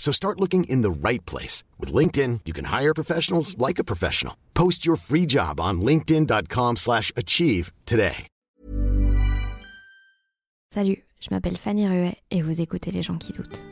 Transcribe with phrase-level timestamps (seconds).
[0.00, 1.62] So start looking in the right place.
[1.78, 4.34] With LinkedIn, you can hire professionals like a professional.
[4.54, 8.26] Post your free job on linkedin.com slash achieve today.
[10.72, 13.66] Salut, je m'appelle Fanny Ruet et vous écoutez Les gens qui doutent.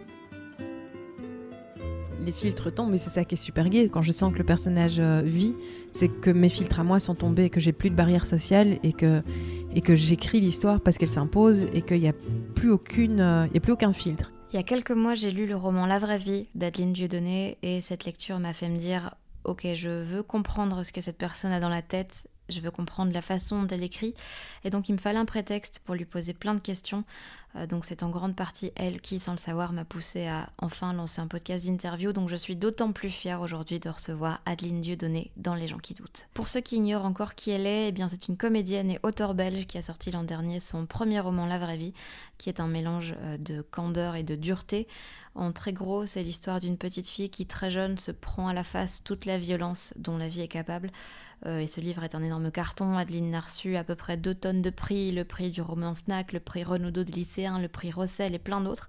[2.27, 3.89] Les filtres tombent et c'est ça qui est super gai.
[3.89, 5.55] Quand je sens que le personnage euh, vit,
[5.93, 8.93] c'est que mes filtres à moi sont tombés, que j'ai plus de barrières sociales et
[8.93, 9.23] que,
[9.75, 12.15] et que j'écris l'histoire parce qu'elle s'impose et qu'il n'y a,
[12.55, 14.33] plus aucune, euh, il y a plus aucun filtre.
[14.51, 17.83] Il y a quelques mois, j'ai lu le roman La vraie vie d'Adeline Dieudonné et
[17.83, 21.61] cette lecture m'a fait me dire Ok, je veux comprendre ce que cette personne a
[21.61, 24.15] dans la tête je veux comprendre la façon dont elle écrit.
[24.69, 27.05] Et donc il me fallait un prétexte pour lui poser plein de questions.
[27.57, 30.93] Euh, donc c'est en grande partie elle qui, sans le savoir, m'a poussé à enfin
[30.93, 32.13] lancer un podcast d'interview.
[32.13, 35.95] Donc je suis d'autant plus fière aujourd'hui de recevoir Adeline Dieudonné dans Les gens qui
[35.95, 36.27] doutent.
[36.35, 39.33] Pour ceux qui ignorent encore qui elle est, eh bien c'est une comédienne et auteure
[39.33, 41.95] belge qui a sorti l'an dernier son premier roman La vraie vie,
[42.37, 44.87] qui est un mélange euh, de candeur et de dureté.
[45.35, 48.65] En très gros, c'est l'histoire d'une petite fille qui très jeune se prend à la
[48.65, 50.91] face toute la violence dont la vie est capable.
[51.47, 52.97] Euh, et ce livre est un énorme carton.
[52.97, 56.41] Adeline reçu à peu près deux tonnes de prix, le prix du roman FNAC, le
[56.41, 58.89] prix Renaudot de lycéen, le prix Rossel et plein d'autres.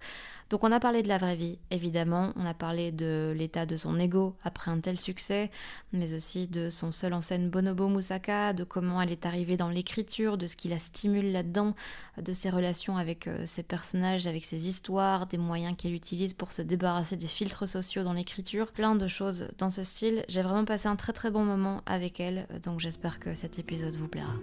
[0.49, 3.77] Donc on a parlé de la vraie vie, évidemment, on a parlé de l'état de
[3.77, 5.51] son ego après un tel succès,
[5.93, 9.69] mais aussi de son seul en scène Bonobo Moussaka, de comment elle est arrivée dans
[9.69, 11.75] l'écriture, de ce qui la stimule là-dedans,
[12.19, 16.51] de ses relations avec euh, ses personnages, avec ses histoires, des moyens qu'elle utilise pour
[16.51, 20.25] se débarrasser des filtres sociaux dans l'écriture, plein de choses dans ce style.
[20.29, 23.95] J'ai vraiment passé un très très bon moment avec elle, donc j'espère que cet épisode
[23.95, 24.33] vous plaira.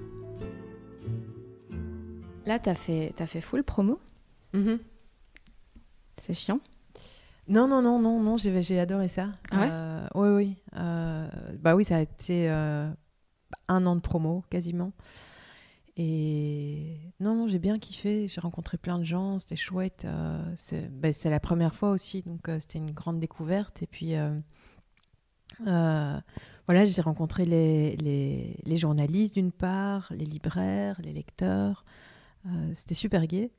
[2.47, 4.01] Là, t'as fait, as fait full promo
[4.55, 4.79] mm-hmm.
[6.21, 6.61] C'est chiant
[7.49, 9.31] Non, non, non, non, non, j'ai adoré ça.
[9.51, 10.57] Ah ouais euh, oui, oui.
[10.77, 11.29] Euh,
[11.61, 12.89] bah oui, ça a été euh,
[13.67, 14.93] un an de promo, quasiment.
[15.97, 18.29] Et non, non, j'ai bien kiffé.
[18.29, 20.07] J'ai rencontré plein de gens, c'était chouette.
[20.55, 23.83] c'est bah, la première fois aussi, donc c'était une grande découverte.
[23.83, 24.15] Et puis,
[25.65, 26.23] voilà,
[26.84, 31.84] j'ai rencontré les, les, les journalistes d'une part, les libraires, les lecteurs.
[32.73, 33.51] C'était super gai.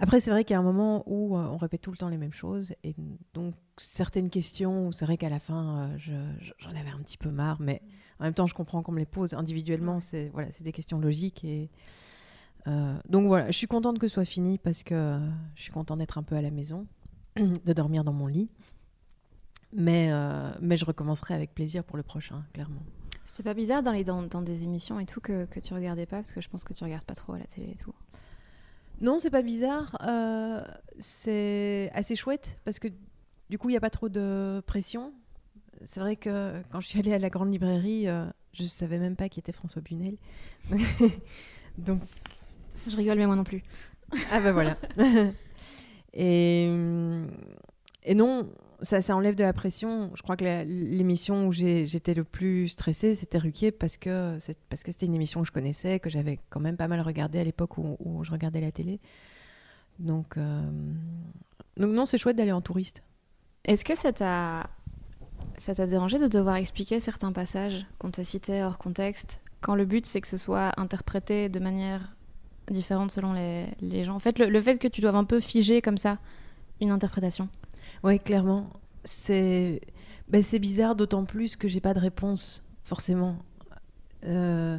[0.00, 2.08] Après, c'est vrai qu'il y a un moment où euh, on répète tout le temps
[2.08, 2.72] les mêmes choses.
[2.84, 2.94] Et
[3.34, 7.60] donc, certaines questions, c'est vrai qu'à la fin, euh, j'en avais un petit peu marre.
[7.60, 7.82] Mais
[8.20, 9.34] en même temps, je comprends qu'on me les pose.
[9.34, 11.44] Individuellement, c'est voilà, des questions logiques.
[11.44, 11.68] Et,
[12.68, 15.18] euh, donc voilà, je suis contente que ce soit fini parce que
[15.56, 16.86] je suis contente d'être un peu à la maison,
[17.36, 18.48] de dormir dans mon lit.
[19.72, 20.10] Mais,
[20.62, 22.80] mais je recommencerai avec plaisir pour le prochain, clairement.
[23.38, 26.32] C'est pas bizarre dans, dans, des émissions et tout que, que tu regardais pas Parce
[26.32, 27.94] que je pense que tu regardes pas trop à la télé et tout.
[29.00, 29.96] Non, c'est pas bizarre.
[30.02, 30.60] Euh,
[30.98, 32.88] c'est assez chouette parce que
[33.48, 35.12] du coup, il n'y a pas trop de pression.
[35.84, 38.98] C'est vrai que quand je suis allée à la grande librairie, euh, je ne savais
[38.98, 40.16] même pas qui était François Bunel.
[41.78, 42.02] Donc,
[42.74, 43.62] je rigole, mais moi non plus.
[44.32, 44.76] ah ben voilà.
[46.12, 46.64] et,
[48.02, 48.50] et non,
[48.82, 50.10] ça, ça enlève de la pression.
[50.14, 54.36] Je crois que l'émission où j'étais le plus stressée, c'était Ruquier parce que
[54.68, 57.40] parce que c'était une émission que je connaissais, que j'avais quand même pas mal regardé
[57.40, 59.00] à l'époque où, je regardais la télé.
[59.98, 60.62] Donc, euh,
[61.76, 63.02] donc non, c'est chouette d'aller en touriste.
[63.64, 64.66] Est-ce que ça t'a
[65.56, 69.86] ça t'a dérangé de devoir expliquer certains passages qu'on te citait hors contexte, quand le
[69.86, 72.14] but c'est que ce soit interprété de manière
[72.70, 74.14] différente selon les, les gens?
[74.14, 76.18] En fait, le, le fait que tu doives un peu figer comme ça
[76.80, 77.48] une interprétation.
[78.04, 78.70] Oui, clairement.
[79.04, 79.80] C'est
[80.28, 83.36] ben, bizarre, d'autant plus que j'ai pas de réponse, forcément.
[84.24, 84.78] Euh,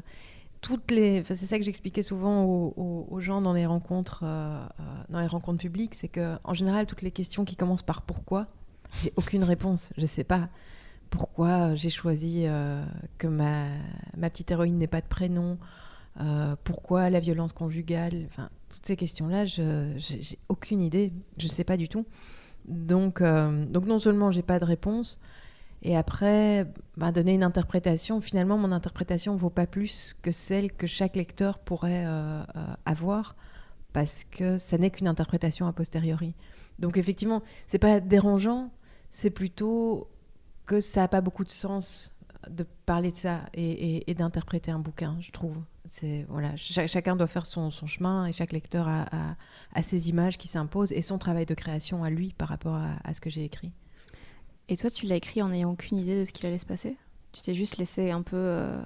[0.62, 5.22] toutes les, c'est ça que j'expliquais souvent aux, gens dans les rencontres, euh, euh, dans
[5.22, 8.48] les rencontres publiques, c'est que en général toutes les questions qui commencent par pourquoi,
[9.02, 9.94] j'ai aucune réponse.
[9.98, 10.50] Je sais pas
[11.10, 12.46] pourquoi j'ai choisi
[13.18, 13.68] que ma,
[14.18, 15.58] ma petite héroïne n'ait pas de prénom,
[16.64, 21.78] pourquoi la violence conjugale, enfin toutes ces questions-là, je j'ai aucune idée, je sais pas
[21.78, 22.06] du tout.
[22.70, 25.20] Donc, euh, donc non seulement j'ai pas de réponse,
[25.82, 26.68] Et après,
[26.98, 28.22] bah, donner une interprétation.
[28.22, 32.46] Finalement, mon interprétation ne vaut pas plus que celle que chaque lecteur pourrait euh, euh,
[32.86, 33.36] avoir,
[33.94, 36.36] parce que ça n'est qu'une interprétation a posteriori.
[36.80, 38.72] Donc effectivement, c'est pas dérangeant,
[39.10, 40.10] c'est plutôt
[40.66, 42.16] que ça n'a pas beaucoup de sens
[42.48, 45.58] de parler de ça et, d'interpréter un bouquin, je trouve.
[45.86, 50.92] C'est voilà, chacun doit faire son, chemin et chaque lecteur a, ses images qui s'imposent
[50.92, 53.72] et son travail de création à lui par rapport à, ce que j'ai écrit.
[54.70, 56.96] Et toi, tu l'as écrit en n'ayant aucune idée de ce qu'il allait se passer?
[57.32, 58.82] Tu t'es juste laissé un peu euh,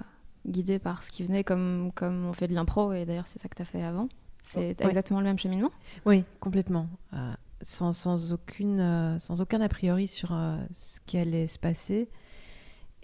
[0.46, 3.48] guider par ce qui venait, comme, comme on fait de l'impro, et d'ailleurs c'est ça
[3.48, 4.08] que tu as fait avant?
[4.42, 5.70] C'est oh, exactement le même cheminement?
[6.06, 6.88] Oui, complètement.
[7.12, 10.36] Euh, sans, sans, aucune, euh, sans aucun a priori sur
[10.72, 12.08] ce qui allait se passer.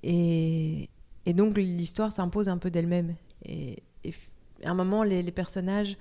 [0.02, 0.88] Et,
[1.26, 3.14] donc l'histoire s'impose un peu d'elle-même.
[3.44, 3.82] Et,
[4.64, 5.96] à un moment, les, personnages,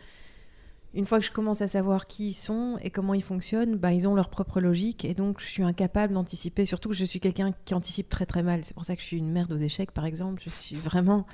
[0.93, 3.93] une fois que je commence à savoir qui ils sont et comment ils fonctionnent, bah,
[3.93, 5.05] ils ont leur propre logique.
[5.05, 6.65] Et donc je suis incapable d'anticiper.
[6.65, 8.63] Surtout que je suis quelqu'un qui anticipe très très mal.
[8.63, 10.41] C'est pour ça que je suis une merde aux échecs, par exemple.
[10.43, 11.25] Je suis vraiment.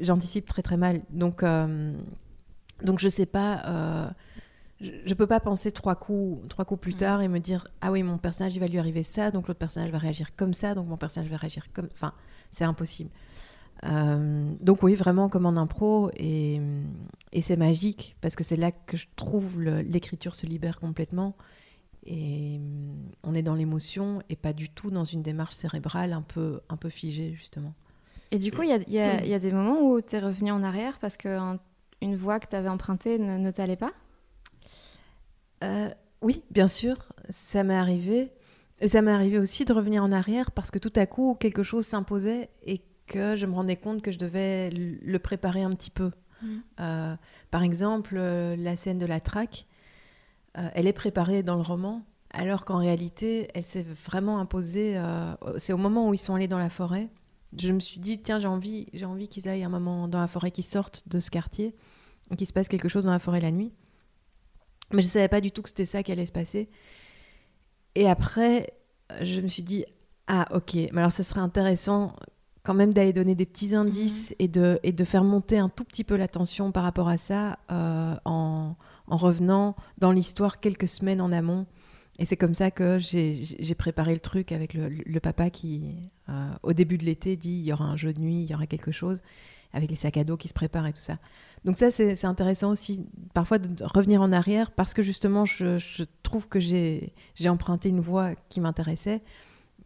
[0.00, 1.02] J'anticipe très très mal.
[1.10, 1.92] Donc, euh,
[2.82, 3.62] donc je sais pas.
[3.66, 4.10] Euh,
[4.84, 6.98] je ne peux pas penser trois coups, trois coups plus mm.
[6.98, 9.58] tard et me dire ah oui mon personnage il va lui arriver ça donc l'autre
[9.58, 12.12] personnage va réagir comme ça donc mon personnage va réagir comme enfin
[12.50, 13.10] c'est impossible.
[13.84, 16.60] Euh, donc oui vraiment comme en impro et,
[17.32, 21.36] et c'est magique parce que c'est là que je trouve l'écriture se libère complètement
[22.06, 22.60] et
[23.22, 26.76] on est dans l'émotion et pas du tout dans une démarche cérébrale un peu un
[26.76, 27.74] peu figée justement.
[28.30, 30.62] Et du coup il y, y, y a, des moments où tu es revenu en
[30.62, 31.56] arrière parce que
[32.00, 33.92] une voix que tu avais empruntée ne, ne t'allait pas?
[35.64, 35.88] Euh,
[36.22, 36.96] oui, bien sûr,
[37.28, 38.32] ça m'est arrivé.
[38.80, 41.62] Et ça m'est arrivé aussi de revenir en arrière parce que tout à coup, quelque
[41.62, 45.90] chose s'imposait et que je me rendais compte que je devais le préparer un petit
[45.90, 46.10] peu.
[46.42, 46.48] Mmh.
[46.80, 47.14] Euh,
[47.50, 49.66] par exemple, euh, la scène de la traque,
[50.74, 55.02] elle est préparée dans le roman, alors qu'en réalité, elle s'est vraiment imposée.
[55.56, 57.08] c'est au moment où ils sont allés dans la forêt.
[57.58, 60.28] Je me suis dit, tiens, j'ai envie, j'ai envie qu'ils aillent un moment dans la
[60.28, 61.74] forêt, qu'ils sortent de ce quartier,
[62.38, 63.72] qu'il se passe quelque chose dans la forêt la nuit.
[64.92, 66.68] Mais je ne savais pas du tout que c'était ça qui allait se passer.
[67.94, 68.72] Et après,
[69.20, 69.84] je me suis dit,
[70.26, 72.14] ah ok, mais alors ce serait intéressant
[72.64, 74.36] quand même d'aller donner des petits indices mhm.
[74.38, 77.58] et, de, et de faire monter un tout petit peu l'attention par rapport à ça
[77.70, 78.74] euh, en,
[79.06, 81.66] en, revenant dans l'histoire quelques semaines en amont.
[82.18, 86.48] Et c'est comme ça que j'ai préparé le truc avec le, le papa qui, euh,
[86.62, 88.66] au début de l'été, dit il y aura un jeu de nuit, il y aura
[88.66, 89.20] quelque chose,
[89.74, 91.18] avec les sacs à dos qui se préparent et tout ça.
[91.64, 93.04] Donc ça, c'est intéressant aussi,
[93.34, 97.12] parfois, de revenir en arrière, parce que justement, je, trouve que j'ai
[97.46, 99.22] emprunté une voie qui m'intéressait,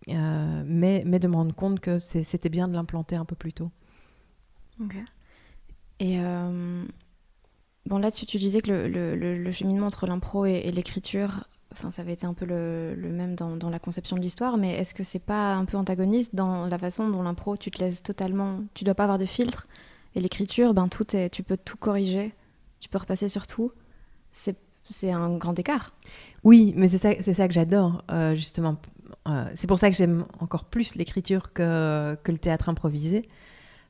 [0.09, 3.71] euh, mais, de me rendre compte que c'était bien de l'implanter un peu plus tôt.
[4.81, 4.95] Ok.
[6.01, 6.85] Et euh,
[7.87, 12.13] bon, là, tu, tu, disais que le, cheminement entre l'impro et, l'écriture, enfin, ça avait
[12.13, 15.55] été un peu le, même dans, la conception de l'histoire, mais est-ce que c'est pas
[15.55, 19.05] un peu antagoniste dans la façon dont l'impro, tu te laisses totalement, tu dois pas
[19.05, 19.69] avoir de filtre
[20.15, 22.35] et l'écriture, ben, tout est, tu peux tout corriger,
[22.81, 23.73] tu peux repasser sur tout.
[24.33, 24.57] C'est,
[25.11, 25.93] un grand écart.
[26.45, 28.79] Oui, mais c'est ça, ça que j'adore, euh, justement.
[29.27, 33.29] Euh, c'est pour ça que j'aime encore plus l'écriture que, que le théâtre improvisé.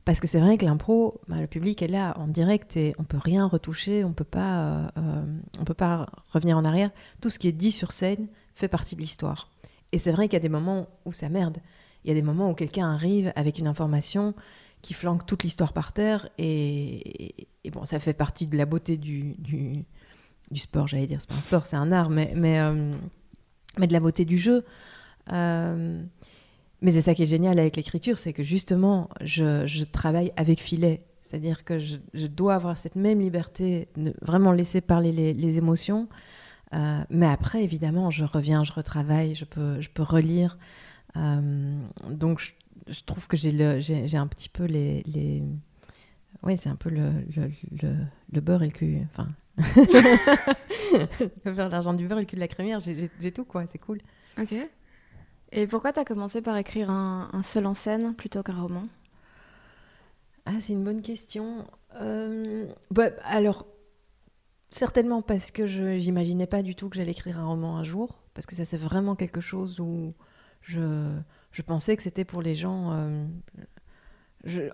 [0.04, 3.04] Parce que c'est vrai que l'impro, ben, le public est là en direct et on
[3.04, 5.22] peut rien retoucher, on peut pas, euh,
[5.60, 6.90] on peut pas revenir en arrière.
[7.20, 9.50] Tout ce qui est dit sur scène fait partie de l'histoire.
[9.92, 11.58] Et c'est vrai qu'il y a des moments où ça merde.
[12.04, 14.34] Il y a des moments où quelqu'un arrive avec une information
[14.82, 16.28] qui flanque toute l'histoire par terre.
[16.38, 19.84] Et, bon, ça fait partie de la beauté du, du,
[20.54, 21.20] sport, j'allais dire.
[21.20, 22.94] C'est pas un sport, c'est un art, mais, mais, euh,
[23.78, 24.64] mais de la beauté du jeu.
[25.32, 26.02] Euh,
[26.80, 31.02] mais c'est ça qui est génial avec l'écriture, c'est que justement, je, travaille avec filet.
[31.22, 33.88] C'est-à-dire que je, dois avoir cette même liberté,
[34.22, 36.08] vraiment laisser parler les, émotions.
[36.74, 40.56] Euh, mais après, évidemment, je reviens, je retravaille, je peux, je peux relire.
[41.16, 42.54] donc,
[42.86, 45.02] je, trouve que j'ai, un petit peu les.
[45.06, 45.42] les...
[46.44, 47.10] Oui, c'est un peu le,
[48.32, 49.00] le, beurre et le cul.
[49.10, 49.28] Enfin.
[51.44, 52.78] le beurre, l'argent du beurre et le cul de la crémière.
[52.78, 53.66] J'ai, j'ai tout, quoi.
[53.66, 53.98] C'est cool.
[54.40, 54.54] Ok.
[55.52, 58.82] Et pourquoi tu as commencé par écrire un, seul en scène plutôt qu'un roman?
[60.46, 61.66] Ah, c'est une bonne question.
[62.00, 63.66] Euh, bah, alors,
[64.70, 68.20] certainement parce que je n'imaginais pas du tout que j'allais écrire un roman un jour.
[68.34, 70.14] Parce que ça, c'est vraiment quelque chose où
[70.60, 71.18] je
[71.50, 72.92] je pensais que c'était pour les gens.
[72.92, 73.26] Euh,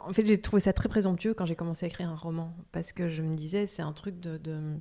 [0.04, 2.92] en fait, j'ai trouvé ça très présomptueux quand j'ai commencé à écrire un roman, parce
[2.92, 4.76] que je me disais, c'est un truc de,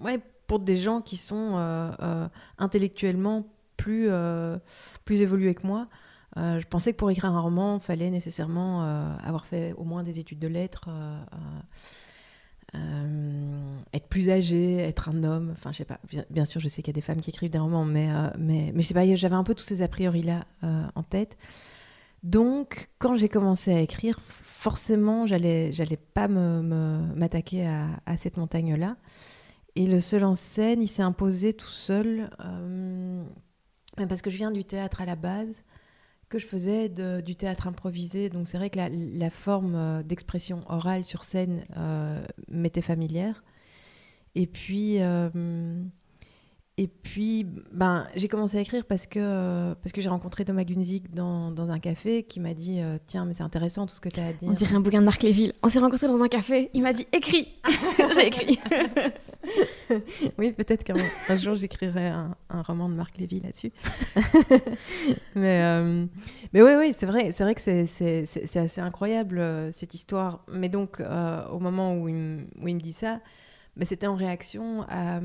[0.00, 2.28] ouais, pour des gens qui sont euh,
[2.58, 3.46] intellectuellement
[3.82, 4.10] plus,
[5.04, 5.88] plus évolués que moi.
[6.36, 8.82] je pensais que pour écrire un roman, il fallait nécessairement
[9.22, 10.88] avoir fait au moins des études de lettres.
[12.74, 15.50] être plus âgé, être un homme.
[15.52, 16.00] Enfin, je sais pas.
[16.30, 18.08] Bien, sûr, je sais qu'il y a des femmes qui écrivent des romans, mais,
[18.38, 21.36] mais, mais je sais pas, j'avais un peu tous ces a priori-là en tête.
[22.22, 24.20] Donc, quand j'ai commencé à écrire,
[24.60, 28.96] forcément, j'allais, j'allais pas m'attaquer à, cette montagne-là.
[29.76, 33.24] Et le seul en scène, il s'est imposé tout seul, euh,
[33.96, 35.64] parce que je viens du théâtre à la base,
[36.28, 38.28] que je faisais du théâtre improvisé.
[38.28, 43.42] Donc c'est vrai que la, forme euh, d'expression orale sur scène euh, m'était familière.
[44.36, 44.98] Et puis,
[46.80, 51.12] et puis, ben, j'ai commencé à écrire parce que, parce que j'ai rencontré Thomas Gunzig
[51.12, 54.08] dans, dans, un café qui m'a dit euh, Tiens, mais c'est intéressant tout ce que
[54.08, 54.48] tu as à dire.
[54.48, 55.52] On dirait un bouquin de Marc Léville.
[55.62, 57.48] On s'est rencontrés dans un café, il m'a dit Écris
[58.14, 58.58] J'ai écrit.
[60.38, 63.72] oui, peut-être qu'un jour j'écrirai un, un, roman de Marc Lévy là-dessus.
[65.34, 66.06] mais, euh,
[66.54, 70.46] mais oui, oui, c'est vrai, c'est vrai que c'est assez incroyable euh, cette histoire.
[70.50, 71.02] Mais donc,
[71.52, 73.20] au moment où il, où il, me dit ça,
[73.76, 75.20] mais c'était en réaction à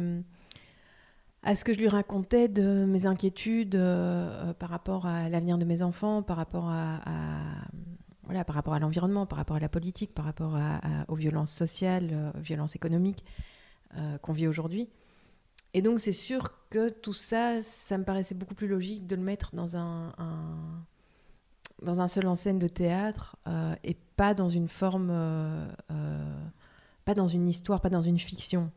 [1.46, 5.66] à ce que je lui racontais de mes inquiétudes euh, par rapport à l'avenir de
[5.66, 7.00] mes enfants, par rapport à,
[8.24, 10.58] voilà, par rapport à l'environnement, par rapport à la politique, par rapport
[11.08, 13.24] aux violences sociales, aux euh, violences économiques
[13.96, 14.90] euh, qu'on vit aujourd'hui.
[15.75, 19.22] Et donc c'est sûr que tout ça, ça me paraissait beaucoup plus logique de le
[19.22, 20.14] mettre dans un,
[21.84, 23.36] dans un seul en scène de théâtre
[23.84, 25.12] et pas dans une forme,
[27.04, 28.72] pas dans une histoire, pas dans une fiction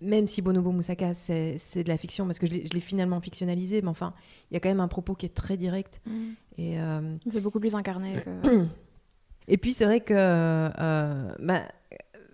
[0.00, 3.88] même si Bonobo Moussaka, c'est de la fiction, parce que je l'ai finalement fictionnalisé, mais
[3.88, 4.14] enfin,
[4.50, 6.00] il y a quand même un propos qui est très direct.
[6.06, 6.12] Mm.
[6.58, 8.16] Et euh, C'est beaucoup plus incarné.
[9.48, 11.62] Et puis, c'est vrai que, euh, bah,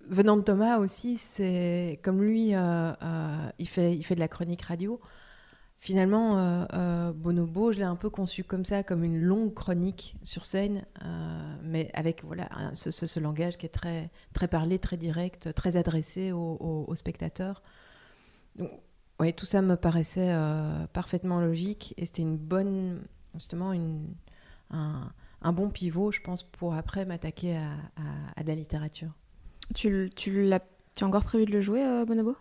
[0.09, 2.93] venant de Thomas aussi, c'est comme lui, euh,
[3.59, 4.99] il, fait, il fait de la chronique radio.
[5.83, 10.15] Finalement, euh, euh, Bonobo, je l'ai un peu conçu comme ça, comme une longue chronique
[10.23, 15.53] sur scène, euh, mais avec voilà ce, langage qui est très, très parlé, très direct,
[15.55, 17.65] très adressé aux, spectateurs.
[18.55, 18.71] Donc,
[19.19, 20.33] ouais, tout ça me paraissait
[20.93, 23.01] parfaitement logique et c'était une bonne,
[23.35, 24.07] justement, une,
[24.71, 27.57] un, bon pivot, je pense, pour après m'attaquer
[28.37, 29.11] à, de la littérature.
[29.75, 30.63] Tu, tu, l'as,
[30.95, 32.37] tu as encore prévu de le jouer, Bonobo?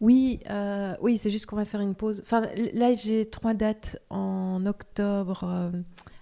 [0.00, 2.22] Oui, euh, oui, c'est juste qu'on va faire une pause.
[2.24, 5.70] Enfin, là, j'ai trois dates en octobre euh,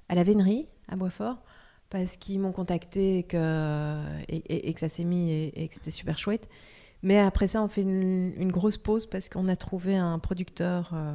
[0.08, 1.42] à la Vénerie, à Boisfort,
[1.90, 3.36] parce qu'ils m'ont contacté et que,
[4.76, 6.48] ça s'est mis et, que c'était super chouette.
[7.02, 11.14] Mais après ça, on fait une, grosse pause parce qu'on a trouvé un producteur euh,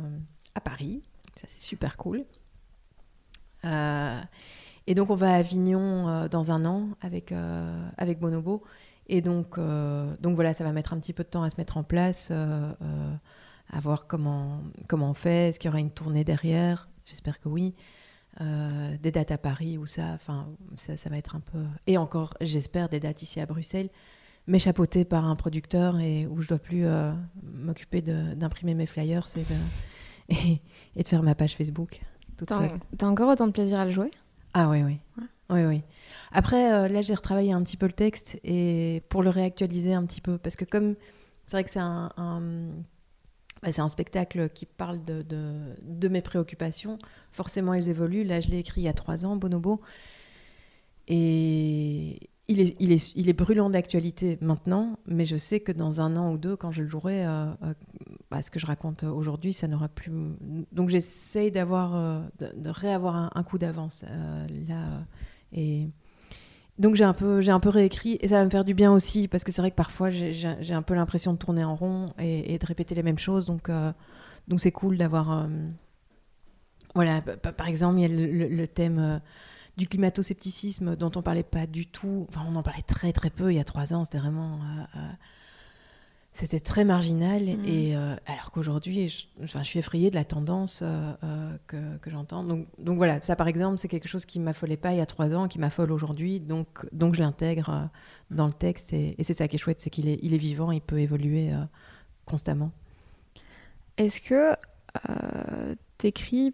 [0.55, 1.01] à Paris.
[1.35, 2.23] Ça, c'est super cool.
[3.63, 7.33] et donc, on va à Avignon dans un an avec,
[7.97, 8.63] avec Bonobo.
[9.08, 11.55] Et donc, euh, donc voilà, ça va mettre un petit peu de temps à se
[11.58, 13.13] mettre en place, euh, euh,
[13.70, 15.50] à voir comment, comment on fait.
[15.50, 16.89] Est-ce qu'il y aura une tournée derrière?
[17.05, 17.74] J'espère que oui.
[18.39, 21.63] des dates à Paris ou ça, enfin, ça, ça va être un peu.
[21.88, 23.89] Et encore, j'espère, des dates ici à Bruxelles,
[24.48, 26.86] mais chapeautées par un producteur et où je dois plus
[27.43, 30.36] m'occuper d'imprimer mes flyers et de,
[30.96, 32.01] et, de faire ma page Facebook
[32.38, 32.72] toute seule.
[32.98, 34.12] T'as encore autant de plaisir à le jouer?
[34.53, 35.00] Ah oui, oui.
[35.51, 35.81] Oui, oui.
[36.31, 40.05] Après, euh, là, j'ai retravaillé un petit peu le texte et pour le réactualiser un
[40.05, 40.96] petit peu, parce que comme
[41.46, 42.10] c'est vrai que c'est un,
[43.62, 45.25] bah, un spectacle qui parle de,
[45.81, 46.98] de, mes préoccupations,
[47.34, 48.24] forcément elles évoluent.
[48.24, 49.81] Là, je l'ai écrit il y a trois ans, Bonobo,
[51.10, 56.00] et il est, il est, il est brûlant d'actualité maintenant, mais je sais que dans
[56.00, 57.74] un an ou deux, quand je le jouerai, euh, euh,
[58.29, 60.13] bah, ce que je raconte aujourd'hui, ça n'aura plus.
[60.72, 64.05] Donc j'essaye d'avoir, de, réavoir un coup d'avance
[64.70, 65.01] là
[65.53, 65.89] et
[66.81, 69.51] donc j'ai un peu réécrit et ça va me faire du bien aussi parce que
[69.51, 72.96] c'est vrai que parfois j'ai un peu l'impression de tourner en rond et, de répéter
[72.96, 73.46] les mêmes choses.
[73.46, 73.91] Donc euh,
[74.58, 75.48] c'est cool d'avoir euh,
[76.96, 79.20] voilà par exemple il y a le, thème euh,
[79.77, 82.25] du climato-scepticisme dont on parlait pas du tout.
[82.29, 84.60] Enfin on en parlait très très peu il y a trois ans c'était vraiment
[86.33, 87.43] c'était très marginal.
[87.43, 87.65] Mm.
[87.65, 91.97] Et euh, alors qu'aujourd'hui, je, enfin, je suis effrayée de la tendance euh, euh, que,
[91.97, 92.43] que j'entends.
[92.43, 95.01] Donc, donc voilà, ça par exemple, c'est quelque chose qui ne m'affolait pas il y
[95.01, 96.39] a trois ans, qui m'affole aujourd'hui.
[96.39, 97.89] Donc, donc je l'intègre
[98.29, 98.93] dans le texte.
[98.93, 101.51] Et, c'est ça qui est chouette, c'est qu'il est, il est vivant, il peut évoluer
[102.25, 102.71] constamment.
[103.97, 104.55] Est-ce que
[105.97, 106.53] t'écris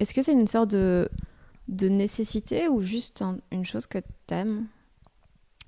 [0.00, 1.08] Est-ce que c'est une sorte de,
[1.68, 4.66] de nécessité ou juste une chose que t'aimes?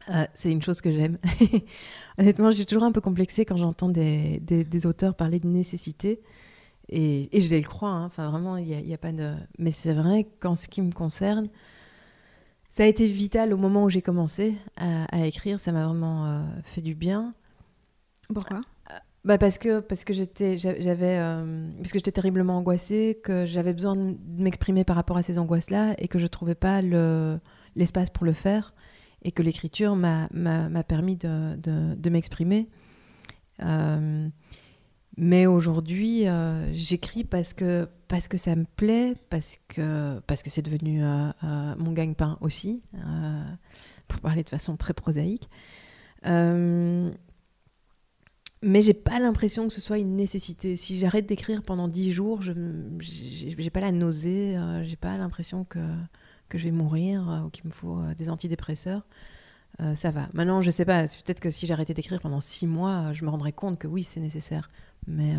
[0.09, 1.19] Ah, c'est une chose que j'aime.
[2.19, 6.21] Honnêtement, je suis toujours un peu complexée quand j'entends des, des, auteurs parler de nécessité.
[6.91, 8.05] Et, et je les crois, hein.
[8.05, 9.35] enfin vraiment, il n'y a, a, pas de...
[9.59, 11.49] Mais c'est vrai qu'en ce qui me concerne,
[12.69, 16.43] ça a été vital au moment où j'ai commencé à, écrire, ça m'a vraiment euh,
[16.65, 17.33] fait du bien.
[18.33, 18.63] Pourquoi?
[19.25, 23.73] Bah parce que parce que j'étais j'avais euh, parce que j'étais terriblement angoissée que j'avais
[23.73, 27.39] besoin de m'exprimer par rapport à ces angoisses là et que je trouvais pas le
[27.75, 28.74] l'espace pour le faire
[29.25, 30.29] et que l'écriture m'a
[30.87, 32.69] permis de, de, m'exprimer.
[33.63, 34.29] Euh,
[35.17, 40.51] mais aujourd'hui, euh, j'écris parce que, parce que ça me plaît, parce que parce que
[40.51, 41.33] c'est devenu euh,
[41.79, 42.83] mon gagne-pain aussi,
[44.09, 45.49] pour parler de façon très prosaïque.
[46.25, 47.13] mais
[48.81, 50.77] j'ai pas l'impression que ce soit une nécessité.
[50.77, 52.53] Si j'arrête d'écrire pendant dix jours, je
[53.01, 55.79] j'ai pas la nausée, j'ai pas l'impression que
[56.55, 59.03] que je vais mourir euh, ou qu'il me faut euh, des antidépresseurs.
[59.81, 60.29] Euh, ça va.
[60.35, 63.53] Maintenant, je sais pas, peut-être que si j'arrêtais d'écrire pendant six mois, je me rendrais
[63.53, 64.71] compte que oui, c'est nécessaire.
[65.09, 65.35] Mais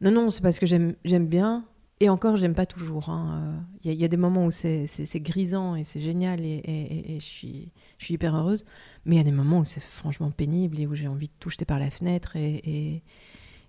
[0.00, 1.64] non, non, c'est parce que j'aime bien.
[2.00, 3.10] Et encore, j'aime pas toujours.
[3.10, 3.66] Hein.
[3.84, 7.70] Il y, a des moments où c'est grisant et c'est génial et, je, suis,
[8.08, 8.64] hyper heureuse.
[9.04, 11.32] Mais il y a des moments où c'est franchement pénible et où j'ai envie de
[11.38, 13.02] tout jeter par la fenêtre et,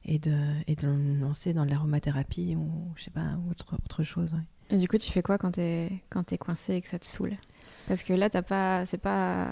[0.06, 0.76] de, et
[1.20, 4.34] lancer dans l'aromathérapie ou je sais pas, autre, autre chose.
[4.72, 7.06] Et du coup, tu fais quoi quand t'es quand es coincé et que ça te
[7.06, 7.38] saoule?
[7.88, 9.48] Parce que là, t'as pas, c'est pas,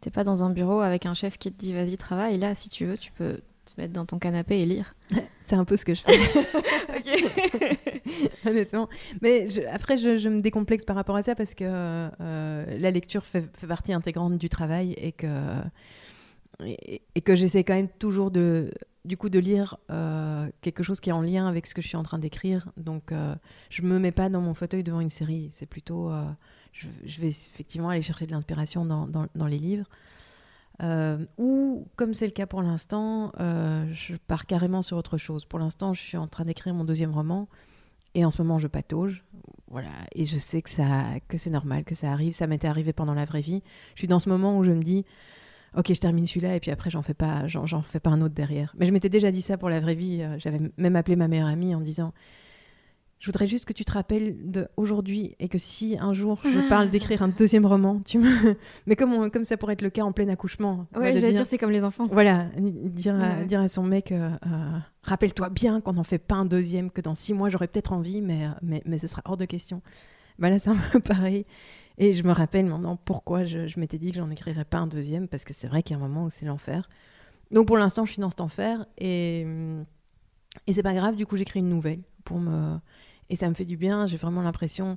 [0.00, 2.38] t'es pas dans un bureau avec un chef qui te dit vas-y travaille.
[2.38, 4.94] Là, si tu veux, tu peux te mettre dans ton canapé et lire.
[5.46, 6.12] c'est un peu ce que je fais.
[8.46, 8.88] Honnêtement.
[9.22, 13.44] Mais après, je, me décomplexe par rapport à ça parce que euh, la lecture fait,
[13.56, 15.26] fait, partie intégrante du travail et que
[16.62, 18.70] et, que j'essaie quand même toujours de,
[19.04, 21.88] du coup, de lire euh, quelque chose qui est en lien avec ce que je
[21.88, 22.68] suis en train d'écrire.
[22.76, 23.34] Donc, euh,
[23.70, 25.50] je me mets pas dans mon fauteuil devant une série.
[25.52, 26.24] C'est plutôt, euh,
[26.72, 29.86] je, vais effectivement aller chercher de l'inspiration dans, les livres.
[31.38, 35.44] ou, comme c'est le cas pour l'instant, je pars carrément sur autre chose.
[35.44, 37.48] Pour l'instant, je suis en train d'écrire mon deuxième roman.
[38.14, 39.24] Et en ce moment, je patauge.
[39.68, 39.90] Voilà.
[40.14, 42.34] Et je sais que, ça, que c'est normal, que ça arrive.
[42.34, 43.62] Ça m'était arrivé pendant la vraie vie.
[43.94, 45.04] Je suis dans ce moment où je me dis,
[45.76, 48.34] ok, je termine celui-là et puis après, j'en fais pas, j'en, fais pas un autre
[48.34, 48.74] derrière.
[48.78, 50.22] Mais je m'étais déjà dit ça pour la vraie vie.
[50.22, 52.12] Euh, j'avais même appelé ma meilleure amie en disant,
[53.20, 56.58] je voudrais juste que tu te rappelles de aujourd'hui et que si un jour je
[56.68, 58.56] parle d'écrire un deuxième roman, tu me...
[58.86, 60.86] mais comme, comme ça pourrait être le cas en plein accouchement.
[60.96, 62.08] Ouais, j'allais dire, c'est comme les enfants.
[62.10, 66.36] Voilà, dire, à, dire à son mec, euh, euh, rappelle-toi bien qu'on n'en fait pas
[66.36, 69.36] un deuxième, que dans six mois j'aurais peut-être envie, mais, mais, mais ce sera hors
[69.36, 69.82] de question.
[70.38, 71.44] Bah là, c'est un peu pareil.
[72.00, 75.28] Et je me rappelle maintenant pourquoi je, m'étais dit que j'en écrirais pas un deuxième,
[75.28, 76.88] parce que c'est vrai qu'il y a un moment où c'est l'enfer.
[77.50, 79.46] Donc pour l'instant, je suis dans cet enfer et,
[80.66, 82.78] et c'est pas grave, du coup, j'écris une nouvelle pour me.
[83.28, 84.96] Et ça me fait du bien, j'ai vraiment l'impression.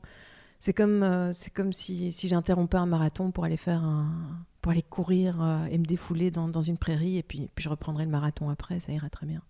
[0.60, 4.82] C'est comme, euh, comme si, si j'interrompais un marathon pour aller faire un, pour aller
[4.82, 8.12] courir euh, et me défouler dans, dans, une prairie, et puis, puis je reprendrai le
[8.12, 9.42] marathon après, ça ira très bien.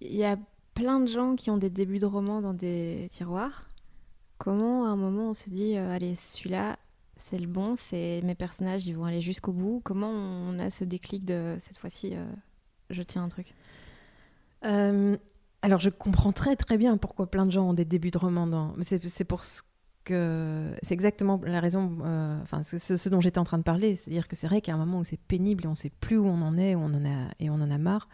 [0.00, 0.36] Il y a
[0.74, 3.68] plein de gens qui ont des débuts de romans dans des tiroirs.
[4.42, 6.76] Comment à un moment on se dit euh, allez celui-là
[7.14, 9.80] c'est le bon, c'est mes personnages ils vont aller jusqu'au bout.
[9.84, 12.24] Comment on a ce déclic de cette fois-ci euh,
[12.90, 13.54] je tiens un truc
[14.64, 15.16] euh,
[15.60, 18.48] Alors je comprends très très bien pourquoi plein de gens ont des débuts de romans
[18.48, 18.74] dans.
[18.80, 19.62] C'est pour ce
[20.02, 21.98] que c'est exactement la raison,
[22.42, 24.76] enfin ce, ce, dont j'étais en train de parler, c'est-à-dire que c'est vrai qu'il y
[24.76, 26.74] a un moment où c'est pénible et on ne sait plus où on en est,
[26.74, 28.08] où on en a et on en a marre.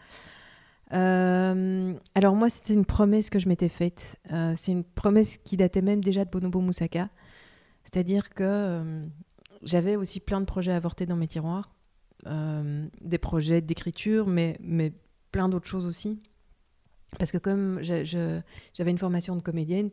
[0.93, 4.17] Euh, alors moi, c'était une promesse que je m'étais faite.
[4.31, 7.09] Euh, c'est une promesse qui datait même déjà de Bonobo Moussaka.
[7.83, 9.05] C'est-à-dire que euh,
[9.63, 11.71] j'avais aussi plein de projets avortés dans mes tiroirs.
[12.25, 14.91] des projets d'écriture, mais, mais
[15.31, 16.19] plein d'autres choses aussi.
[17.17, 19.89] Parce que comme j'avais une formation de comédienne,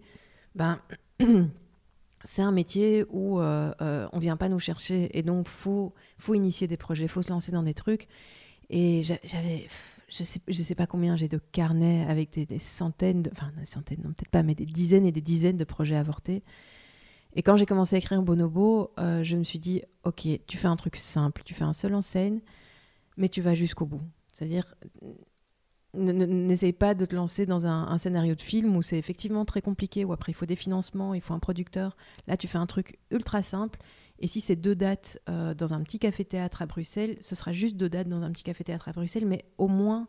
[0.54, 0.80] ben,
[2.24, 3.42] c'est un métier où on
[3.80, 5.16] ne vient pas nous chercher.
[5.16, 8.08] Et donc, il faut, faut initier des projets, il faut se lancer dans des trucs.
[8.68, 9.68] Et j'avais
[10.08, 14.00] je sais, sais pas combien j'ai de carnets avec des, centaines, de, enfin des centaines,
[14.04, 16.42] non peut-être pas, mais des dizaines et des dizaines de projets avortés.
[17.34, 20.68] Et quand j'ai commencé à écrire Bonobo, euh, je me suis dit, ok, tu fais
[20.68, 22.40] un truc simple, tu fais un seul en scène,
[23.16, 24.00] mais tu vas jusqu'au bout.
[24.32, 24.74] C'est-à-dire,
[25.94, 29.60] n'essaye pas de te lancer dans un, un scénario de film où c'est effectivement très
[29.60, 31.96] compliqué, où après il faut des financements, il faut un producteur.
[32.26, 33.80] Là, tu fais un truc ultra simple
[34.18, 37.76] et si c'est deux dates euh, dans un petit café-théâtre à Bruxelles, ce sera juste
[37.76, 40.08] deux dates dans un petit café-théâtre à Bruxelles, mais au moins,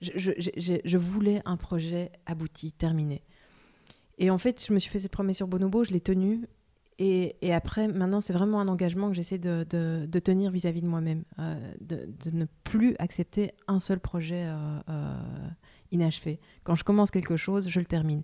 [0.00, 3.22] je, voulais un projet abouti, terminé.
[4.18, 6.46] Et en fait, je me suis fait cette promesse sur Bonobo, je l'ai tenue.
[6.98, 9.64] Et, après, maintenant, c'est vraiment un engagement que j'essaie de,
[10.22, 15.14] tenir vis-à-vis de moi-même, euh, de, ne plus accepter un seul projet euh,
[15.92, 16.40] inachevé.
[16.62, 18.22] Quand je commence quelque chose, je le termine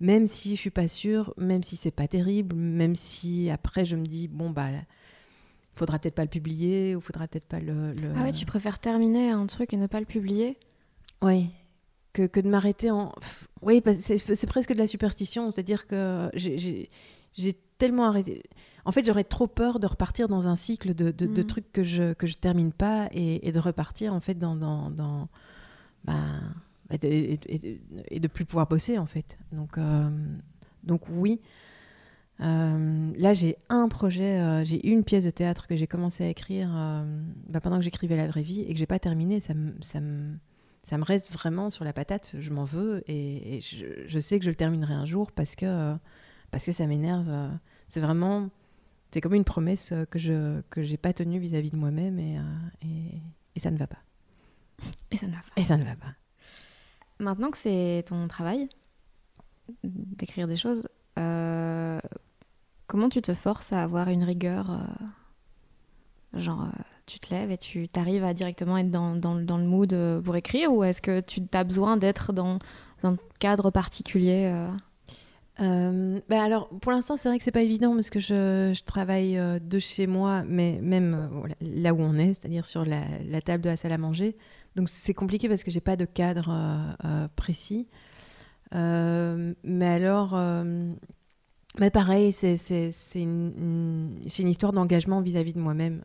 [0.00, 3.96] même si je suis pas sûre, même si c'est pas terrible, même si après je
[3.96, 4.68] me dis bon bah
[5.74, 9.30] faudra peut-être pas le publier ou faudra peut-être pas le, Ah ouais, tu préfères terminer
[9.30, 10.58] un truc et ne pas le publier?
[11.22, 11.50] Oui.
[12.12, 13.14] Que, que de m'arrêter en.
[13.60, 16.88] Oui, c'est presque de la superstition, c'est-à-dire que j'ai
[17.78, 18.42] tellement arrêté.
[18.86, 21.46] En fait, j'aurais trop peur de repartir dans un cycle de, de, de, mm.
[21.46, 24.90] trucs que je que je termine pas et, et, de repartir en fait dans dans,
[24.90, 25.28] dans
[26.04, 26.54] ben,
[26.90, 27.08] et de,
[28.08, 29.38] et, de, plus pouvoir bosser en fait.
[29.52, 30.08] Donc, euh,
[30.84, 31.40] donc oui.
[32.38, 36.70] là, j'ai un projet, j'ai une pièce de théâtre que j'ai commencé à écrire
[37.48, 39.40] bah, pendant que j'écrivais La vraie vie et que j'ai pas terminé.
[39.40, 40.00] Ça me, ça,
[40.84, 42.36] ça me reste vraiment sur la patate.
[42.38, 45.96] Je m'en veux et, je, je, sais que je le terminerai un jour parce que,
[46.50, 47.50] parce que ça m'énerve.
[47.88, 48.48] C'est vraiment,
[49.10, 52.38] c'est comme une promesse que je que j'ai pas tenue vis-à-vis de moi-même et,
[52.82, 53.20] et,
[53.56, 54.02] et ça ne va pas.
[55.10, 55.60] Et ça ne va pas.
[55.60, 56.14] Et ça ne va pas.
[57.18, 58.68] Maintenant que c'est ton travail
[59.82, 60.86] d'écrire des choses,
[61.18, 61.98] euh,
[62.86, 67.56] comment tu te forces à avoir une rigueur euh, Genre, euh, tu te lèves et
[67.56, 71.64] tu t'arrives à directement être dans, le mood pour écrire ou est-ce que tu as
[71.64, 72.58] besoin d'être dans
[73.02, 74.68] un cadre particulier
[75.58, 79.78] bah alors, pour l'instant, c'est vrai que c'est pas évident parce que je, travaille de
[79.78, 83.92] chez moi, mais même là où on est, c'est-à-dire sur la, table de la salle
[83.92, 84.36] à manger.
[84.76, 87.88] Donc c'est compliqué parce que j'ai pas de cadre euh, euh, précis.
[88.74, 90.36] Euh, mais alors,
[91.78, 92.56] mais pareil, c'est
[93.14, 96.04] une, une, histoire d'engagement vis-à-vis de moi-même.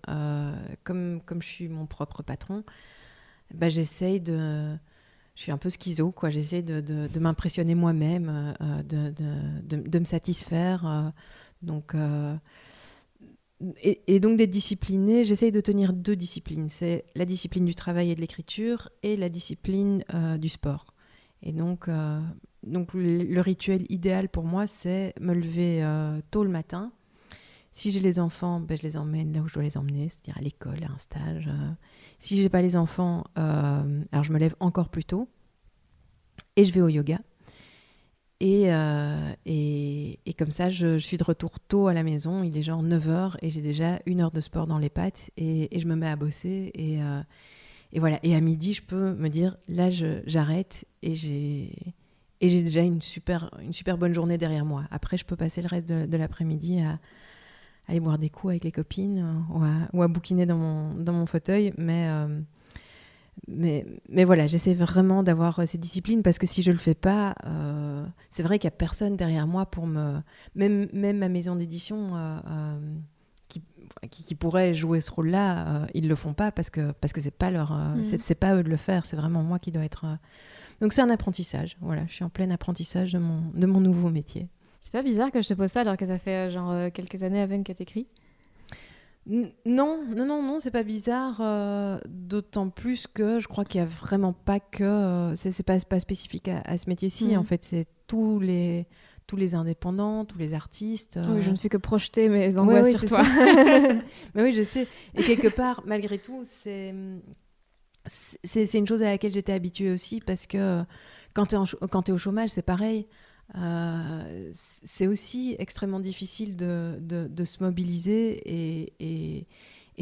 [0.84, 2.64] comme, comme je suis mon propre patron,
[3.54, 4.76] bah, j'essaye de...
[5.36, 6.30] Je suis un peu schizo, quoi.
[6.30, 11.14] J'essaie de, de, m'impressionner moi-même, de, de, me satisfaire.
[11.62, 11.96] donc
[13.82, 16.70] et, donc d'être discipliné, j'essaye de tenir deux disciplines.
[16.70, 20.94] C'est la discipline du travail et de l'écriture et la discipline euh, du sport.
[21.44, 22.20] Et donc, euh,
[22.64, 26.92] donc le, rituel idéal pour moi, c'est me lever euh, tôt le matin.
[27.72, 30.38] Si j'ai les enfants, ben, je les emmène là où je dois les emmener, c'est-à-dire
[30.38, 31.50] à, l'école, à un stage.
[32.20, 35.30] si j'ai pas les enfants, alors je me lève encore plus tôt
[36.56, 37.20] et je vais au yoga.
[38.42, 42.44] Euh, et, et, comme ça, je, suis de retour tôt à la maison.
[42.44, 45.70] Il est genre 9h et j'ai déjà une heure de sport dans les pattes et,
[45.78, 46.72] je me mets à bosser.
[46.74, 47.22] Et, euh,
[47.94, 48.20] et, voilà.
[48.24, 51.74] Et à midi, je peux me dire là, j'arrête et j'ai.
[52.44, 54.86] Et j'ai déjà une super, une super bonne journée derrière moi.
[54.90, 56.98] Après, je peux passer le reste de, l'après-midi à,
[57.92, 60.96] aller boire des coups avec les copines euh, ou, à, ou à bouquiner dans mon,
[60.96, 61.74] dans mon fauteuil.
[61.78, 62.08] Mais,
[63.48, 66.94] mais, mais voilà, j'essaie vraiment d'avoir euh, ces disciplines parce que si je le fais
[66.94, 70.20] pas, euh, c'est vrai qu'il n'y a personne derrière moi pour me.
[70.56, 72.80] Même, même ma maison d'édition euh,
[73.48, 73.64] qui,
[74.10, 77.52] qui, pourrait jouer ce rôle-là, ils le font pas parce que parce que c'est pas
[77.52, 78.04] leur, mm.
[78.04, 80.06] c'est pas eux de le faire, c'est vraiment moi qui dois être.
[80.80, 81.78] Donc c'est un apprentissage.
[81.82, 84.48] Voilà, je suis en plein apprentissage de mon de mon nouveau métier.
[84.82, 87.42] C'est pas bizarre que je te pose ça alors que ça fait genre quelques années
[87.42, 88.08] à peine que tu écris
[89.28, 91.40] non, non, non, non, c'est pas bizarre.
[91.42, 94.84] Euh, d'autant plus que je crois qu'il y a vraiment pas que.
[94.84, 97.30] Euh, c'est pas, pas spécifique à, ce métier-ci.
[97.30, 97.38] Mhm.
[97.38, 98.88] En fait, c'est tous les,
[99.28, 101.20] tous les indépendants, tous les artistes.
[101.22, 101.52] Oui, je euh.
[101.52, 103.22] ne fais que projeter mes angoisses sur toi.
[104.34, 104.88] Mais oui, je sais.
[105.16, 106.94] Et quelque part, malgré tout, c'est.
[108.08, 110.82] C'est une chose à laquelle j'étais habituée aussi parce que
[111.36, 113.06] quand tu es, es, au chômage, c'est pareil.
[113.56, 119.48] Euh, c'est aussi extrêmement difficile de, se mobiliser et,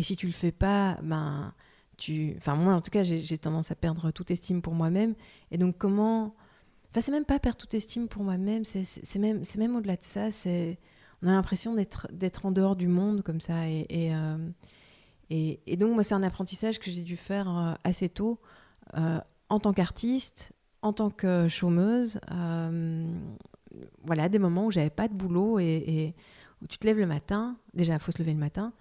[0.02, 1.54] si tu le fais pas, ben,
[1.98, 2.34] tu...
[2.38, 5.16] enfin moi en tout cas j'ai tendance à perdre toute estime pour moi-même.
[5.52, 6.36] Et donc comment,
[6.92, 10.30] enfin c'est même pas perdre toute estime pour moi-même, c'est même, au-delà de ça,
[11.22, 14.50] on a l'impression d'être en dehors du monde comme ça euh,
[15.30, 18.40] et donc moi c'est un apprentissage que j'ai dû faire euh, assez tôt
[19.50, 23.06] en tant qu'artiste en tant que chômeuse, euh,
[24.04, 26.16] voilà, des moments où j'avais pas de boulot et,
[26.62, 27.58] où tu te lèves le matin.
[27.74, 28.74] Déjà, il faut se lever le matin.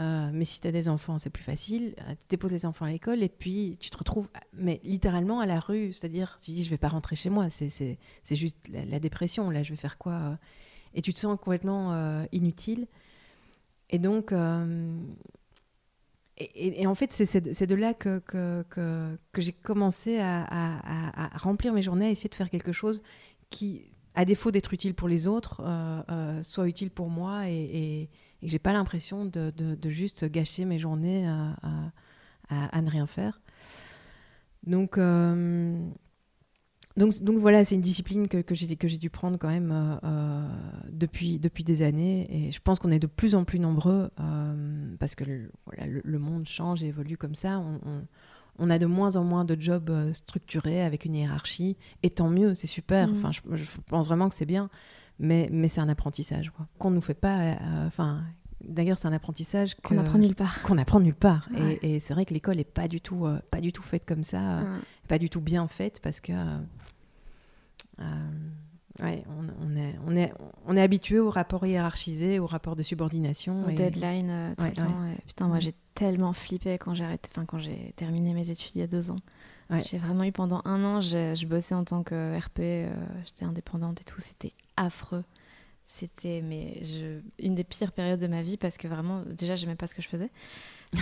[0.00, 1.94] Euh, mais si tu as des enfants, c'est plus facile.
[2.00, 5.46] Euh, tu déposes les enfants à l'école et puis tu te retrouves, mais littéralement à
[5.46, 5.92] la rue.
[5.92, 7.48] C'est-à-dire, tu dis, je vais pas rentrer chez moi.
[7.50, 7.98] C'est
[8.30, 9.50] juste la, dépression.
[9.50, 10.38] Là, je vais faire quoi
[10.94, 12.88] Et tu te sens complètement inutile.
[13.90, 14.32] Et donc,
[16.36, 22.06] et, en fait, c'est de, là que, que, que, j'ai commencé à, remplir mes journées,
[22.06, 23.02] à essayer de faire quelque chose
[23.50, 27.52] qui, à défaut d'être utile pour les autres, euh, euh, soit utile pour moi et,
[27.52, 28.10] et
[28.42, 31.56] j'ai pas l'impression de, juste gâcher mes journées à,
[32.48, 33.40] à ne rien faire.
[34.66, 35.78] Donc, euh,
[36.96, 40.48] donc, donc, voilà, c'est une discipline que, que j'ai dû prendre quand même euh, euh,
[40.90, 42.26] depuis, depuis des années.
[42.30, 45.86] Et je pense qu'on est de plus en plus nombreux euh, parce que le, voilà,
[45.86, 47.58] le, monde change et évolue comme ça.
[47.58, 48.04] On,
[48.60, 51.76] on, a de moins en moins de jobs structurés avec une hiérarchie.
[52.04, 53.08] Et tant mieux, c'est super.
[53.08, 53.16] Mmh.
[53.18, 54.70] Enfin, je, pense vraiment que c'est bien.
[55.18, 57.56] Mais, mais c'est un apprentissage qu'on ne nous fait pas.
[57.86, 58.22] Enfin,
[58.66, 60.62] D'ailleurs, c'est un apprentissage qu'on apprend nulle part.
[60.62, 61.48] Qu'on apprend nulle part.
[61.82, 64.60] Et, c'est vrai que l'école n'est pas du tout, pas du tout faite comme ça,
[65.08, 66.58] pas du tout bien faite parce que euh,
[69.02, 70.32] ouais, on, est, on, est,
[70.66, 73.64] on est habitué au rapport hiérarchisé, au rapport de subordination.
[73.66, 74.94] Au deadline euh, tout le temps.
[75.26, 78.84] Putain, moi j'ai tellement flippé quand j'ai enfin, quand j'ai terminé mes études il y
[78.84, 79.18] a deux ans.
[79.84, 84.00] J'ai vraiment eu pendant un an, je bossais en tant que RP, euh, j'étais indépendante
[84.00, 85.24] et tout, c'était affreux.
[85.82, 89.74] c'était mais je, une des pires périodes de ma vie parce que vraiment, déjà, j'aimais
[89.74, 90.30] pas ce que je faisais.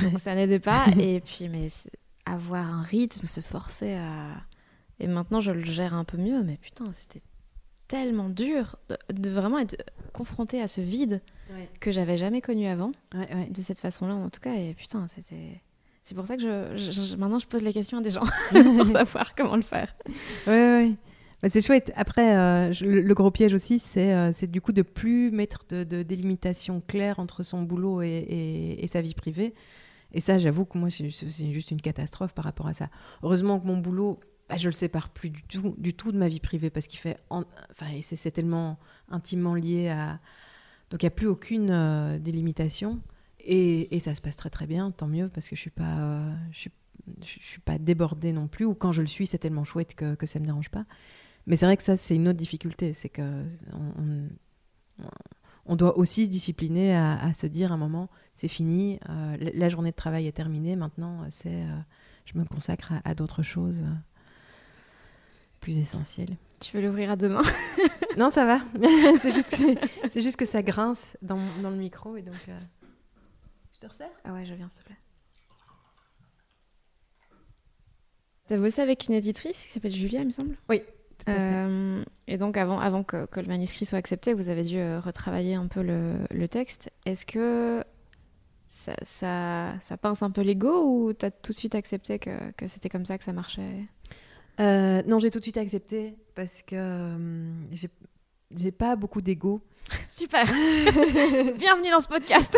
[0.02, 0.86] Donc ça n'aidait pas.
[0.98, 1.68] et puis, mais
[2.24, 4.40] avoir un rythme, se forcer à.
[5.00, 7.22] Et maintenant, je le gère un peu mieux, mais putain, c'était
[7.88, 8.76] tellement dur
[9.12, 9.76] de, vraiment être
[10.14, 11.20] confronté à ce vide
[11.80, 14.54] que j'avais jamais connu avant, de cette façon-là en tout cas.
[14.54, 15.60] Et putain, c'était.
[16.02, 19.34] C'est pour ça que je, maintenant je pose la question à des gens pour savoir
[19.34, 19.94] comment le faire.
[20.46, 20.96] Oui, oui.
[21.42, 21.92] Bah, c'est chouette.
[21.94, 26.80] Après, euh, le, gros piège aussi, c'est euh, du coup de plus mettre de, délimitation
[26.86, 29.52] claire entre son boulot et, et, sa vie privée.
[30.14, 32.88] Et ça, j'avoue que moi, c'est juste une catastrophe par rapport à ça.
[33.22, 34.20] Heureusement que mon boulot,
[34.52, 36.98] bah, je le sépare plus du tout, du tout de ma vie privée parce qu'il
[36.98, 40.20] fait, enfin, c'est tellement intimement lié à.
[40.90, 43.00] Donc il n'y a plus aucune euh, délimitation
[43.40, 46.34] et, ça se passe très très bien, tant mieux parce que je suis pas, euh,
[46.50, 46.68] je,
[47.22, 50.26] suis, pas débordée non plus ou quand je le suis, c'est tellement chouette que, que
[50.26, 50.84] ça me dérange pas.
[51.46, 53.44] Mais c'est vrai que ça, c'est une autre difficulté, c'est que
[55.64, 59.68] on, doit aussi se discipliner à, se dire à un moment, c'est fini, euh, la
[59.70, 61.64] journée de travail est terminée, maintenant c'est,
[62.26, 63.82] je me consacre à d'autres choses
[65.62, 66.28] plus essentiel.
[66.60, 67.42] Tu veux l'ouvrir à demain?
[68.18, 68.60] Non, ça va.
[69.22, 72.34] c'est juste, que, c'est juste que ça grince dans, dans le micro et donc.
[72.46, 72.58] Euh,
[73.72, 74.10] je te resserre?
[74.24, 74.98] Ah ouais, je viens, s'il te plaît.
[78.46, 80.58] Tu as bossé avec une éditrice qui s'appelle Julia, il me semble?
[80.68, 80.82] Oui.
[81.30, 85.00] Euh, et donc, avant, avant que, que, le manuscrit soit accepté, vous avez dû euh,
[85.00, 86.90] retravailler un peu le, le texte.
[87.06, 87.82] Est-ce que
[88.68, 92.50] ça, ça, ça pince un peu l'ego ou tu as tout de suite accepté que,
[92.58, 93.86] que c'était comme ça que ça marchait?
[94.62, 97.52] Euh, non, j'ai tout de suite accepté parce que euh,
[98.54, 99.60] j'ai pas beaucoup d'ego.
[100.08, 100.44] Super
[101.58, 102.56] Bienvenue dans ce podcast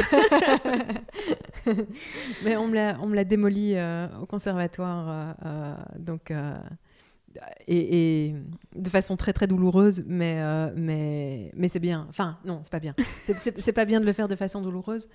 [2.45, 5.35] Mais on me l'a démoli euh, au conservatoire,
[5.99, 6.31] donc,
[7.67, 8.35] et, et,
[8.75, 10.43] de façon très très douloureuse, mais,
[10.77, 12.07] mais, mais c'est bien.
[12.11, 12.95] Enfin, non, c'est pas bien.
[13.23, 15.09] C'est pas bien de le faire de façon douloureuse.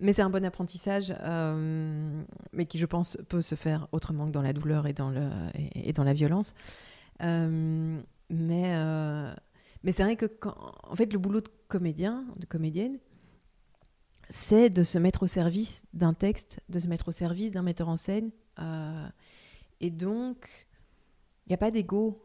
[0.00, 4.30] Mais c'est un bon apprentissage, euh, mais qui, je pense, peut se faire autrement que
[4.30, 6.54] dans la douleur et dans, la violence.
[7.22, 9.32] Euh, mais euh,
[9.82, 10.26] mais c'est vrai que,
[10.84, 12.98] en fait, le boulot de comédien, de comédienne,
[14.30, 17.88] c'est de se mettre au service d'un texte, de se mettre au service d'un metteur
[17.88, 18.30] en scène.
[19.80, 20.66] et donc,
[21.46, 22.22] il n'y a pas d'ego.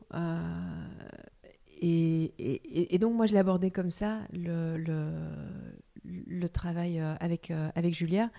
[1.81, 4.21] Et, donc, moi, je abordé comme ça,
[6.27, 8.29] le travail euh, avec, euh, avec Julia.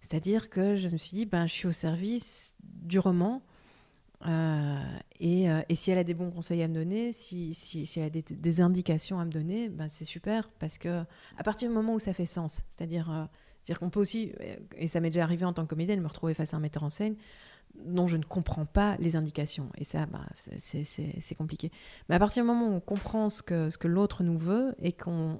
[0.00, 3.42] C'est-à-dire que je me suis dit, ben, je suis au service du roman.
[4.26, 4.82] Euh,
[5.20, 8.06] et, et, si elle a des bons conseils à me donner, si, si, si elle
[8.06, 11.04] a des, indications à me donner, ben c'est super parce que
[11.36, 13.28] à partir du moment où ça fait sens, c'est-à-dire
[13.66, 14.32] dire qu'on peut aussi,
[14.78, 16.82] et ça m'est déjà arrivé en tant que comédienne, me retrouver face à un metteur
[16.82, 17.14] en scène
[17.84, 19.68] dont je ne comprends pas les indications.
[19.78, 21.70] Et ça, bah, c'est compliqué.
[22.08, 25.38] Mais à partir du moment où on comprend ce que, l'autre nous veut et qu'on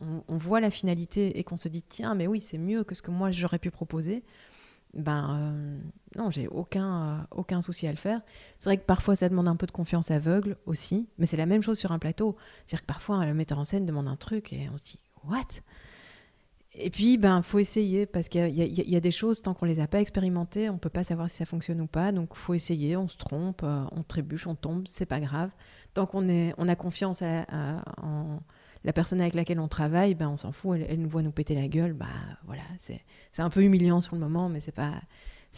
[0.00, 3.02] on, voit la finalité et qu'on se dit, tiens, mais oui, c'est mieux que ce
[3.02, 4.24] que moi j'aurais pu proposer,
[4.92, 5.78] ben euh,
[6.16, 8.20] non, j'ai aucun, euh, aucun souci à le faire.
[8.60, 11.46] C'est vrai que parfois ça demande un peu de confiance aveugle aussi, mais c'est la
[11.46, 12.36] même chose sur un plateau.
[12.66, 15.62] C'est-à-dire que parfois le metteur en scène demande un truc et on se dit, what?
[16.76, 19.86] Et puis, ben, faut essayer parce qu'il y, a des choses tant qu'on les a
[19.86, 22.10] pas expérimentées, on peut pas savoir si ça fonctionne ou pas.
[22.10, 22.96] Donc, faut essayer.
[22.96, 25.50] On se trompe, euh, on trébuche, on tombe, c'est pas grave.
[25.94, 28.40] Tant qu'on on a confiance en
[28.84, 30.78] la personne avec laquelle on travaille, ben, on s'en fout.
[30.88, 32.06] Elle, nous voit nous péter la gueule, bah
[32.44, 32.62] voilà.
[32.78, 33.00] C'est,
[33.38, 35.00] un peu humiliant sur le moment, mais c'est pas,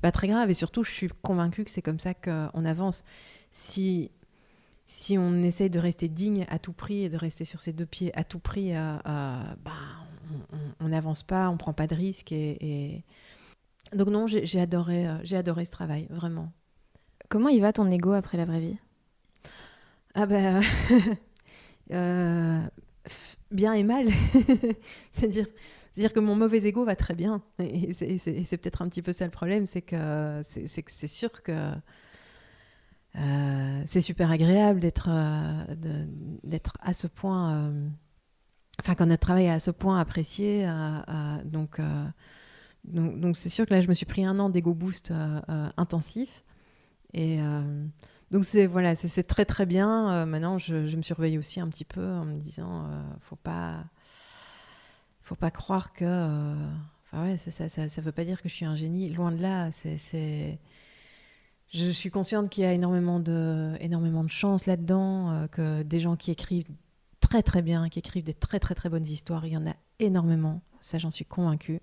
[0.03, 0.51] pas très grave.
[0.51, 3.05] Et surtout, je suis convaincue que c'est comme ça qu'on avance.
[3.51, 4.11] Si
[4.89, 7.87] si on essaye de rester digne à tout prix et de rester sur ses deux
[7.87, 9.73] pieds à tout prix, euh, euh, ben,
[10.81, 12.33] on n'avance pas, on prend pas de risques.
[12.33, 13.03] Et,
[13.93, 16.53] Donc non, j'ai adoré, euh, j'ai adoré ce travail, vraiment.
[17.29, 18.77] Comment il va ton ego après la vraie vie?
[20.15, 20.61] Ah ben...
[23.51, 24.09] bien et mal.
[25.13, 25.47] C'est-à-dire
[25.97, 27.41] c'est-à-dire que mon mauvais ego va très bien.
[27.59, 31.73] Et c'est peut-être un petit peu ça le problème, c'est que c'est sûr que
[33.17, 35.65] euh, c'est super agréable d'être euh,
[36.83, 37.89] à ce point, euh,
[38.81, 40.67] enfin quand notre travail est à ce point apprécié.
[41.45, 41.81] donc
[42.85, 45.13] donc c'est sûr que là je me suis pris un an d'ego boost
[45.77, 46.45] intensif
[47.15, 47.39] et
[48.31, 50.27] donc c'est voilà c'est très très bien.
[50.27, 52.89] maintenant je, me surveille aussi un petit peu en me disant
[53.21, 53.85] faut pas
[55.23, 56.55] faut pas croire que
[57.07, 59.33] enfin ouais ça ça, ça ça veut pas dire que je suis un génie loin
[59.33, 60.59] de là c'est
[61.73, 66.01] je suis consciente qu'il y a énormément de, énormément de chance là-dedans, euh, que des
[66.01, 66.71] gens qui écrivent
[67.29, 69.75] très très bien, qui écrivent des très très très bonnes histoires, il y en a
[69.99, 71.81] énormément, ça j'en suis convaincue.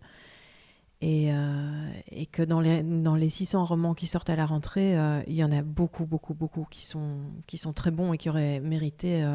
[1.01, 1.89] Et, euh,
[2.31, 5.43] que dans les, dans les 600 romans qui sortent à la rentrée, euh, il y
[5.43, 9.25] en a beaucoup, beaucoup, beaucoup qui sont, qui sont très bons et qui auraient mérité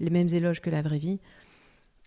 [0.00, 1.20] les mêmes éloges que la vraie vie.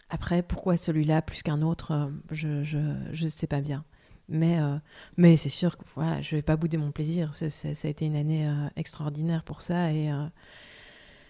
[0.10, 3.84] Après, pourquoi celui-là plus qu'un autre, euh, je ne sais pas bien.
[4.30, 4.78] Mais, euh,
[5.18, 7.34] mais c'est sûr que voilà, je ne vais pas bouder mon plaisir.
[7.34, 9.92] ça a été une année euh, extraordinaire pour ça.
[9.92, 10.10] Et,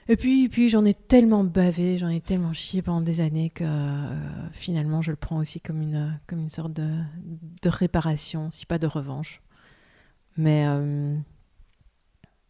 [0.09, 3.65] et puis, puis j'en ai tellement bavé, j'en ai tellement chié pendant des années que
[4.51, 6.89] finalement, je le prends aussi comme une, comme une sorte de,
[7.61, 9.41] de réparation, si pas de revanche.
[10.37, 10.65] Mais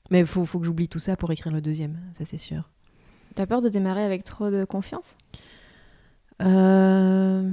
[0.10, 2.70] mais il faut, faut que j'oublie tout ça pour écrire le deuxième, ça c'est sûr.
[3.36, 5.17] T'as peur de démarrer avec trop de confiance?
[6.41, 7.52] Euh,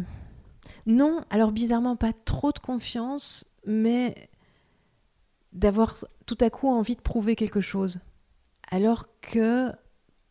[0.87, 4.14] Non, alors bizarrement pas trop de confiance, mais
[5.53, 7.99] d'avoir tout à coup envie de prouver quelque chose.
[8.71, 9.73] Alors que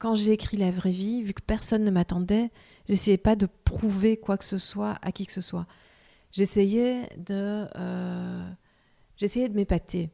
[0.04, 2.52] quand j'ai écrit La vraie vie, vu que personne ne m'attendait,
[2.90, 5.66] j'essayais pas de prouver quoi que ce soit à qui que ce soit.
[6.34, 8.50] J'essayais de, euh,
[9.16, 10.10] j'essayais de m'épater.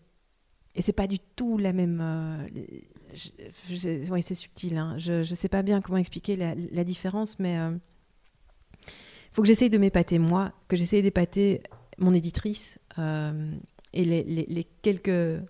[0.76, 2.02] Et c'est pas du tout la même.
[2.04, 2.48] Euh,
[4.12, 4.78] oui, c'est subtil.
[4.78, 4.94] Hein.
[5.00, 9.80] Je ne sais pas bien comment expliquer la, différence, mais il faut que j'essaye de
[9.80, 11.64] m'épater moi, que j'essaye d'épater
[11.98, 13.52] mon éditrice euh,
[13.94, 15.42] et les, les, quelques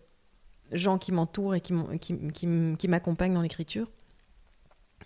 [0.72, 3.92] gens qui m'entourent et qui, m'accompagnent dans l'écriture.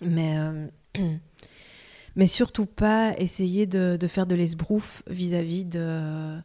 [0.00, 0.66] Mais, euh,
[2.16, 6.38] mais surtout pas essayer de, de faire de l'esbrouf vis-à-vis de.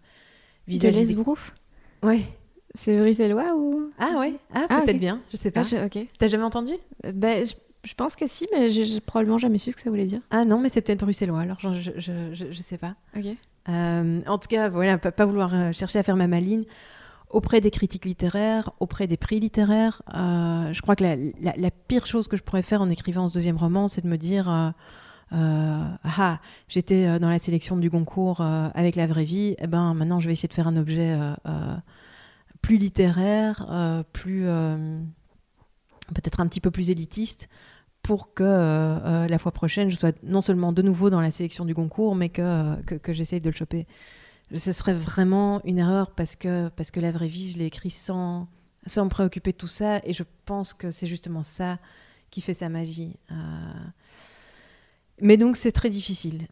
[0.68, 1.54] Vis -vis de l'esbrouf
[2.04, 2.26] Oui.
[2.76, 5.62] C'est bruxellois ou Ah ouais, ah, ah peut-être bien, je sais pas.
[5.74, 5.88] Ah.
[6.18, 6.74] T'as jamais entendu?
[7.06, 7.44] Euh, Ben,
[7.84, 10.22] je, pense que si, mais j'ai probablement jamais su ce que ça voulait dire.
[10.30, 11.92] Ah non, mais c'est peut-être bruxellois, alors je, je,
[12.34, 12.96] je, je, sais pas.
[13.18, 13.26] Ok.
[13.70, 16.66] Euh, en tout cas, voilà, pas, pas, vouloir euh, chercher à faire ma maline.
[17.30, 22.36] Auprès des critiques littéraires, auprès des prix littéraires, je crois que la, pire chose que
[22.38, 24.50] je pourrais faire en écrivant ce deuxième roman, c'est de me dire
[25.32, 30.26] ah, j'étais dans la sélection du Goncourt avec la vraie vie, eh ben maintenant je
[30.26, 31.16] vais essayer de faire un objet
[32.62, 35.00] plus littéraire, euh, plus euh,
[36.14, 37.50] peut-être un petit peu plus élitiste,
[38.02, 41.66] pour que euh, la fois prochaine, je sois non seulement de nouveau dans la sélection
[41.66, 43.88] du concours, mais que, que, j'essaye de le choper.
[44.56, 47.92] Ce serait vraiment une erreur parce que, parce que la vraie vie, je l'ai écrit
[47.92, 48.48] sans,
[48.86, 51.78] sans me préoccuper de tout ça, et je pense que c'est justement ça
[52.32, 53.16] qui fait sa magie.
[55.22, 56.48] Mais donc c'est très difficile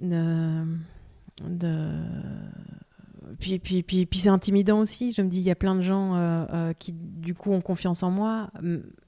[3.39, 5.11] puis, puis, puis, puis c'est intimidant aussi.
[5.11, 7.61] Je me dis, il y a plein de gens euh, euh, qui, du coup, ont
[7.61, 8.49] confiance en moi,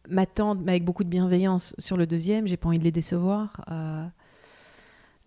[0.08, 2.48] m'attendent avec beaucoup de bienveillance sur le deuxième.
[2.48, 3.62] J'ai pas envie de les décevoir.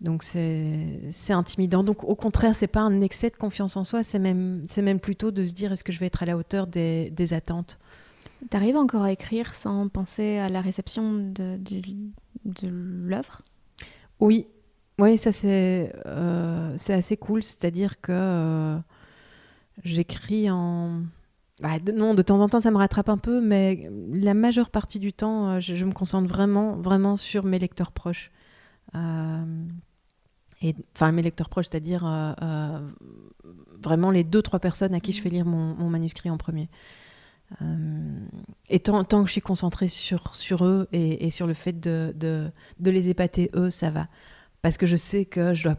[0.01, 1.83] Donc c'est intimidant.
[1.83, 5.31] Donc au contraire, c'est pas un excès de confiance en soi, c'est même, même plutôt
[5.31, 7.79] de se dire est-ce que je vais être à la hauteur des, des attentes?
[8.49, 11.81] Tu arrives encore à écrire sans penser à la réception de, de,
[12.45, 13.41] de l'œuvre?
[14.19, 14.47] Oui,
[14.99, 18.77] oui, ça c'est euh, assez cool, c'est-à-dire que euh,
[19.83, 21.01] j'écris en...
[21.61, 24.99] Bah, non, de temps en temps ça me rattrape un peu, mais la majeure partie
[24.99, 28.31] du temps, euh, je, me concentre vraiment, vraiment sur mes lecteurs proches.
[28.95, 32.05] Et, enfin, mes lecteurs proches, c'est-à-dire
[33.81, 36.69] vraiment les deux, trois personnes à qui je fais lire mon, manuscrit en premier.
[38.69, 40.31] et tant, que je suis concentrée sur,
[40.65, 44.07] eux et, sur le fait de, les épater, eux, ça va
[44.63, 45.75] parce que je sais que je dois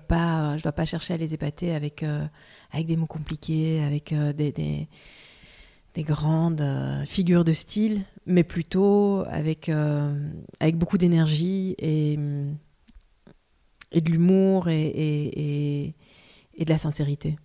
[0.63, 2.27] dois pas chercher à les épater avec, euh,
[2.71, 4.89] avec des mots compliqués, avec euh, des, des,
[5.95, 9.71] des, grandes euh, figures de style, mais plutôt avec,
[10.61, 12.19] avec beaucoup d'énergie et,
[13.95, 15.95] et de l'humour et, et,
[16.57, 17.37] et, de la sincérité.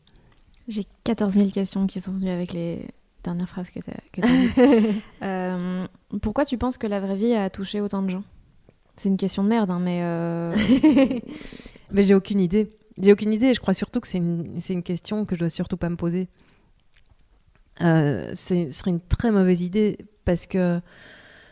[0.67, 2.85] J'ai 14 000 questions qui sont venues avec les
[3.23, 4.01] dernières phrases que tu as,
[5.21, 6.19] dites.
[6.21, 8.23] pourquoi tu penses que la vraie vie a touché autant de gens?
[8.97, 10.01] C'est une question de merde, hein, mais.
[10.03, 10.51] Euh...
[11.91, 12.75] mais j'ai aucune idée.
[13.01, 13.53] J'ai aucune idée.
[13.53, 16.27] je crois surtout que c'est une, une, question que je dois surtout pas me poser.
[17.81, 20.81] Euh, ce serait une très mauvaise idée parce que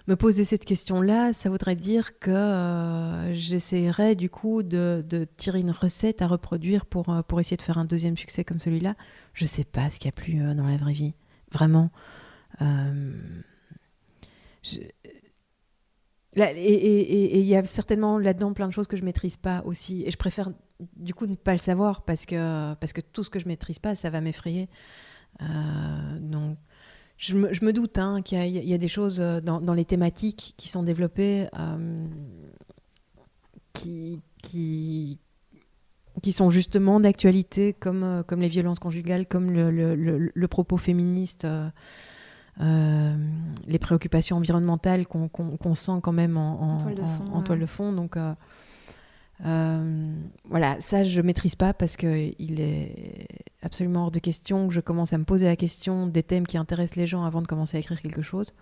[0.07, 5.03] me poser cette question-là, ça voudrait dire que euh, j'essaierais du coup de,
[5.35, 8.59] tirer une recette à reproduire pour, euh, pour essayer de faire un deuxième succès comme
[8.59, 8.95] celui-là.
[9.33, 11.13] Je sais pas ce qu'il y a plus euh, dans la vraie vie.
[11.51, 11.91] Vraiment.
[14.63, 14.79] Je,
[16.39, 20.03] et il y a certainement là-dedans plein de choses que je maîtrise pas aussi.
[20.05, 20.51] Et je préfère
[20.95, 23.79] du coup ne pas le savoir parce que, parce que tout ce que je maîtrise
[23.79, 24.69] pas, ça va m'effrayer.
[25.41, 26.57] Euh, donc,
[27.17, 29.73] je me, je me doute hein, qu'il y, y, a des choses euh, dans, dans,
[29.73, 32.05] les thématiques qui sont développées euh,
[33.73, 35.19] qui, qui,
[36.21, 40.77] qui sont justement d'actualité, comme, comme les violences conjugales, comme le, le, le, le propos
[40.77, 41.47] féministe.
[42.59, 43.15] Euh,
[43.67, 48.17] les préoccupations environnementales qu'on sent quand même en, toile, de fond, Donc
[49.45, 50.13] euh,
[50.45, 53.27] voilà, ça je maîtrise pas parce que il est
[53.61, 56.57] absolument hors de question que je commence à me poser la question des thèmes qui
[56.57, 58.53] intéressent les gens avant de commencer à écrire quelque chose.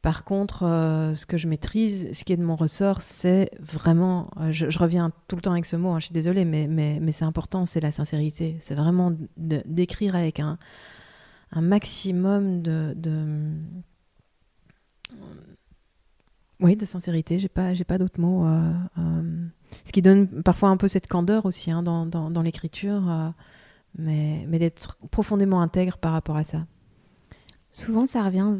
[0.00, 4.30] Par contre, euh, ce que je maîtrise, ce qui est de mon ressort, c'est vraiment,
[4.40, 6.98] euh, je, reviens tout le temps avec ce mot, hein, je suis désolée, mais, mais,
[7.00, 8.56] mais c'est important, c'est la sincérité.
[8.58, 10.58] C'est vraiment d'écrire avec un,
[11.52, 12.96] un maximum de,
[16.62, 17.38] oui, de sincérité.
[17.38, 18.46] J'ai pas, j'ai pas d'autres mots.
[18.46, 19.46] euh, euh,
[19.84, 23.28] ce qui donne parfois un peu cette candeur aussi hein, dans, dans, l'écriture, euh,
[23.98, 26.66] mais, mais d'être profondément intègre par rapport à ça.
[27.70, 28.52] Souvent, ça revient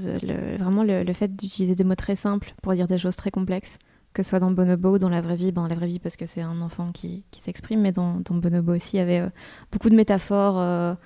[0.58, 3.78] vraiment le, fait d'utiliser des mots très simples pour dire des choses très complexes,
[4.14, 5.52] que ce soit dans Bonobo ou dans la vraie vie.
[5.52, 8.74] Ben, la vraie vie, parce que c'est un enfant qui, qui s'exprime, mais dans, Bonobo
[8.74, 9.28] aussi, il y avait
[9.70, 10.96] beaucoup de métaphores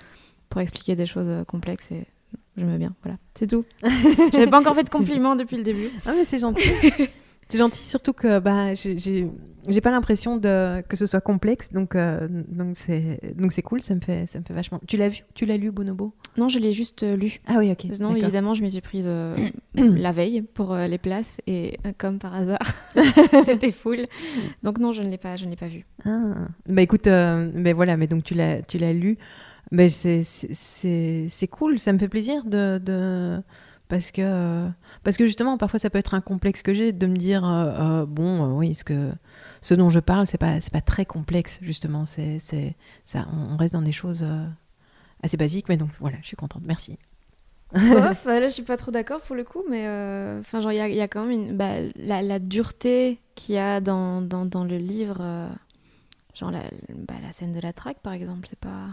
[0.49, 2.07] pour expliquer des choses complexes et
[2.57, 2.93] j'aimais bien.
[3.03, 3.63] Voilà, c'est tout.
[4.33, 5.89] J'avais pas encore fait de compliments depuis le début.
[6.05, 6.69] Ah mais c'est gentil.
[7.49, 9.29] c'est gentil, surtout que bah, j'ai-
[9.81, 13.95] pas l'impression de que ce soit complexe, donc euh, donc c'est donc c'est cool, ça
[13.95, 14.81] me fait ça me fait vachement.
[14.87, 16.13] Tu l'as vu Tu l'as lu Bonobo?
[16.37, 17.37] Non, je l'ai juste euh, lu.
[17.47, 17.85] Ah oui, ok.
[17.85, 18.15] Non, d'accord.
[18.17, 19.35] évidemment, je m'y suis prise euh,
[19.75, 22.59] la veille pour les places et comme par hasard,
[23.45, 24.05] c'était full.
[24.63, 25.85] Donc non, je ne l'ai pas, je ne l'ai pas vu.
[26.05, 26.33] Ah.
[26.67, 29.17] Bah écoute, mais voilà, mais donc tu l'as tu l'as lu,
[29.71, 33.41] mais c'est c'est- cool, ça me fait plaisir de, de
[33.87, 34.67] parce que
[35.03, 38.01] parce que justement parfois ça peut être un complexe que j'ai de me dire euh,
[38.03, 39.11] euh, bon euh, oui ce que
[39.61, 42.39] ce dont je parle c'est pas c'est pas très complexe justement c'est
[43.05, 44.25] ça on, on reste dans des choses
[45.23, 46.97] assez basiques mais donc voilà je suis contente merci
[47.73, 49.87] Bof, là, je suis pas trop d'accord pour le coup, mais
[50.39, 53.57] enfin, genre, il y y a quand même une, bah, la, la dureté qu'il y
[53.57, 55.49] a dans, dans, dans le livre,
[56.33, 58.87] genre la, bah, la scène de la traque, par exemple, c'est pas.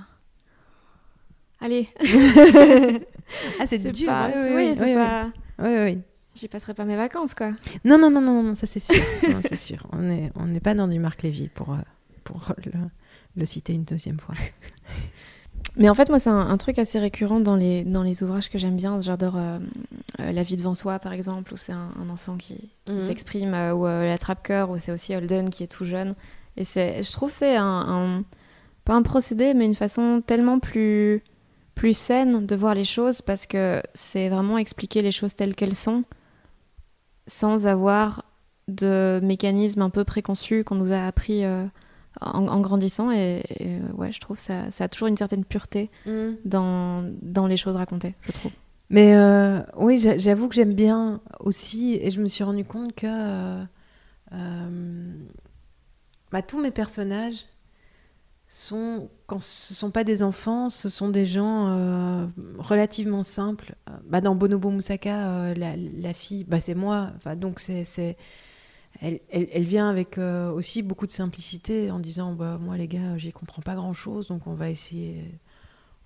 [1.61, 1.88] Allez,
[3.61, 5.30] ah c'est dur pas, ouais, oui, c'est ouais, pas.
[5.61, 5.98] ouais, ouais.
[6.34, 7.52] J'y passerai pas mes vacances, quoi.
[7.84, 8.96] non non non non non ça c'est sûr
[9.42, 11.76] c'est sûr on est on n'est pas dans du Marc Lévy pour euh,
[12.24, 12.72] pour le,
[13.36, 14.34] le citer une deuxième fois
[15.76, 18.48] Mais en fait, moi, c'est un, un truc assez récurrent dans les, dans les ouvrages
[18.48, 19.00] que j'aime bien.
[19.00, 19.59] J'adore euh,
[20.20, 23.07] euh, La vie devant soi, par exemple, où c'est un, un enfant qui, qui Mhm.
[23.07, 26.14] s'exprime, euh, ou La trappe-cœur, où c'est aussi Holden qui est tout jeune.
[26.57, 28.24] Et c'est, je trouve que c'est un, un-
[28.84, 31.22] pas un procédé, mais une façon tellement plus,
[31.74, 35.74] plus saine de voir les choses, parce que c'est vraiment expliquer les choses telles qu'elles
[35.74, 36.04] sont,
[37.26, 38.24] sans avoir
[38.68, 41.66] de mécanismes un peu préconçus qu'on nous a appris euh,
[42.20, 43.10] en, en grandissant.
[43.10, 45.90] Et, et, euh, ouais, je trouve que ça, ça a toujours une certaine pureté
[46.44, 48.52] dans, dans les choses racontées, je trouve.
[48.90, 52.94] Mais euh, oui, j'a- j'avoue que j'aime bien aussi, et je me suis rendu compte
[52.94, 53.64] que euh,
[54.32, 55.14] euh,
[56.30, 57.46] bah, tous mes personnages
[58.55, 62.26] sont, quand ce sont pas des enfants, ce sont des gens euh,
[62.59, 63.74] relativement simples.
[63.90, 67.11] Euh, Bah, dans Bonobo Moussaka, euh, la, la fille, bah, c'est moi.
[67.36, 68.16] Donc c'est,
[69.00, 73.18] elle, elle, elle vient avec aussi beaucoup de simplicité en disant bah, moi les gars,
[73.18, 75.24] j'y comprends pas grand chose, donc on va essayer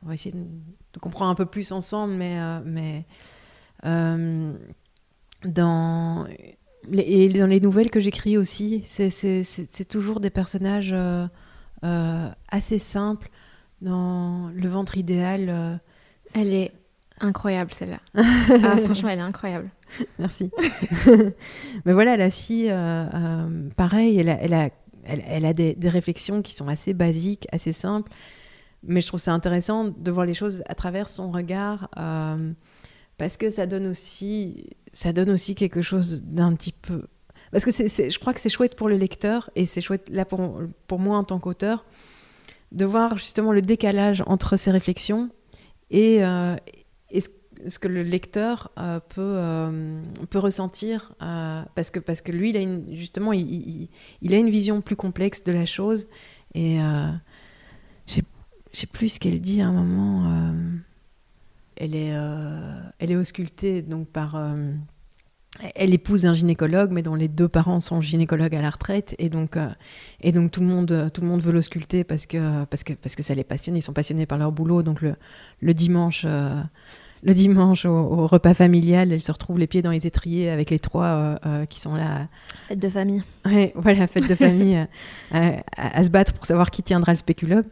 [0.02, 3.04] on va essayer de, comprendre un peu plus ensemble, mais, mais
[5.44, 6.26] dans,
[6.90, 10.94] et dans les nouvelles que j'écris aussi, c'est toujours des personnages
[11.84, 13.30] euh, assez simples.
[13.80, 15.76] Dans Le ventre idéal, euh,
[16.34, 16.72] Elle est
[17.20, 18.00] incroyable, celle-là.
[18.14, 19.70] ah, franchement, elle est incroyable.
[20.18, 20.50] Merci.
[21.84, 24.70] Mais voilà, la fille, euh, euh, pareil, elle a, elle a,
[25.04, 28.10] elle, elle a des, des réflexions qui sont assez basiques, assez simples.
[28.82, 31.88] Mais je trouve ça intéressant de voir les choses à travers son regard,
[33.16, 37.02] parce que ça donne aussi, ça donne aussi quelque chose d'un petit peu.
[37.52, 40.60] Parce que je crois que c'est chouette pour le lecteur et c'est chouette là pour,
[40.86, 41.84] pour moi en tant qu'auteur
[42.72, 45.30] de voir justement le décalage entre ses réflexions
[45.90, 46.54] et, euh,
[47.66, 52.56] ce, que le lecteur euh, peut, euh, peut ressentir parce, que, parce que lui, il
[52.56, 53.88] a une, justement, il,
[54.22, 56.06] il- a une vision plus complexe de la chose
[56.54, 56.78] et
[58.06, 58.22] j'ai-
[58.72, 60.52] je sais plus ce qu'elle dit à un moment.
[61.76, 62.12] elle, est,
[62.98, 64.36] elle est auscultée donc par.
[65.62, 69.14] Euh, elle épouse un gynécologue, mais dont les deux parents sont gynécologues à la retraite,
[69.18, 69.68] et donc, euh,
[70.20, 73.14] et donc tout le monde, tout le monde veut l'ausculter parce que, parce que, parce
[73.16, 73.76] que ça les passionne.
[73.76, 75.14] Ils sont passionnés par leur boulot, donc le,
[75.60, 76.60] le dimanche, euh,
[77.22, 80.70] le dimanche au, au repas familial, elle se retrouve les pieds dans les étriers avec
[80.70, 82.28] les trois euh, euh, qui sont là.
[82.68, 83.22] Fête de famille.
[83.44, 84.84] Ouais, voilà, fête de famille, euh,
[85.34, 87.64] euh, à, à se battre pour savoir qui tiendra le spéculum.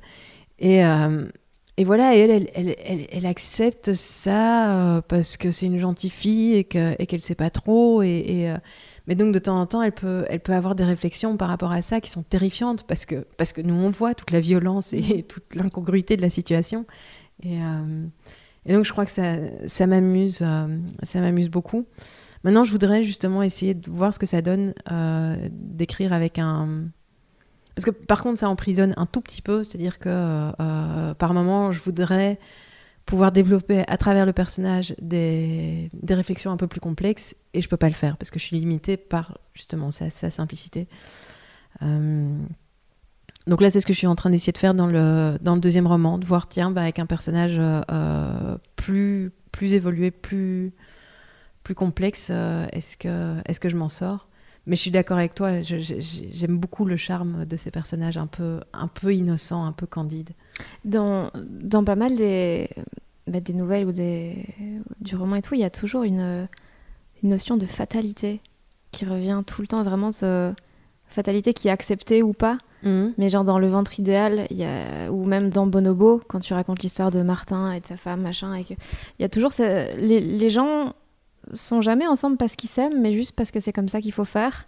[0.58, 1.26] Et, euh,
[1.78, 6.54] et voilà, elle, elle, elle, elle- accepte ça euh, parce que c'est une gentille fille
[6.54, 8.02] et que- et qu'elle sait pas trop.
[8.02, 8.56] Et, euh,
[9.06, 11.72] mais donc de temps en temps, elle peut, elle peut avoir des réflexions par rapport
[11.72, 14.92] à ça qui sont terrifiantes parce que, parce que nous, on voit toute la violence
[14.94, 16.86] et toute l'incongruité de la situation.
[17.42, 18.06] Et, euh,
[18.72, 20.38] donc je crois que ça, m'amuse,
[21.02, 21.84] ça m'amuse beaucoup.
[22.42, 24.72] Maintenant, je voudrais justement essayer de voir ce que ça donne
[25.50, 26.84] d'écrire avec un.
[27.76, 31.72] Parce que par contre, ça emprisonne un tout petit peu, c'est-à-dire que euh, par moment,
[31.72, 32.38] je voudrais
[33.06, 37.76] pouvoir développer à travers le personnage des, réflexions un peu plus complexes et je peux
[37.76, 40.88] pas le faire parce que je suis limitée par justement sa, simplicité.
[41.82, 42.36] Euh,
[43.46, 45.54] donc là, c'est ce que je suis en train d'essayer de faire dans le, dans
[45.54, 50.72] le deuxième roman, de voir, tiens, bah, avec un personnage euh, plus, évolué, plus,
[51.76, 54.28] complexe, euh, est que je m'en sors?
[54.66, 58.60] Mais je suis d'accord avec toi, j'aime beaucoup le charme de ces personnages un peu,
[58.72, 60.30] un peu innocents, un peu candides.
[60.84, 62.68] Dans, dans pas mal des,
[63.28, 64.44] bah, des nouvelles ou des,
[65.00, 66.48] du roman et tout, il y a toujours une,
[67.22, 68.40] une notion de fatalité
[68.90, 70.52] qui revient tout le temps, vraiment ce
[71.08, 72.58] fatalité qui est acceptée ou pas.
[72.82, 73.14] Mhm.
[73.18, 75.10] Mais genre dans Le ventre idéal, y a...
[75.10, 78.56] ou même dans Bonobo, quand tu racontes l'histoire de Martin et de sa femme, machin,
[78.56, 78.76] il
[79.18, 79.52] y a toujours...
[79.58, 80.94] Les, les, gens
[81.52, 84.24] sont jamais ensemble parce qu'ils s'aiment, mais juste parce que c'est comme ça qu'il faut
[84.24, 84.66] faire.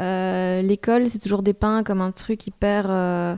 [0.00, 2.86] Euh, l'école, c'est toujours dépeint comme un truc hyper...
[2.88, 3.36] Euh,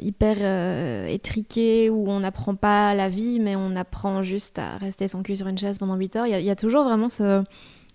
[0.00, 5.06] hyper euh, étriqué où on n'apprend pas la vie mais on apprend juste à rester
[5.06, 6.26] son cul sur une chaise pendant 8 heures.
[6.26, 7.44] Il y, y, a toujours vraiment ce,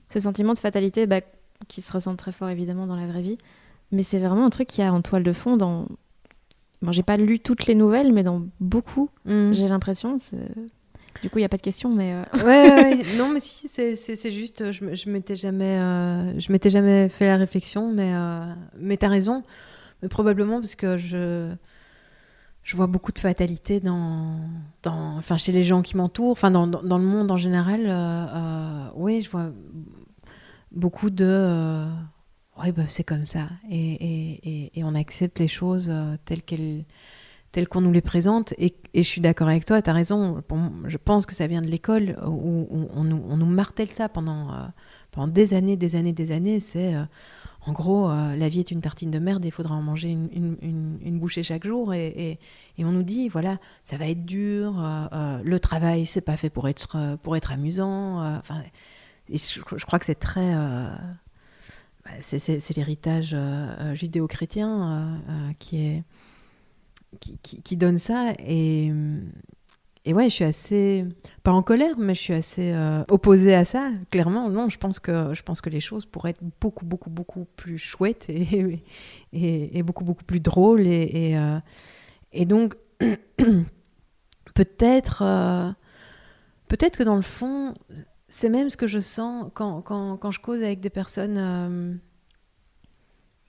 [0.10, 1.22] ce sentiment de fatalité bah,
[1.68, 3.38] qui se ressent très fort évidemment dans la vraie vie.
[3.92, 5.88] Mais c'est vraiment un truc qui a en toile de fond dans.
[6.82, 9.54] Bon, j'ai pas lu toutes les nouvelles, mais dans beaucoup, mm.
[9.54, 10.18] j'ai l'impression.
[11.22, 12.14] Du coup, il n'y a pas de question, mais.
[12.14, 14.72] Euh, ouais, non, mais si, c'est juste.
[14.72, 19.44] Je, je m'étais jamais, euh, jamais fait la réflexion, mais, euh, mais tu as raison.
[20.02, 21.54] Mais probablement parce que je,
[22.64, 24.40] je vois beaucoup de fatalité dans,
[24.84, 28.92] dans, chez les gens qui m'entourent, dans, dans, le monde en général.
[28.96, 29.52] oui, je vois
[30.72, 31.88] beaucoup de
[32.58, 33.50] ouais, bah, c'est comme ça.
[33.70, 36.86] Et, et, et, on accepte les choses euh, telles qu'elles
[37.56, 38.54] telles qu'on nous les présente.
[38.58, 40.44] Et, et je suis d'accord avec toi, tu as raison.
[40.88, 44.58] je pense que ça vient de l'école où, on, nous, on, martèle ça pendant, euh,
[45.12, 46.60] pendant des années, des années, des années.
[46.60, 47.06] C'est euh,
[47.66, 50.58] en gros, la vie est une tartine de merde et il faudra en manger une,
[50.62, 51.94] une, une, bouchée chaque jour.
[51.94, 52.40] Et,
[52.78, 54.76] on nous dit, voilà, ça va être dur,
[55.44, 58.38] le travail, c'est pas fait pour être, pour être amusant.
[58.38, 58.62] Enfin,
[59.34, 60.54] je, crois que c'est très
[62.06, 66.04] bah, c'est l'héritage euh, euh, judéo-chrétien euh, qui, est,
[67.20, 68.34] qui, donne ça.
[68.40, 68.92] Et,
[70.06, 71.06] et ouais, je suis assez,
[71.44, 72.74] pas en colère, mais je suis assez
[73.10, 73.92] opposée à ça.
[74.12, 77.46] Clairement, non, je pense, que, je pense que les choses pourraient être beaucoup, beaucoup, beaucoup
[77.56, 78.84] plus chouettes et,
[79.34, 80.88] et, beaucoup, beaucoup plus drôles.
[80.88, 81.38] Et,
[82.34, 82.76] et donc,
[84.54, 85.24] peut-être
[86.68, 87.74] peut-être que dans le fond,
[88.28, 91.94] c'est même ce que je sens quand, quand, quand, je cause avec des personnes euh,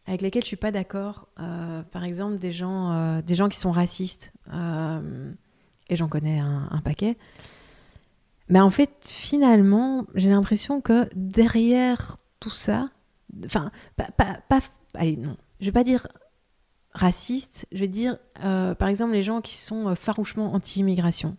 [0.07, 1.29] avec lesquelles je suis pas d'accord.
[1.41, 4.33] Euh, par exemple, des gens, euh, des gens qui sont racistes.
[5.89, 7.17] et j'en connais un, paquet.
[8.49, 12.89] Mais en fait, finalement, j'ai l'impression que derrière tout ça,
[13.45, 13.71] enfin,
[14.17, 14.61] pas,
[14.95, 16.07] allez, non, je vais pas dire
[16.93, 21.37] raciste, je vais dire, par exemple, les gens qui sont farouchement anti-immigration.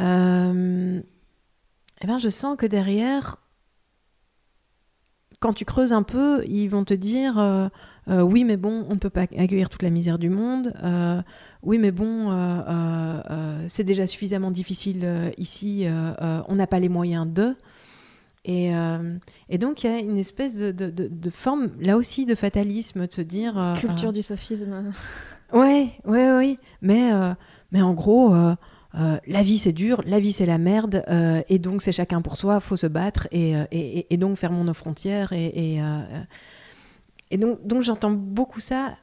[0.00, 1.00] Euh,
[2.00, 3.36] eh ben, je sens que derrière,
[5.40, 7.68] quand tu creuses un peu, ils vont te dire euh,
[8.08, 10.72] euh, oui, mais bon, on ne peut pas accueillir toute la misère du monde.
[10.82, 11.20] Euh,
[11.62, 12.30] oui, mais bon,
[13.68, 15.86] c'est déjà suffisamment difficile ici.
[16.20, 17.54] on n'a pas les moyens de.
[18.44, 18.70] Et,
[19.48, 23.08] et donc, il y a une espèce de, de, de, forme, là aussi, de fatalisme,
[23.08, 23.74] de se dire.
[23.80, 24.92] Culture du sophisme.
[25.52, 26.58] Ouais, ouais, oui.
[26.80, 27.10] Mais,
[27.72, 28.32] mais en gros.
[28.96, 32.22] Euh, la vie c'est dur, la vie c'est la merde, euh, et donc c'est chacun
[32.22, 35.32] pour soi, faut se battre, et, euh, donc fermons nos frontières.
[35.32, 35.80] Et,
[37.38, 38.94] donc, j'entends beaucoup ça,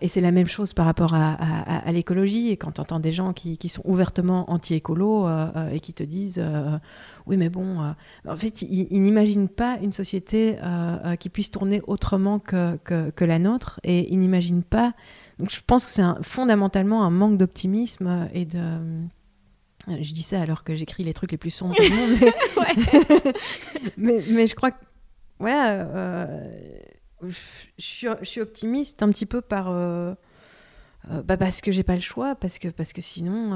[0.00, 3.32] et c'est la même chose par rapport à, l'écologie, et quand tu entends des gens
[3.32, 5.28] qui, sont ouvertement anti-écolo
[5.72, 6.42] et qui te disent
[7.26, 7.94] oui mais bon,
[8.26, 10.56] en fait ils, n'imaginent pas une société
[11.20, 14.92] qui puisse tourner autrement que, que, que la nôtre, et ils n'imaginent pas...
[15.38, 18.60] Donc je pense que c'est fondamentalement un manque d'optimisme et de
[20.00, 22.18] je dis ça alors que j'écris les trucs les plus sombres du monde.
[23.96, 24.22] Mais...
[24.28, 24.84] mais, je crois que.
[25.38, 25.82] Voilà.
[25.82, 26.50] Euh,
[27.78, 29.68] je, suis, optimiste un petit peu par.
[29.70, 30.14] Euh,
[31.10, 33.50] euh, bah parce que j'ai pas le choix, parce que, parce que sinon.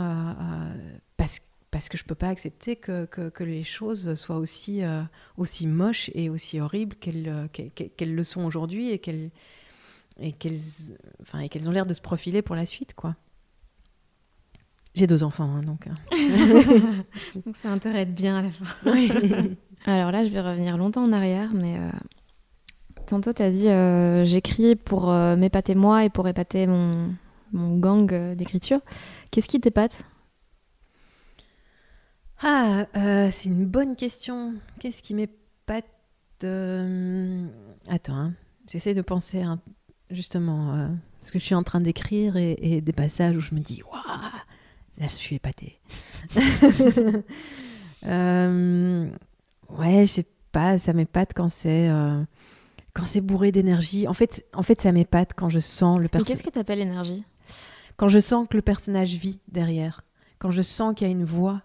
[1.16, 4.82] parce, parce que je peux pas accepter que, que, les choses soient aussi,
[5.36, 9.30] aussi moches et aussi horribles qu'elles qu'elles le sont aujourd'hui et qu'elles
[10.20, 10.58] et qu'elles
[11.22, 13.16] enfin, qu'elles ont l'air de se profiler pour la suite, quoi.
[14.94, 15.86] J'ai deux enfants, hein, donc.
[15.86, 17.02] Euh.
[17.46, 18.66] donc ça intéresse bien à la fin.
[19.86, 21.90] Alors là, je vais revenir longtemps en arrière, mais euh,
[23.06, 27.14] tantôt tu as dit euh, j'écris pour m'épater moi et pour épater mon,
[27.52, 28.80] mon gang d'écriture.
[29.26, 30.04] J'qu'est-ce qui t'épate?
[32.42, 32.86] Ah,
[33.30, 34.54] c'est une bonne question.
[34.78, 35.88] Qu'est-ce qui m'épate
[37.88, 38.32] Attends, hein.
[38.68, 39.44] j'essaie de penser
[40.10, 40.88] justement,
[41.20, 44.02] parce que je suis en train d'écrire et, des passages où je me dis waouh
[45.02, 45.78] là, je suis épatée.
[48.04, 49.08] Euh,
[49.78, 52.22] ouais, je sais pas, ça m'épate quand c'est euh,
[52.94, 54.08] quand c'est bourré d'énergie.
[54.08, 56.26] En fait, en fait, ça m'épate quand je sens le personnage.
[56.36, 57.24] qu'est-ce que tu appelles énergie?
[57.96, 60.02] Quand je sens que le personnage vit derrière.
[60.40, 61.62] Quand je sens qu'il y a une voix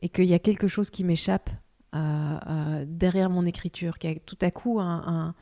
[0.00, 1.50] et qu'il y a quelque chose qui m'échappe
[1.94, 5.34] euh, euh, derrière mon écriture, qu'il y a tout à coup un, un-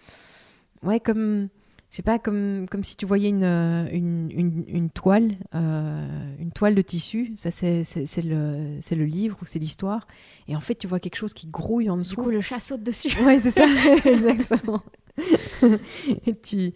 [0.82, 1.48] ouais comme
[1.92, 6.34] je sais pas comme comme si tu voyais une euh, une, une, une toile euh,
[6.40, 7.84] une toile de tissu ça c'est
[8.24, 10.08] le le livre ou c'est l'histoire
[10.48, 12.58] et en fait tu vois quelque chose qui grouille en Du dessous coup, le chat
[12.60, 13.16] saute dessus.
[13.22, 13.66] Ouais, c'est ça,
[14.04, 14.82] exactement.
[16.26, 16.72] et, tu-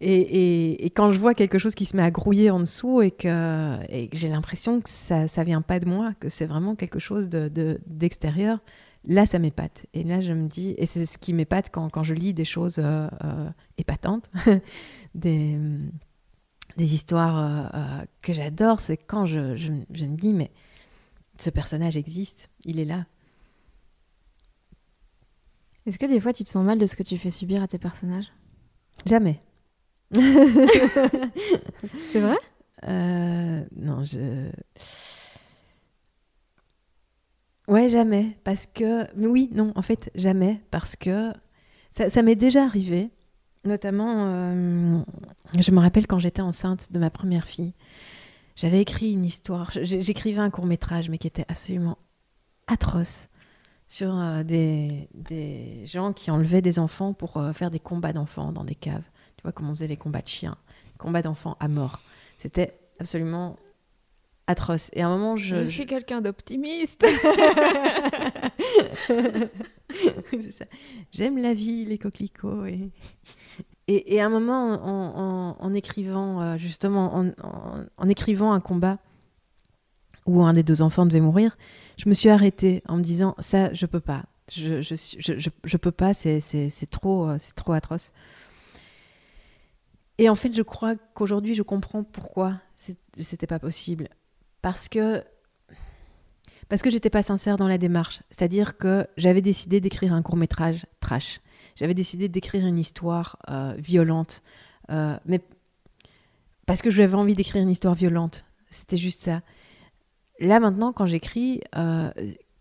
[0.00, 3.00] et, et- et quand je vois quelque chose qui se met à grouiller en dessous
[3.02, 6.46] et que, et que j'ai l'impression que ça ça vient pas de moi, que c'est
[6.46, 8.58] vraiment quelque chose de, de- d'extérieur,
[9.06, 9.86] là, ça m'épate.
[9.94, 12.44] Et là, je me dis, et c'est ce qui m'épate quand, quand je lis des
[12.44, 14.30] choses euh, euh, épatantes,
[15.14, 15.58] des,
[16.76, 20.50] des histoires euh, que j'adore, c'est quand je, je, je me dis, mais
[21.38, 23.06] ce personnage existe, il est là.
[25.86, 27.68] Est-ce que des fois, tu te sens mal de ce que tu fais subir à
[27.68, 28.32] tes personnages?
[29.04, 29.38] Jamais.
[30.14, 30.20] C'est
[32.20, 32.38] vrai?
[33.76, 34.50] Non, je.
[37.68, 38.36] Ouais, jamais.
[38.44, 39.06] Parce que.
[39.16, 40.60] Mais oui, non, en fait, jamais.
[40.70, 41.32] Parce que
[41.90, 43.10] ça, m'est déjà arrivé.
[43.64, 45.00] Notamment, euh,
[45.58, 47.72] je me rappelle quand j'étais enceinte de ma première fille.
[48.56, 49.70] J'avais écrit une histoire.
[49.72, 51.98] J'écrivais un court métrage, mais qui était absolument
[52.66, 53.28] atroce.
[53.86, 58.50] Sur euh, des, des gens qui enlevaient des enfants pour euh, faire des combats d'enfants
[58.50, 59.04] dans des caves.
[59.36, 60.56] Tu vois, comment on faisait les combats de chiens,
[60.98, 62.00] combats d'enfants à mort.
[62.38, 63.56] C'était absolument
[64.46, 64.90] atroce.
[64.92, 65.64] Et à un moment, je.
[65.64, 67.04] Je, suis quelqu'un d'optimiste.
[71.12, 72.66] J'aime la vie, les coquelicots.
[72.66, 72.90] Et,
[73.88, 77.32] et, et à un moment, en, en- en écrivant, euh, justement, en,
[77.98, 78.98] en- écrivant un combat
[80.26, 81.56] où un des deux enfants devait mourir,
[81.98, 84.24] je me suis arrêtée en me disant ça, je peux pas.
[84.50, 88.12] Je, je, je, je, peux pas, c'est c'est- c'est trop, euh, c'est trop atroce.
[90.18, 92.54] Et en fait, je crois qu'aujourd'hui, je comprends pourquoi
[93.18, 94.08] c'était pas possible.
[94.64, 95.22] Parce que
[96.70, 98.22] parce que j'étais pas sincère dans la démarche.
[98.30, 101.42] C'est-à-dire que j'avais décidé d'écrire un court métrage trash.
[101.76, 104.42] J'avais décidé d'écrire une histoire euh, violente,
[104.90, 105.40] euh, mais
[106.64, 108.46] parce que j'avais envie d'écrire une histoire violente.
[108.70, 109.42] C'était juste ça.
[110.40, 112.10] Là maintenant, quand j'écris, euh,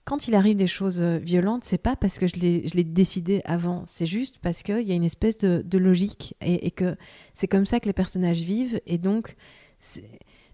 [0.04, 3.84] quand il arrive des choses violentes, c'est pas parce que je l'ai décidé avant.
[3.86, 6.98] C'est juste parce qu'il y a une espèce de, logique et, et que
[7.34, 8.82] c'est comme ça que les personnages vivent.
[8.88, 9.38] Et donc,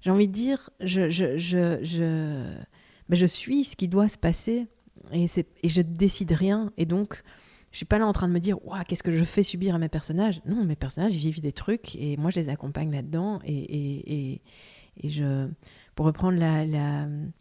[0.01, 2.55] j'ai envie de dire, je, je, je, je,
[3.09, 4.67] ben, je suis ce qui doit se passer
[5.11, 5.25] et,
[5.63, 6.71] et je décide rien.
[6.77, 7.23] Et donc,
[7.71, 9.75] je suis pas là en train de me dire, Ouah, qu'est-ce que je fais subir
[9.75, 12.91] à mes personnages Non, mes personnages ils vivent des trucs et moi je les accompagne
[12.91, 13.39] là-dedans.
[13.45, 14.41] Et, et, et,
[15.03, 15.47] et je,
[15.95, 17.31] pour reprendre une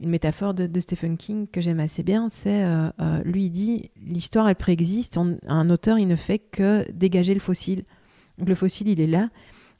[0.00, 4.48] métaphore de, Stephen King que j'aime assez bien, c'est euh, euh, lui il dit l'histoire
[4.48, 7.84] elle préexiste, un auteur il ne fait que dégager le fossile.
[8.38, 9.30] Donc le fossile il est là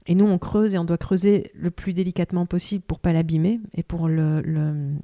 [0.07, 3.61] et nous on creuse et on doit creuser le plus délicatement possible pour pas l'abîmer
[3.75, 4.95] et pour le, le-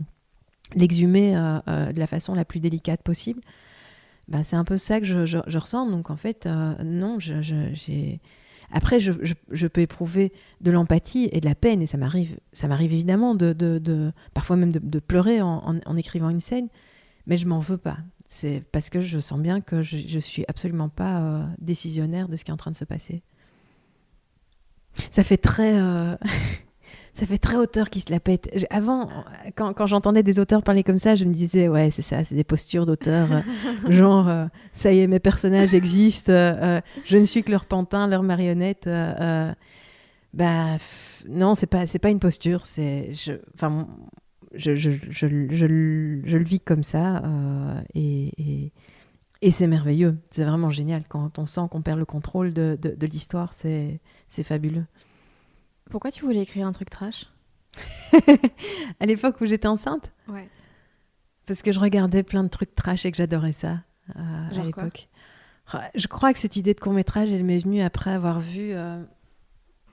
[0.75, 3.41] l'exhumer euh, euh, de la façon la plus délicate possible.
[4.29, 5.89] Ben, c'est un peu ça que je, ressens.
[5.91, 8.21] Donc en fait, euh, non, j'ai...
[8.73, 12.93] Après, je, peux éprouver de l'empathie et de la peine, et ça m'arrive, ça m'arrive
[12.93, 16.67] évidemment de, parfois même de, pleurer en, écrivant une scène,
[17.29, 17.99] mais je m'en veux pas.
[18.29, 22.45] C'est parce que je sens bien que je, je suis absolument pas décisionnaire de ce
[22.45, 23.23] qui est en train de se passer.
[25.11, 26.15] Ça fait très, euh,
[27.13, 28.49] ça fait très auteur qui se la pète.
[28.71, 29.09] Avant,
[29.57, 32.35] quand, quand j'entendais des auteurs parler comme ça, je me disais ouais, c'est ça, c'est
[32.35, 33.41] des postures d'auteur, euh,
[33.91, 38.07] genre euh, ça y est, mes personnages existent, euh, je ne suis que leur pantin,
[38.07, 38.89] leur marionnette.
[40.35, 43.89] bah pff, non, c'est pas, c'est pas une posture, c'est, je, enfin,
[44.55, 47.23] je, je, je, je, je le- vis comme ça
[47.95, 48.73] et, et,
[49.43, 52.91] et c'est merveilleux, c'est vraiment génial quand on sent qu'on perd le contrôle de, de,
[52.91, 54.01] de l'histoire, c'est,
[54.43, 54.87] fabuleux.
[55.91, 57.27] Pourquoi tu voulais écrire un truc trash?
[59.01, 60.49] À l'époque où j'étais enceinte, Ouais.
[61.47, 63.81] parce que je regardais plein de trucs trash et que j'adorais ça
[64.17, 65.09] euh, à l'époque.
[65.95, 68.71] Je crois que cette idée de court métrage, elle m'est venue après avoir vu.
[68.73, 69.03] euh,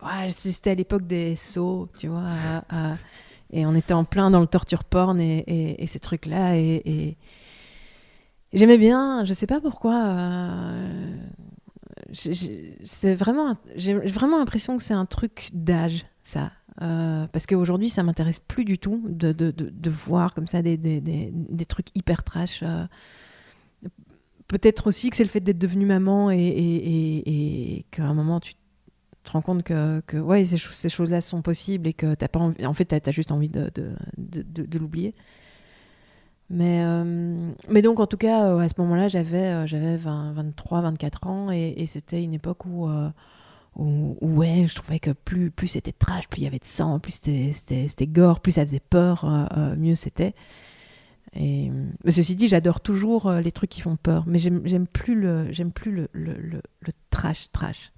[0.04, 2.30] ouais, c'était à l'époque des sauts, tu vois.
[3.52, 6.56] et on était en plein dans le torture porn et, et- et ces trucs-là.
[6.58, 7.18] Et
[8.54, 10.06] j'aimais bien, je sais pas pourquoi.
[10.08, 11.18] euh,
[12.14, 16.51] c'est vraiment, j'ai vraiment l'impression que c'est un truc d'âge, ça.
[16.82, 20.76] Euh, parce qu'aujourd'hui, ça m'intéresse plus du tout de, de, de- voir comme ça des,
[20.78, 22.62] des, des- trucs hyper trash.
[22.64, 22.86] euh.
[24.47, 28.39] Peut-être aussi que c'est le fait d'être devenue maman et, et, et- qu'à un moment,
[28.39, 28.54] tu,
[29.24, 32.66] te rends compte que, que ouais, ces, choses-là sont possibles et que t'as pas envie,
[32.66, 33.68] en fait, tu as, juste envie de
[34.78, 35.16] l'oublier.
[36.54, 41.28] Mais, euh, mais donc, en tout cas, euh, à ce moment-là, j'avais j'avais 23, 24
[41.28, 42.88] ans et, c'était une époque où,
[43.76, 46.99] où, ouais, je trouvais que plus, plus c'était trash, plus il y avait de sang,
[46.99, 49.26] plus c'était gore, plus ça faisait peur,
[49.78, 50.36] mieux c'était.
[51.36, 51.72] Et,
[52.08, 56.08] ceci dit, j'adore toujours les trucs qui font peur, mais j'aime plus le, plus le,
[56.14, 57.91] le, le trash, trash.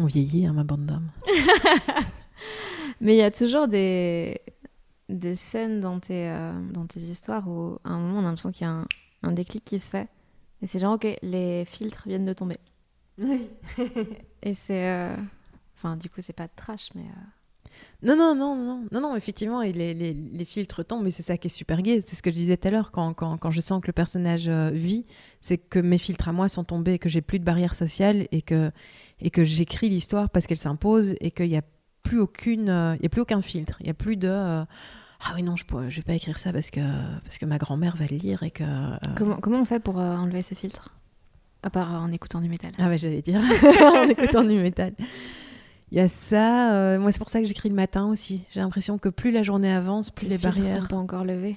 [0.00, 1.10] On vieillit, hein, ma bande d'hommes.
[3.00, 4.40] Mais il y a toujours des,
[5.12, 8.52] des scènes dans tes, euh, dans tes histoires où, à un moment, on a l'impression
[8.52, 8.86] qu'il y a un,
[9.22, 10.08] un, déclic qui se fait.
[10.60, 12.58] Et c'est genre, ok, les filtres viennent de tomber.
[13.18, 13.48] Oui.
[14.42, 14.88] et c'est.
[14.88, 15.16] Euh,
[15.76, 17.02] enfin, du coup, c'est pas de trash, mais.
[17.02, 21.10] Euh, non, non, non, non, non, non, effectivement, et les, les, les filtres tombent, mais
[21.10, 22.02] c'est ça qui est super gai.
[22.04, 23.92] C'est ce que je disais tout à l'heure, quand, quand, quand, je sens que le
[23.94, 25.06] personnage vit,
[25.40, 28.42] c'est que mes filtres à moi sont tombés, que j'ai plus de barrière sociale et
[28.42, 28.70] que,
[29.20, 31.62] et que j'écris l'histoire parce qu'elle s'impose et qu'il n'y a
[32.12, 34.64] plus aucune, euh, il y a plus aucun filtre, il y a plus de euh,
[35.24, 36.80] ah oui non je ne vais pas écrire ça parce que
[37.22, 39.96] parce que ma grand-mère va le lire et que euh, comment comment on fait pour
[39.96, 40.90] enlever ces filtres?
[41.62, 42.70] À part en écoutant du métal.
[42.78, 43.40] Ah ouais j'allais dire.
[43.80, 44.92] En écoutant du métal.
[45.90, 48.42] Il y a ça moi c'est pour ça que j'écris le matin aussi.
[48.50, 51.56] J'ai l'impression que plus la journée avance plus les, les barrières sont pas encore levées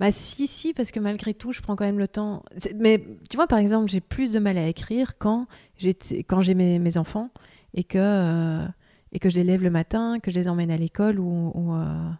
[0.00, 2.44] bah si, si, parce que malgré tout, je prends quand même le temps.
[2.76, 6.54] Mais tu vois, par exemple, j'ai plus de mal à écrire quand j'ai quand j'ai
[6.54, 7.30] mes, mes, enfants
[7.74, 8.64] et que, euh,
[9.12, 11.74] et que je les lève le matin, que je les emmène à l'école ou, ou
[11.74, 12.10] euh,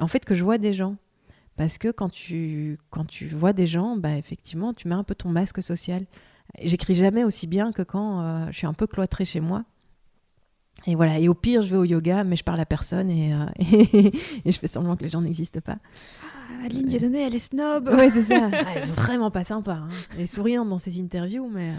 [0.00, 0.96] en fait que je vois des gens.
[1.56, 5.14] Parce que quand tu, quand tu vois des gens, bah, effectivement, tu mets un peu
[5.14, 6.04] ton masque social.
[6.62, 9.64] J'écris jamais aussi bien que quand euh, je suis un peu cloîtrée chez moi.
[10.86, 13.34] Et voilà, et au pire, je vais au yoga, mais je parle à personne et,
[13.58, 14.12] et,
[14.44, 15.78] et je fais semblant que les gens n'existent pas.
[16.64, 17.90] Aline Dieudonné, elle est snob.
[17.92, 18.50] Oui, c'est ça.
[18.74, 19.72] elle est vraiment pas sympa.
[19.72, 19.88] Hein.
[20.14, 21.72] Elle est souriante dans ses interviews, mais.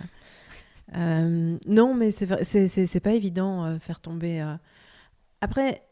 [0.95, 4.41] Euh, non, mais c'est pas évident euh, faire tomber.
[4.41, 4.55] Euh.
[5.41, 5.83] Après,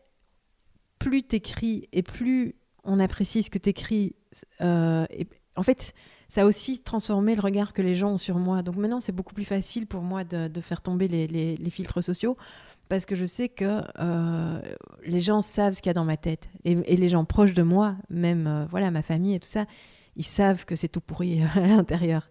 [0.99, 4.15] plus t'écris et plus on apprécie ce que t'écris.
[4.61, 5.93] en fait,
[6.29, 8.61] ça a aussi transformé le regard que les gens ont sur moi.
[8.61, 12.37] Donc maintenant, c'est beaucoup plus facile pour moi de, faire tomber les, filtres sociaux
[12.87, 13.81] parce que je sais que
[15.03, 16.47] les gens savent ce qu'il y a dans ma tête.
[16.63, 19.65] Et, les gens proches de moi, même voilà ma famille et tout ça,
[20.15, 22.29] ils savent que c'est tout pourri à l'intérieur.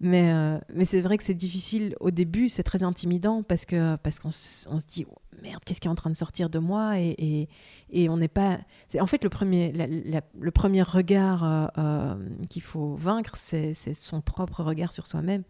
[0.00, 3.96] Mais, euh, mais c'est vrai que c'est difficile au début, c'est très intimidant parce que
[3.96, 6.58] parce qu'on on se dit oh, merde, qu'est-ce qui est en train de sortir de
[6.58, 7.48] moi et, et,
[7.90, 8.58] et on n'est pas.
[9.00, 11.70] En fait, le premier, le premier regard
[12.50, 15.44] qu'il faut vaincre, c'est son propre regard sur soi-même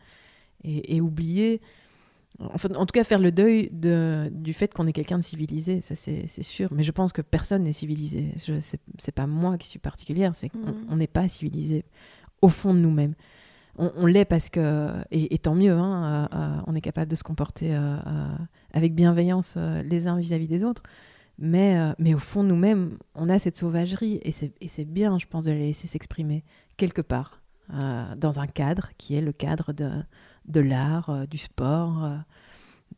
[0.63, 1.61] et, et oublier
[2.41, 5.81] Enfin, en tout cas, faire le deuil de, du fait qu'on est quelqu'un de civilisé,
[5.81, 6.73] ça c'est sûr.
[6.73, 8.35] Mais je pense que personne n'est civilisé.
[8.99, 10.99] C'est pas moi qui suis particulière, c'est qu'on mm.
[10.99, 11.85] n'est pas civilisé
[12.43, 13.15] au fond de nous-mêmes.
[13.77, 17.25] On, l'est parce que, et, tant mieux, hein, euh, euh, on est capable de se
[17.25, 17.97] comporter euh,
[18.73, 20.83] avec bienveillance les uns vis-à-vis des autres.
[21.39, 25.51] Mais, mais au fond nous-mêmes, on a cette sauvagerie et c'est bien, je pense, de
[25.51, 26.45] la laisser s'exprimer
[26.77, 27.43] quelque part,
[28.17, 29.91] dans un cadre qui est le cadre de,
[30.47, 32.09] de l'art, du sport,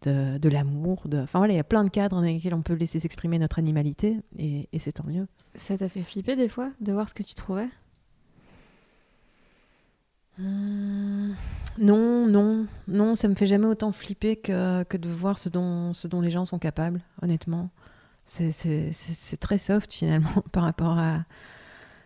[0.02, 1.08] de, de l'amour.
[1.08, 1.20] De...
[1.20, 3.58] Enfin voilà, il y a plein de cadres dans lesquels on peut laisser s'exprimer notre
[3.58, 5.26] animalité et, et c'est tant mieux.
[5.54, 7.68] Ça t'a fait flipper des fois de voir ce que tu trouvais?
[10.38, 11.34] Hum,
[11.78, 15.92] Non, non, non, ça me fait jamais autant flipper que, que de voir ce dont,
[15.92, 17.70] ce dont les gens sont capables, honnêtement.
[18.24, 21.24] C'est très soft finalement par rapport à...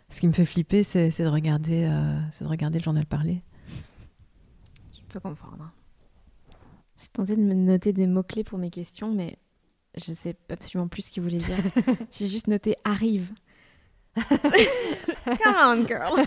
[0.09, 3.45] Ce qui me fait flipper, c'est de, regarder, euh, de regarder le journal parler
[5.11, 5.71] peux comprendre.
[6.97, 9.37] J'ai tenté de me noter des mots-clés pour mes questions, mais
[9.97, 11.57] je sais absolument plus ce qu'ils voulaient dire.
[12.13, 13.33] J'ai juste noté arrive.
[14.15, 16.27] Come on, girl.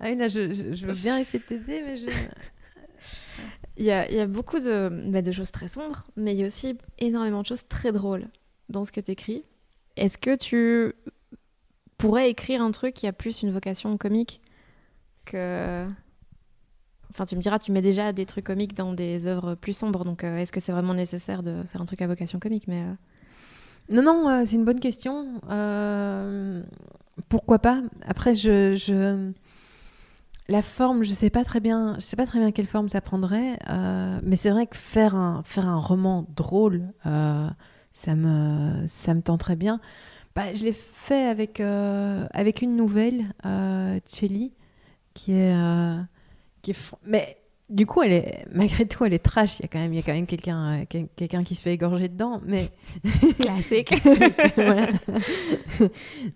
[0.00, 2.10] Ah oui, là, je, je, veux bien essayer de t'aider, mais je.
[3.76, 6.40] Il y a, il y a beaucoup de, bah, de choses très sombres, mais il
[6.40, 8.26] y a aussi énormément de choses très drôles
[8.68, 9.44] dans ce que tu écris.
[9.96, 10.94] Est-ce que tu
[11.96, 14.40] pourrais écrire un truc qui a plus une vocation comique
[15.24, 15.86] que
[17.10, 20.04] Enfin, tu me diras, tu mets déjà des trucs comiques dans des œuvres plus sombres,
[20.04, 22.82] donc euh, est-ce que c'est vraiment nécessaire de faire un truc à vocation comique mais
[22.82, 22.94] euh
[23.88, 25.40] Non, non, euh, c'est une bonne question.
[27.28, 29.32] Pourquoi pas Après, je, je,
[30.48, 33.00] la forme, je sais pas très bien, je sais pas très bien quelle forme ça
[33.00, 33.58] prendrait,
[34.22, 39.56] mais c'est vrai que faire un, faire un roman drôle, ça me, ça me tenterait
[39.56, 39.80] bien.
[40.34, 43.34] Bah, je l'ai fait avec, avec une nouvelle,
[44.06, 44.54] Chelly,
[45.14, 45.54] qui est
[47.04, 47.36] mais
[47.70, 49.58] du coup, elle est, malgré tout, elle est trash.
[49.58, 51.62] Il y a quand même, il y a quand même quelqu'un, euh, quelqu'un qui se
[51.62, 52.70] fait égorger dedans, mais
[53.40, 53.94] classique.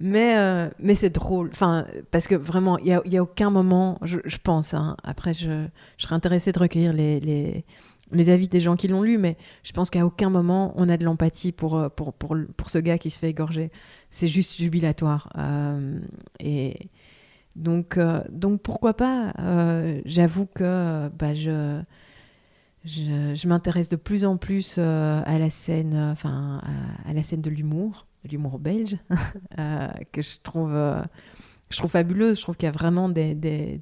[0.01, 1.49] mais euh, mais c'est drôle.
[1.53, 4.75] Enfin, parce que vraiment, il y a, y a aucun moment, je, je pense.
[4.75, 5.67] Hein, après, je,
[5.97, 7.65] je serais intéressée de recueillir les, les,
[8.13, 10.99] les avis des gens qui l'ont lu, mais je pense qu'à aucun moment on a
[10.99, 13.71] de l'empathie pour, euh, pour, pour, pour, ce gars qui se fait égorger.
[14.11, 15.33] C'est juste jubilatoire.
[16.41, 16.91] et
[17.57, 21.81] donc, euh, donc pourquoi pas euh, J'avoue que bah, je,
[22.85, 28.07] je, m'intéresse de plus en plus euh, à la scène, à, la scène de l'humour,
[28.25, 28.97] de l'humour belge,
[30.13, 30.73] que je trouve,
[31.71, 32.39] je trouve fabuleuse.
[32.39, 33.79] Je trouve qu'il y a vraiment des, des,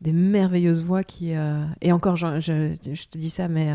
[0.00, 1.32] des, merveilleuses voix qui.
[1.80, 3.72] et encore, je, je, te dis ça, mais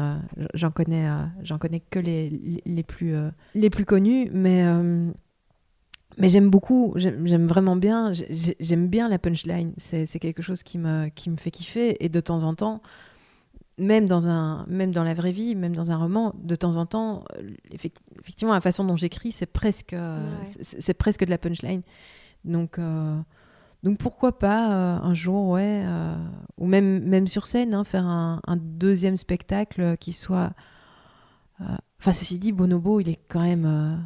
[0.53, 1.09] j'en connais,
[1.41, 3.15] j'en connais que les, les plus,
[3.53, 4.63] les plus connus, mais
[6.17, 8.11] mais j'aime beaucoup, j'aime vraiment bien,
[8.59, 9.73] j'aime bien la punchline.
[9.77, 12.03] C'est quelque chose qui me, qui me fait kiffer.
[12.03, 12.81] Et de temps en temps,
[13.77, 16.85] même dans, un, même dans la vraie vie, même dans un roman, de temps en
[16.87, 17.23] temps,
[17.71, 19.95] effectivement, la façon dont j'écris, c'est presque,
[20.61, 21.83] c'est presque de la punchline.
[22.45, 23.19] Donc, euh,
[23.83, 26.15] donc pourquoi pas euh, un jour, ouais, euh,
[26.57, 30.51] ou même, même sur scène, hein, faire un, un, deuxième spectacle qui soit
[31.99, 33.99] Enfin, ceci dit, Bonobo, il est quand même.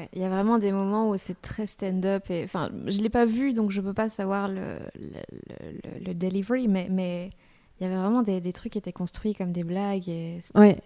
[0.00, 2.30] Ouais, il y a vraiment des moments où c'est très stand-up.
[2.30, 6.68] Et enfin, je l'ai pas vu, donc je peux pas savoir le, le, le, delivery,
[6.68, 7.30] mais mais
[7.78, 10.78] il y avait vraiment des, des, trucs qui étaient construits comme des blagues et ouais.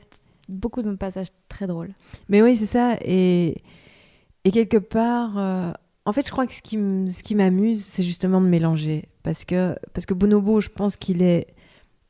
[0.49, 1.93] beaucoup de passages très drôles.
[2.29, 2.97] Mais oui, c'est ça.
[3.03, 3.63] Et
[4.45, 5.73] et quelque part, euh,
[6.07, 9.45] en fait, je crois que ce qui ce qui m'amuse, c'est justement de mélanger, parce
[9.45, 11.47] que parce que Bonobo, je pense qu'il est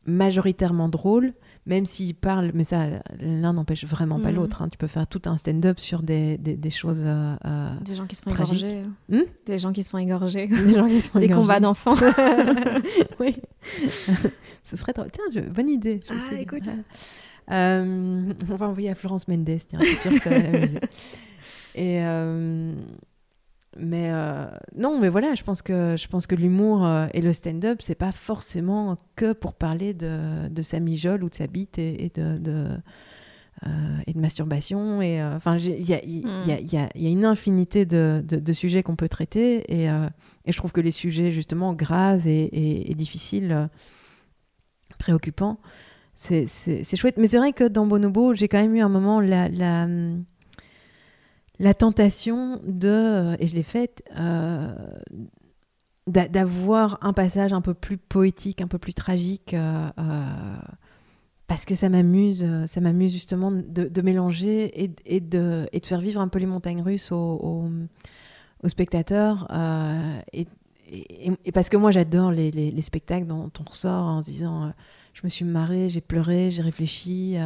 [0.06, 1.34] majoritairement drôle
[1.66, 2.86] même s'ils parlent, mais ça,
[3.20, 4.34] l'un n'empêche vraiment pas mm.
[4.34, 4.62] l'autre.
[4.62, 4.68] Hein.
[4.68, 7.02] Tu peux faire tout un stand-up sur des, des, choses.
[7.04, 8.64] Euh, euh, des gens qui se font tragiques.
[8.64, 8.82] égorger.
[9.08, 10.46] Hmm des gens qui se font égorger.
[10.48, 11.96] Des gens qui se font Des combats d'enfants.
[13.20, 13.36] oui.
[14.64, 15.04] Ce serait trop.
[15.10, 16.00] Tiens, bonne idée.
[16.08, 16.68] Ah, écoute.
[17.50, 20.38] Euh, on va envoyer à Florence Mendes, tiens, je suis sûre que ça va.
[21.74, 22.00] Et.
[23.76, 24.46] Mais euh,
[24.76, 27.94] non, mais voilà, je pense que, je pense que l'humour euh, et le stand-up, c'est
[27.94, 32.68] pas forcément que pour parler de, de sa mijole ou de sa bite et, de,
[33.66, 35.02] euh, et de masturbation.
[35.02, 39.08] Et enfin, il y y, y, y a, une infinité de, de sujets qu'on peut
[39.08, 39.64] traiter.
[39.72, 43.68] Et, et, je trouve que les sujets, justement, graves et, et difficiles,
[44.98, 45.58] préoccupants,
[46.14, 46.46] c'est
[46.96, 47.16] chouette.
[47.16, 49.86] Mais c'est vrai que dans Bonobo, j'ai quand même eu un moment la
[51.58, 54.74] la tentation de, euh, et je l'ai faite, euh,
[56.06, 59.90] d'avoir un passage un peu plus poétique, un peu plus tragique, euh,
[61.46, 66.38] parce que ça m'amuse, ça m'amuse justement de, mélanger et, de, faire vivre un peu
[66.38, 67.70] les montagnes russes aux,
[68.66, 69.48] spectateurs.
[70.32, 70.46] Et,
[70.90, 74.72] et, parce que moi j'adore les, les, spectacles dont on ressort en se disant
[75.14, 77.36] je me suis marrée, j'ai pleuré, j'ai réfléchi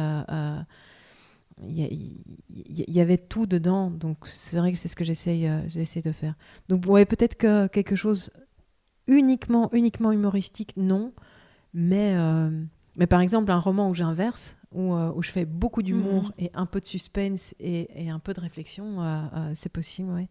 [1.67, 2.21] il
[2.67, 3.89] y, avait tout dedans.
[3.89, 6.35] Donc c'est vrai que c'est ce que j'essaye euh, j'essaie de faire.
[6.69, 8.31] Donc ouais, peut-être que quelque chose
[9.07, 11.13] uniquement, uniquement humoristique, non.
[11.73, 12.49] Mais, euh,
[12.95, 16.31] mais par exemple, un roman où j'inverse, où, euh, où je fais beaucoup d'humour mhm.
[16.39, 18.97] et un peu de suspense et, et un peu de réflexion,
[19.55, 20.29] c'est possible, ouais.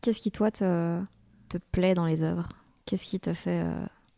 [0.00, 1.00] Qu'est-ce qui, toi, te,
[1.48, 2.48] te plaît dans les œuvres?
[2.86, 3.64] Qu'est-ce qui te fait,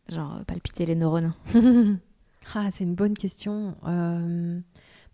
[0.09, 1.33] genre, palpiter les neurones?
[2.55, 3.75] Ah, C'est une bonne question.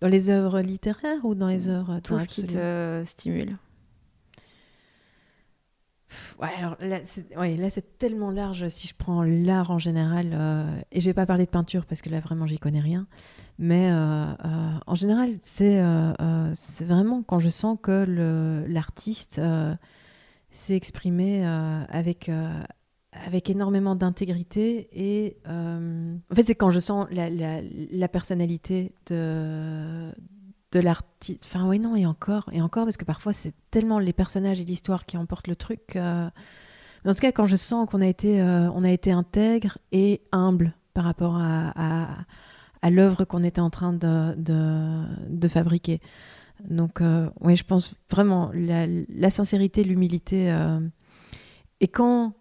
[0.03, 3.55] Dans les œuvres littéraires ou dans les œuvres Tout ce qui te stimule.
[6.41, 10.31] Ouais, alors là, c'est tellement large si je prends l'art en général.
[10.33, 13.07] Euh, et je vais pas parler de peinture parce que là, vraiment, j'y connais rien.
[13.59, 15.81] Mais euh, euh, en général, c'est
[16.53, 19.39] c'est vraiment quand je sens que l'artiste
[20.51, 22.29] s'est exprimé avec,
[23.25, 30.11] avec énormément d'intégrité et euh, en fait c'est quand je sens la, la, personnalité de,
[30.71, 34.13] de l'artiste enfin oui non et encore et encore parce que parfois c'est tellement les
[34.13, 38.07] personnages et l'histoire qui emportent le truc en tout cas quand je sens qu'on a
[38.07, 42.07] été euh, on a été intègre et humble par rapport à,
[42.81, 46.01] à, l'œuvre qu'on était en train de, de, de fabriquer.
[46.69, 50.55] Donc euh, oui je pense vraiment la sincérité l'humilité
[51.79, 52.33] et quand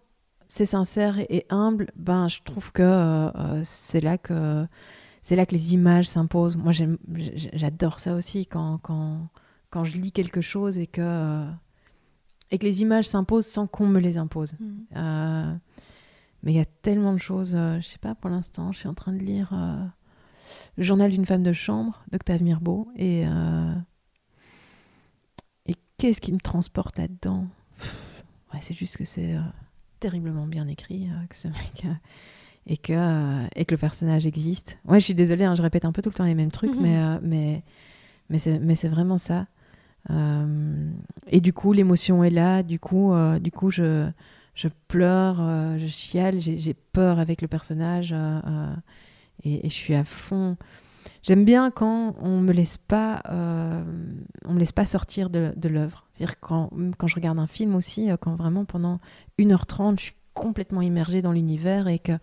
[0.53, 4.67] c'est sincère et humble, ben je trouve que euh, euh, c'est là que
[5.23, 6.57] c'est là que les images s'imposent.
[6.57, 6.73] Moi,
[7.53, 9.29] j'adore ça aussi quand, quand,
[9.71, 11.49] quand je lis quelque chose et que euh,
[12.51, 14.53] et que les images s'imposent sans qu'on me les impose.
[14.59, 15.57] Mm.
[16.43, 17.53] mais il y a tellement de choses.
[17.53, 18.71] je sais pas pour l'instant.
[18.71, 19.49] Je suis en train de lire
[20.77, 23.23] le journal d'une femme de chambre d'Octave Mirbeau et
[25.65, 27.47] et qu'est-ce qui me transporte là-dedans?
[28.53, 29.35] Ouais, C'est juste que c'est
[30.03, 31.85] terriblement bien écrit, euh, que ce mec,
[32.67, 34.77] et que, et que le personnage existe.
[34.85, 36.75] Ouais, je suis désolée, hein, je répète un peu tout le temps les mêmes trucs,
[36.75, 37.63] mais, euh, mais,
[38.29, 39.47] mais c'est vraiment ça.
[40.09, 40.91] Euh,
[41.27, 44.09] et du coup, l'émotion est là, du coup, euh, du coup je,
[44.55, 45.37] je pleure,
[45.77, 48.13] je chiale, j'ai peur avec le personnage
[49.45, 50.57] et, je suis à fond.
[51.23, 56.05] J'aime bien quand on me laisse pas, on me laisse pas sortir de, de l'œuvre.
[56.11, 58.99] C'est-à-dire quand, quand je regarde un film aussi, quand vraiment pendant
[59.39, 62.13] 1h30, je suis complètement immergée dans l'univers et que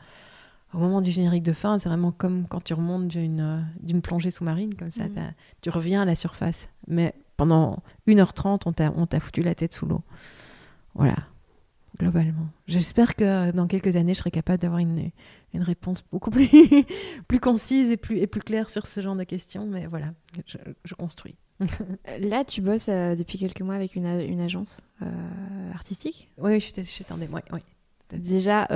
[0.73, 4.03] au moment du générique de fin, c'est vraiment comme quand tu remontes d'une, euh, d'une
[4.03, 5.35] plongée sous-marine, comme ça, mm.
[5.63, 6.69] tu reviens à la surface.
[6.87, 10.03] Mais pendant 1h30, on t'a, on t'a foutu la tête sous l'eau.
[10.95, 11.17] Voilà,
[12.01, 12.47] globalement.
[12.67, 15.11] J'espère que dans quelques années, je serai capable d'avoir une,
[15.53, 16.49] une réponse beaucoup plus,
[17.29, 20.15] plus concise et plus, et plus claire sur ce genre de questions, mais voilà,
[20.47, 21.37] je, je construis.
[22.21, 25.07] Là, tu bosses euh, depuis quelques mois avec une, une agence euh,
[25.75, 26.31] artistique?
[26.39, 27.41] Oui, je suis oui.
[27.53, 27.61] oui.
[28.13, 28.67] Déjà,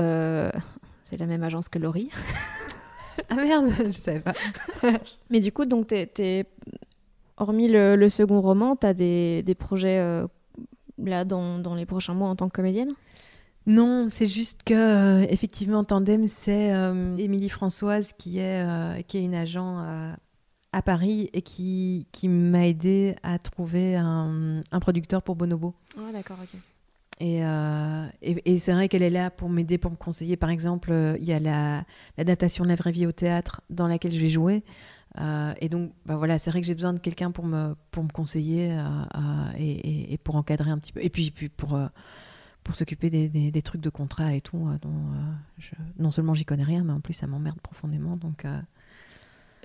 [1.03, 2.11] c'est la même agence que Laurie.
[3.31, 4.35] ah merde, je savais pas.
[5.31, 5.95] Mais du coup, donc,
[7.39, 10.27] hormis le, second roman, tu as des, des projets euh,
[10.99, 12.93] là dans, dans, les prochains mois en tant que comédienne
[13.67, 18.63] non, c'est juste que euh, effectivement Tandem, c'est euh, Émilie Françoise qui est
[19.07, 20.15] qui est une agent
[20.75, 25.73] à Paris et qui, qui m'a aidé à trouver un, un producteur pour Bonobo.
[25.97, 26.61] Ah d'accord, ok.
[27.23, 30.37] Euh, et, et, c'est vrai qu'elle est là pour m'aider, pour me conseiller.
[30.37, 31.85] Par exemple, euh, il y a
[32.19, 34.65] l'adaptation de la vraie vie au théâtre dans laquelle je vais jouer.
[35.21, 38.03] Euh, et donc, bah voilà, c'est vrai que j'ai besoin de quelqu'un pour me, pour
[38.03, 38.77] me conseiller
[39.57, 41.03] et, et, pour encadrer un petit peu.
[41.03, 41.79] Et puis, puis pour,
[42.65, 44.91] pour s'occuper des, des, trucs de contrat et tout, dont
[45.99, 48.17] non seulement j'y connais rien, mais en plus ça m'emmerde profondément.
[48.17, 48.45] Donc,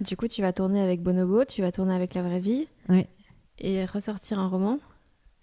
[0.02, 2.68] Du coup, tu vas tourner avec Bonobo, tu vas tourner avec la vraie vie.
[2.88, 3.08] Oui.
[3.58, 4.80] Et ressortir un roman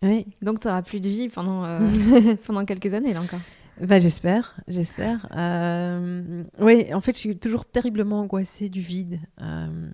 [0.03, 0.27] oui.
[0.43, 1.81] Donc, tu n'auras plus de vie pendant, euh,
[2.47, 3.41] pendant quelques années, là encore.
[3.81, 5.29] Bah, j'espère, j'espère.
[5.37, 9.21] Euh, oui, en fait, je suis toujours terriblement angoissée du vide.
[9.41, 9.91] Euh,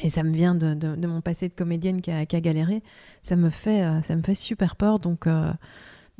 [0.00, 2.82] et ça me vient de, mon passé de comédienne qui a, galéré.
[3.22, 4.98] Ça me fait, ça me fait super peur.
[4.98, 5.26] Donc,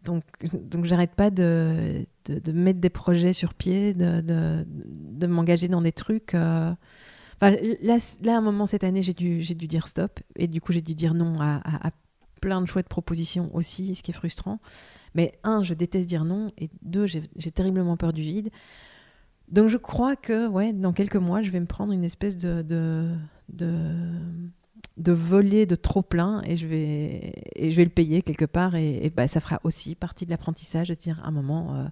[0.05, 2.07] donc, donc j'arrête pas de,
[2.53, 6.33] mettre des projets sur pied, de, m'engager dans des trucs.
[6.33, 6.77] Là,
[7.41, 10.21] là, à un moment cette année, j'ai dû, dû dire stop.
[10.37, 11.91] Et du coup, j'ai dû dire non à, à
[12.41, 14.61] plein de chouettes propositions aussi, ce qui est frustrant.
[15.15, 18.51] Mais un, je déteste dire non, et deux, j'ai terriblement peur du vide.
[19.49, 22.63] Donc je crois que ouais, dans quelques mois, je vais me prendre une espèce de,
[22.63, 23.11] de,
[24.97, 28.77] de, volet de trop plein et je vais, et je vais le payer quelque part.
[28.77, 31.85] Et, bah, ça fera aussi partie de l'apprentissage de dire à un moment, euh,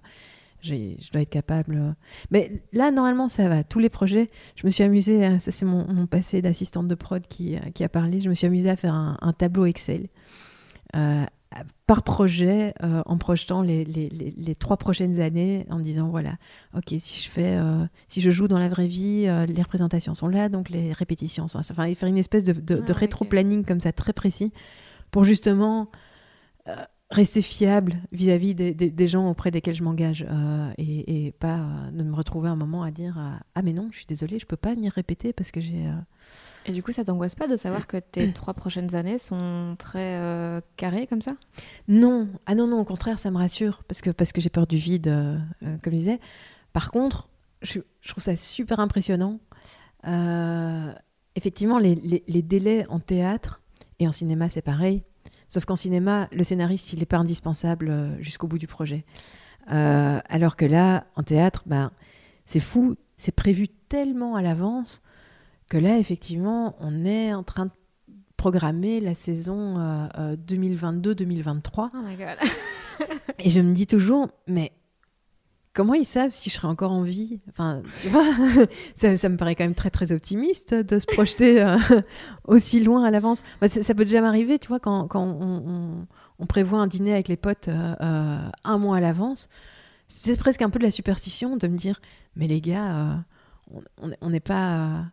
[0.61, 1.75] je dois être capable.
[1.75, 1.91] Euh.
[2.31, 3.63] Mais là, normalement, ça va.
[3.63, 7.55] Tous les projets, je me suis amusée, ça c'est mon, passé d'assistante de prod qui,
[7.55, 10.07] euh, qui, a parlé, je me suis amusée à faire un, tableau Excel.
[10.95, 11.25] Euh,
[11.87, 16.35] par projet, en projetant les, les, les, trois prochaines années, en disant voilà,
[16.75, 17.59] ok, si je fais,
[18.07, 21.57] si je joue dans la vraie vie, les représentations sont là, donc les répétitions sont,
[21.57, 24.53] enfin, faire une espèce de, de, ah, rétro-planning comme ça très précis
[25.09, 25.89] pour justement
[27.11, 32.13] rester fiable vis-à-vis des, gens auprès desquels je m'engage euh, et, pas euh, de me
[32.15, 34.75] retrouver un moment à dire euh, ah mais non je suis désolée je peux pas
[34.75, 35.89] venir répéter parce que j'ai
[36.69, 40.61] et du coup ça t'angoisse pas de savoir que tes trois prochaines années sont très
[40.77, 41.35] carrées comme ça?
[41.87, 42.29] Non.
[42.45, 44.77] Ah non non au contraire ça me rassure parce que parce que j'ai peur du
[44.77, 45.05] vide
[45.61, 46.19] comme je disais.
[46.73, 47.29] Par contre
[47.61, 49.39] je, trouve ça super impressionnant.
[51.35, 51.95] Effectivement les,
[52.27, 53.61] les délais en théâtre
[53.99, 55.03] et en cinéma c'est pareil.
[55.49, 59.03] Sauf qu'en cinéma, le scénariste, il n'est pas indispensable euh, jusqu'au bout du projet.
[59.71, 61.91] Euh, alors que là, en théâtre, ben,
[62.45, 65.01] c'est fou, c'est prévu tellement à l'avance
[65.69, 67.71] que là, effectivement, on est en train de
[68.37, 69.77] programmer la saison
[70.17, 71.89] 2022-2023.
[71.93, 72.35] Euh,
[73.39, 74.71] Et je me dis toujours, mais
[75.73, 77.39] comment ils savent si je serai encore en vie?
[77.49, 78.25] Enfin, tu vois,
[78.95, 81.77] ça, me paraît quand même très très optimiste de se projeter euh,
[82.45, 83.43] aussi loin à l'avance.
[83.61, 86.05] Bah, ça, peut déjà m'arriver, tu vois, quand, quand on,
[86.39, 89.47] on, prévoit un dîner avec les potes euh, euh, un mois à l'avance.
[90.07, 92.01] C'est presque un peu de la superstition de me dire,
[92.35, 93.23] mais les gars,
[94.21, 95.05] on n'est pas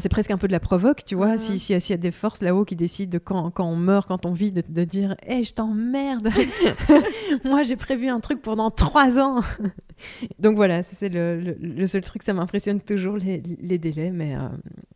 [0.00, 2.42] c'est presque un peu de la provoque, tu vois, s'il si, y a des forces
[2.42, 5.36] là-haut qui décident de quand, quand, on meurt, quand on vit, de, de dire Hé,
[5.36, 6.28] hey, je t'emmerde
[7.44, 9.40] Moi, j'ai prévu un truc pendant trois ans
[10.38, 14.48] Donc voilà, c'est le, le, seul truc, ça m'impressionne toujours les, les, délais, mais, euh,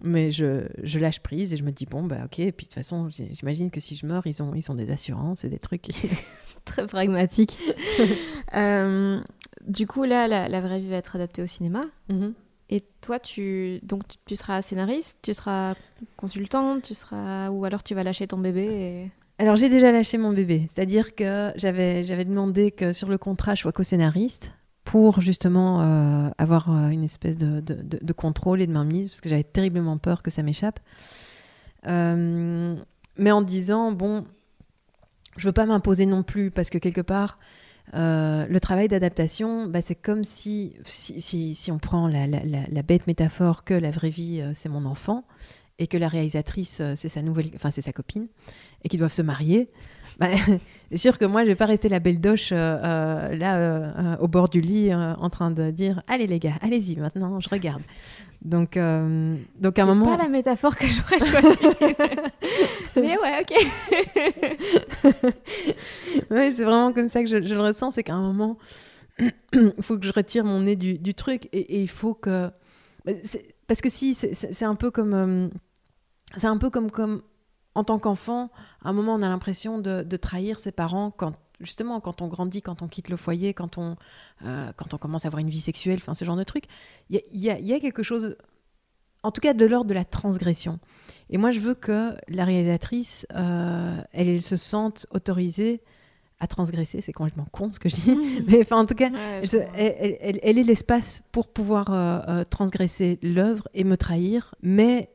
[0.03, 2.71] mais je, je, lâche prise et je me dis Bon, bah ok, et puis de
[2.71, 5.59] toute façon, j'imagine que si je meurs, ils ont, ils ont des assurances et des
[5.59, 5.89] trucs.
[6.65, 7.59] Très pragmatiques.
[8.55, 9.21] Euh,
[9.67, 11.85] du coup, là, la, la, vraie vie va être adaptée au cinéma.
[12.11, 12.33] Mm-hmm.
[12.69, 15.75] Et toi, tu donc tu seras scénariste, tu seras
[16.17, 20.33] consultante, tu seras ou alors tu vas lâcher ton bébé Alors j'ai déjà lâché mon
[20.33, 24.51] bébé, c'est-à-dire que j'avais j'avais demandé que sur le contrat je sois co-scénariste
[24.87, 29.29] pour justement euh, avoir euh, une espèce de, de, contrôle et de mainmise, parce que
[29.29, 30.79] j'avais terriblement peur que ça m'échappe.
[31.85, 34.25] mais en disant, bon,
[35.37, 37.41] je veux pas m'imposer non plus, parce que quelque part,
[37.93, 43.65] le travail d'adaptation, bah, c'est comme si si, si, si, on prend la, bête métaphore
[43.65, 45.25] que la vraie vie, c'est mon enfant,
[45.79, 48.29] et que la réalisatrice, c'est sa nouvelle, enfin c'est sa copine,
[48.85, 49.69] et qu'ils doivent se marier.
[50.19, 50.29] Bah,
[50.91, 54.17] c'est sûr que moi, je vais pas rester la belle doche euh, euh, là euh,
[54.19, 57.83] au bord du lit en train de dire allez les gars, allez-y maintenant, je regarde.
[58.43, 58.79] Donc,
[59.59, 60.17] donc à un moment.
[60.17, 61.67] Pas la métaphore que j'aurais choisie.
[62.97, 63.53] Mais ouais, ok.
[66.31, 68.59] ouais, c'est vraiment comme ça que je, le ressens, c'est qu'à un moment,
[69.19, 69.33] il
[69.81, 72.51] faut que je retire mon nez du, du truc et, il faut que.
[73.05, 73.13] Bah,
[73.67, 75.51] parce que si, c'est un peu comme.
[76.37, 77.23] c'est un peu comme, comme
[77.77, 78.51] en tant qu'enfant,
[78.83, 82.63] à un moment, on a l'impression de, trahir ses parents quand justement quand on grandit,
[82.63, 83.97] quand on quitte le foyer, quand on,
[84.45, 86.65] euh, quand on commence à avoir une vie sexuelle, enfin ce genre de trucs.
[87.11, 88.37] Il y, a, quelque chose,
[89.23, 90.79] en tout cas de l'ordre de la transgression.
[91.31, 95.83] Et moi, je veux que la réalisatrice, euh, elle, se sente autorisée
[96.39, 97.01] à transgresser.
[97.01, 99.11] C'est complètement con ce que je dis, mais enfin en tout cas,
[99.75, 105.11] elle, est l'espace pour pouvoir euh, transgresser l'œuvre et me trahir, mais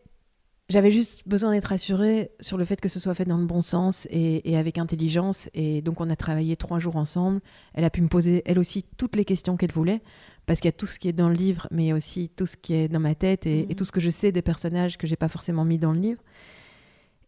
[0.72, 3.62] j'avais juste besoin d'être assurée sur le fait que ce soit fait dans le bon
[3.62, 5.50] sens et, avec intelligence.
[5.54, 7.42] Et donc, on a travaillé trois jours ensemble.
[7.74, 10.02] Elle a pu me poser, elle aussi, toutes les questions qu'elle voulait.
[10.46, 11.96] Parce qu'il y a tout ce qui est dans le livre, mais il y a
[11.96, 13.76] aussi tout ce qui est dans ma tête et, mhm.
[13.76, 16.22] tout ce que je sais des personnages que j'ai pas forcément mis dans le livre.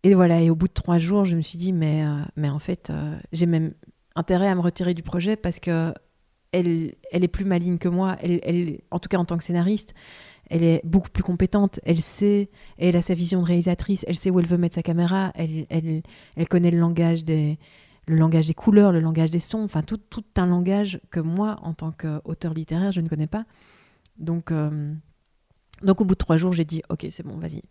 [0.03, 2.49] Et voilà, et au bout de trois jours, je me suis dit, mais, euh, mais
[2.49, 3.73] en fait, euh, j'ai même
[4.15, 5.93] intérêt à me retirer du projet parce que
[6.51, 9.43] elle, elle est plus maligne que moi, elle, elle, en tout cas en tant que
[9.43, 9.93] scénariste
[10.49, 14.29] elle est beaucoup plus compétente, elle sait, elle a sa vision de réalisatrice, elle sait
[14.29, 16.01] où elle veut mettre sa caméra, elle, elle,
[16.35, 17.57] elle connaît le langage des
[18.05, 21.59] le langage des couleurs, le langage des sons, enfin tout, tout un langage que moi,
[21.61, 23.45] en tant qu'auteur littéraire, je ne connais pas.
[24.17, 24.93] Donc, euh,
[25.81, 27.61] donc au bout de trois jours, j'ai dit, ok, c'est bon, vas-y.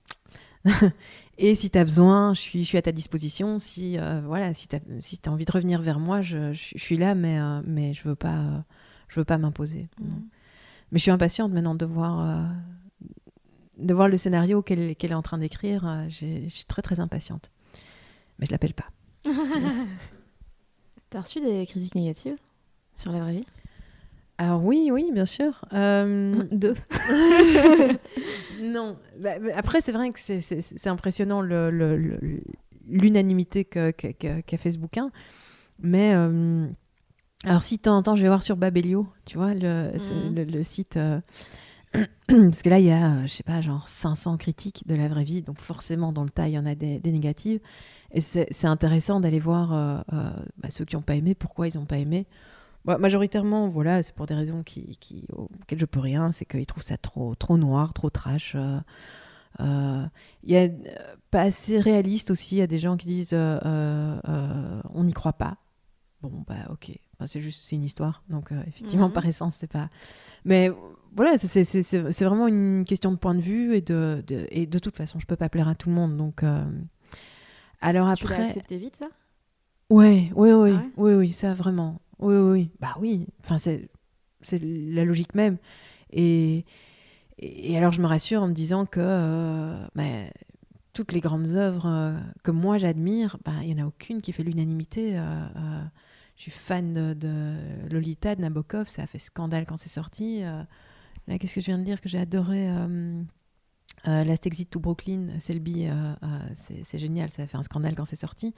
[1.39, 3.59] et si tu as besoin, je suis, je suis à ta disposition.
[3.59, 6.79] Si, euh, voilà, si tu as, si as envie de revenir vers moi, je, je,
[6.79, 8.65] suis là, mais, euh, mais je ne veux pas,
[9.09, 9.89] je veux pas m'imposer.
[10.01, 10.05] Mmh.
[10.93, 12.45] Mais je suis impatiente maintenant de voir, euh,
[13.79, 15.87] de voir le scénario qu'elle est en train d'écrire.
[15.87, 17.51] Euh, je suis très très impatiente.
[18.39, 18.91] Mais je l'appelle pas.
[21.11, 22.37] T'as reçu des critiques négatives
[22.95, 23.47] sur la vraie vie?
[24.39, 25.65] Alors oui, oui, bien sûr.
[25.73, 26.43] Euh...
[26.53, 26.75] Deux.
[28.63, 28.97] non.
[29.19, 31.43] Bah, après, c'est vrai que c'est impressionnant
[32.87, 33.93] l'unanimité qu'a
[34.59, 35.11] fait ce bouquin.
[35.79, 36.67] Mais euh,
[37.45, 40.63] alors, si de temps en temps, je vais voir sur Babelio, tu vois, le, mhm.
[40.63, 40.97] site.
[40.97, 41.21] Euh,
[42.29, 45.25] parce que là, il y a, je sais pas, genre 500 critiques de la vraie
[45.25, 45.43] vie.
[45.43, 47.61] Donc, forcément, dans le tas, il y en a des, négatives.
[48.13, 51.77] Et c'est intéressant d'aller voir euh, euh, bah, ceux qui n'ont pas aimé, pourquoi ils
[51.77, 52.27] n'ont pas aimé.
[52.85, 56.31] Bah, majoritairement, voilà, c'est pour des raisons qui, qui, auxquelles je peux rien.
[56.31, 58.57] C'est qu'ils trouvent ça trop, trop noir, trop trash.
[59.59, 60.11] Il
[60.45, 60.69] y a
[61.31, 62.57] pas assez réaliste aussi.
[62.57, 65.57] Il y a des gens qui disent on n'y croit pas.
[66.23, 66.93] Bon, bah ok,
[67.27, 68.23] c'est juste c'est une histoire.
[68.29, 69.13] Donc, euh, effectivement, mhm.
[69.15, 69.89] par essence, c'est pas.
[70.45, 70.71] Mais
[71.15, 74.97] voilà, c'est vraiment une question de point de vue et de, de, et de toute
[74.97, 76.17] façon, je peux pas plaire à tout le monde.
[76.17, 76.65] Donc, euh,
[77.81, 78.35] alors après.
[78.35, 79.09] Tu l'as accepté vite, ça?
[79.91, 82.01] Ouais, oui, oui, ah oui, oui, ça vraiment.
[82.19, 82.71] Oui, oui, oui.
[82.81, 83.27] Bah oui.
[83.41, 83.89] Enfin, c'est
[84.61, 85.59] la logique même.
[86.11, 86.65] Et,
[87.39, 90.05] et alors, je me rassure en me disant que euh, bah,
[90.93, 94.43] toutes les grandes œuvres que moi j'admire, bah, il n'y en a aucune qui fait
[94.43, 95.19] l'unanimité
[96.37, 97.55] je suis fan de,
[97.91, 100.43] Lolita de Nabokov, ça a fait scandale quand c'est sorti.
[100.43, 100.63] Euh,
[101.29, 103.23] là, qu'est-ce que je viens de dire que j'ai adoré euh,
[104.09, 105.87] euh, Last Exit to Brooklyn, Selby,
[106.55, 108.55] c'est génial, ça a fait un scandale quand c'est sorti.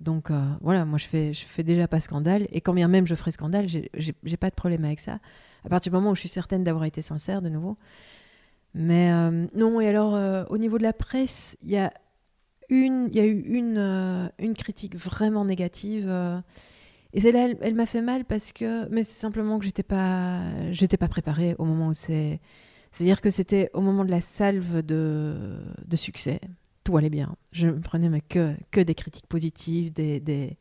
[0.00, 3.30] Donc voilà, moi je fais, fais déjà pas scandale, et quand bien même je ferai
[3.30, 5.18] scandale, j'ai pas de problème avec ça.
[5.64, 7.78] À partir du moment où je suis certaine d'avoir été sincère de nouveau.
[8.74, 9.10] Mais
[9.54, 11.92] non, et alors au niveau de la presse, il y a
[12.68, 13.42] y a eu
[14.38, 16.10] une critique vraiment négative.
[17.14, 20.40] Et celle-là, elle, m'a fait mal parce que, mais c'est simplement que j'étais pas,
[20.70, 22.40] j'étais pas préparée au moment où c'est,
[22.90, 26.40] c'est-à-dire que c'était au moment de la salve de, de succès,
[26.84, 27.36] tout allait bien.
[27.52, 30.56] Je me prenais que, que des critiques positives, des, des,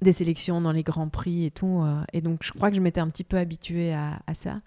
[0.00, 1.82] des sélections dans les grands prix et tout.
[1.82, 4.60] Euh, et donc je crois que je m'étais un petit peu habituée à, à ça.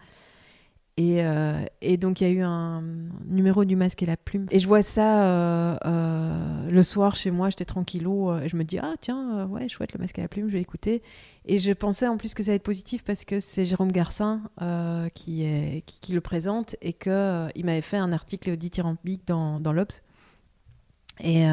[0.99, 2.83] Euh, et, donc, il y a eu un
[3.25, 4.47] numéro du masque et la plume.
[4.51, 8.33] Et je vois ça euh, euh, le soir chez moi, j'étais tranquillou.
[8.33, 10.61] et je me dis, ah tiens, ouais, chouette, le masque et la plume, je vais
[10.61, 11.01] écouter.
[11.45, 14.41] Et je pensais en plus que ça allait être positif parce que c'est Jérôme Garcin
[15.13, 15.43] qui,
[16.09, 20.01] le présente et qu'il m'avait fait un article dithyrambique dans, dans l'Obs.
[21.21, 21.45] Et.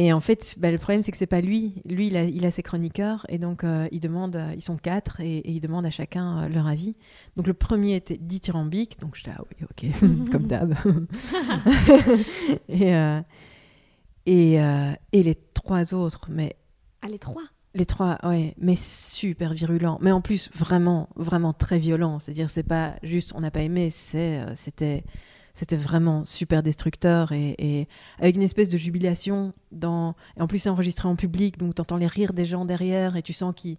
[0.00, 1.82] Et en fait, bah, le problème, c'est que c'est pas lui.
[1.84, 4.76] Lui, il a, il a ses chroniqueurs et donc euh, il demande, euh, ils sont
[4.76, 6.94] quatre et, et il demande à chacun euh, leur avis.
[7.34, 10.72] Donc le premier était dithyrambique, donc j'étais ah oui, ok, comme d'hab.
[12.68, 13.20] et, euh,
[14.26, 16.54] et, et les trois autres, mais
[17.02, 17.42] Ah, les trois?
[17.74, 19.98] Les trois, ouais, mais super virulents.
[20.00, 22.20] Mais en plus, vraiment, vraiment très violents.
[22.20, 25.02] C'est-à-dire, c'est pas juste on n'a pas aimé, c'est, c'était,
[25.58, 27.88] c'était vraiment super destructeur et, et
[28.20, 29.52] avec une espèce de jubilation.
[29.72, 30.14] Dans...
[30.36, 33.16] Et en plus, c'est enregistré en public, donc tu entends les rires des gens derrière
[33.16, 33.76] et tu sens qu'ils.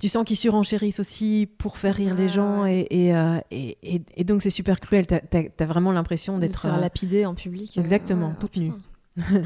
[0.00, 3.76] Tu sens qu'ils surenchérissent aussi pour faire rire les Ah, gens et, et, euh, et,
[4.16, 5.06] et- donc c'est super cruel.
[5.08, 5.18] T'as
[5.58, 7.76] as, vraiment l'impression d'être euh, lapidé en public.
[7.76, 8.70] euh, Exactement, ouais, toute oh, nue.
[8.70, 9.42] putain.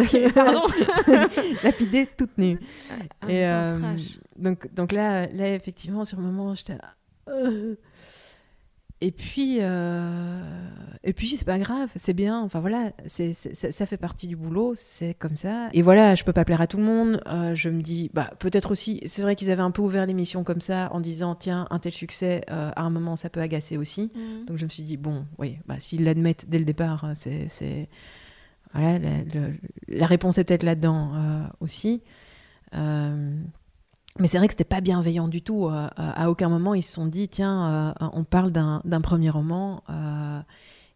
[0.00, 0.62] Ok, pardon.
[1.62, 2.58] lapidée toute nue.
[2.90, 3.78] Ah, Et euh,
[4.36, 6.76] donc, donc là, là, effectivement, sur le moment, j'étais
[7.28, 7.76] Euh.
[9.04, 10.40] Et puis, euh,
[11.02, 12.40] et puis c'est pas grave, c'est bien.
[12.40, 15.68] Enfin voilà, ça, ça fait partie du boulot, c'est comme ça.
[15.74, 17.20] Et voilà, je peux pas plaire à tout le monde.
[17.26, 20.42] Euh, je me dis, bah peut-être aussi, c'est vrai qu'ils avaient un peu ouvert l'émission
[20.42, 23.76] comme ça en disant, tiens, un tel succès, euh, à un moment, ça peut agacer
[23.76, 24.10] aussi.
[24.14, 24.46] Mhm.
[24.46, 27.90] Donc je me suis dit, bon, oui, bah, s'ils l'admettent dès le départ, euh, c'est.
[28.72, 28.98] Voilà,
[29.86, 31.12] la, réponse est peut-être là-dedans
[31.60, 32.02] aussi.
[34.16, 35.66] Euh, mais c'est vrai que c'était pas bienveillant du tout.
[35.66, 39.30] euh, à à aucun moment, ils se sont dit, tiens, euh, on parle d'un premier
[39.30, 40.40] roman, euh,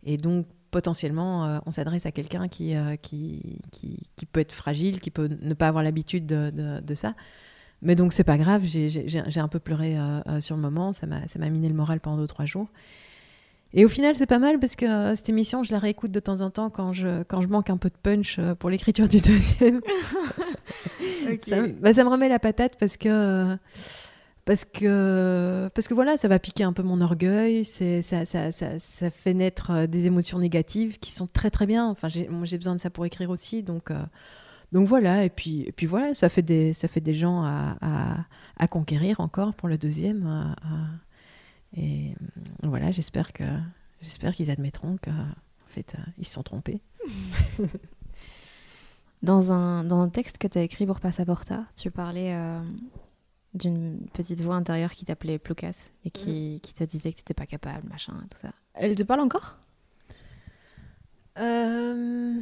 [0.05, 5.01] et donc potentiellement, euh, on s'adresse à quelqu'un qui, euh, qui, qui, peut être fragile,
[5.01, 7.15] qui peut ne pas avoir l'habitude de, ça.
[7.83, 11.07] Mais donc, c'est pas grave, j'ai- un peu pleuré euh, euh, sur le moment, ça
[11.07, 12.69] m'a miné le moral pendant 2-3 jours.
[13.75, 16.21] Et au final, c'est pas mal parce que euh, cette émission, je la réécoute de
[16.21, 19.09] temps en temps quand je, quand je manque un peu de punch euh, pour l'écriture
[19.09, 19.81] du deuxième.
[21.41, 23.57] ça, me- bah, ça me remet la patate parce que
[24.45, 28.79] parce que parce que voilà ça va piquer un peu mon orgueil ça, ça, ça,
[28.79, 31.87] ça fait naître euh, des émotions négatives qui sont très très bien.
[31.89, 33.99] Enfin j'ai besoin de ça pour écrire aussi donc euh,
[34.73, 35.25] donc voilà.
[35.25, 38.17] Et puis et puis voilà ça fait des ça fait des gens à, à,
[38.59, 40.55] à conquérir encore pour le deuxième
[41.77, 43.45] et euh, voilà j'espère que
[44.01, 46.81] j'espère qu'ils admettront que en fait euh, ils se sont trompés
[49.23, 52.61] Dans un, dans un texte que tu as écrit pour Passaporta, tu parlais euh,
[53.53, 55.75] d'une petite voix intérieure qui t'appelait Ploucas
[56.05, 58.53] et qui, qui te disait que tu n'étais pas capable, machin, tout ça.
[58.75, 59.59] Elle te parle encore?
[61.39, 62.35] Euh,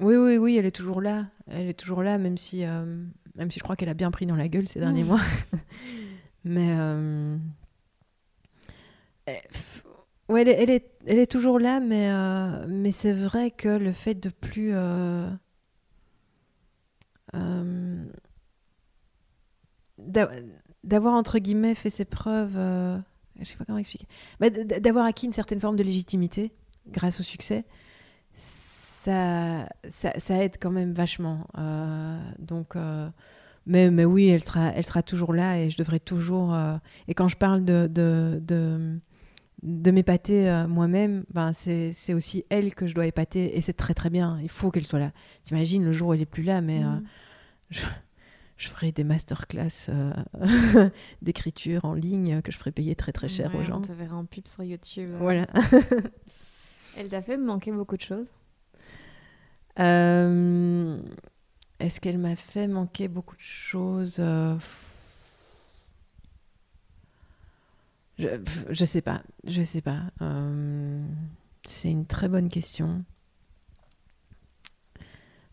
[0.00, 1.26] Oui, oui, oui, elle est toujours là.
[1.48, 3.04] Elle est toujours là, même si, euh,
[3.34, 5.06] même si je crois qu'elle a bien pris dans la gueule ces derniers Mmh.
[5.08, 5.20] mois.
[6.44, 6.76] Mais
[10.28, 14.14] ouais, elle, est, elle, est, toujours là, mais, euh, mais c'est vrai que le fait
[14.14, 15.28] de plus euh,
[17.34, 18.04] euh,
[19.98, 20.30] d'a-
[20.82, 22.54] d'avoir entre guillemets fait ses preuves,
[23.38, 24.06] je sais pas comment expliquer,
[24.40, 26.52] d- d'avoir acquis une certaine forme de légitimité
[26.88, 27.64] grâce au succès,
[28.34, 31.46] ça, ça, aide quand même vachement.
[32.38, 32.74] Donc,
[33.66, 36.54] mais, mais oui, elle sera, elle sera toujours là et je devrais toujours.
[37.08, 38.40] et quand je parle de, de,
[39.64, 43.72] de m'épater euh, moi-même, ben c'est c'est aussi elle que je dois épater et c'est
[43.72, 44.38] très très bien.
[44.42, 45.10] Il faut qu'elle soit là.
[45.42, 47.04] T'imagines le jour où elle est plus là, mais euh, Mhm.
[47.70, 47.80] je,
[48.58, 50.12] je ferai des masterclass euh,
[51.22, 53.78] d'écriture en ligne que je ferai payer très très cher Ouais, aux gens.
[53.78, 55.10] On te verra en pub sur YouTube.
[55.18, 55.46] Voilà.
[56.96, 58.28] Elle t'a fait manquer beaucoup de choses?
[61.80, 64.54] Est-ce qu'elle m'a fait manquer beaucoup de choses Euh,
[68.18, 70.02] je, sais pas, je sais pas.
[70.22, 71.04] Euh,
[71.64, 73.04] C'est une très bonne question.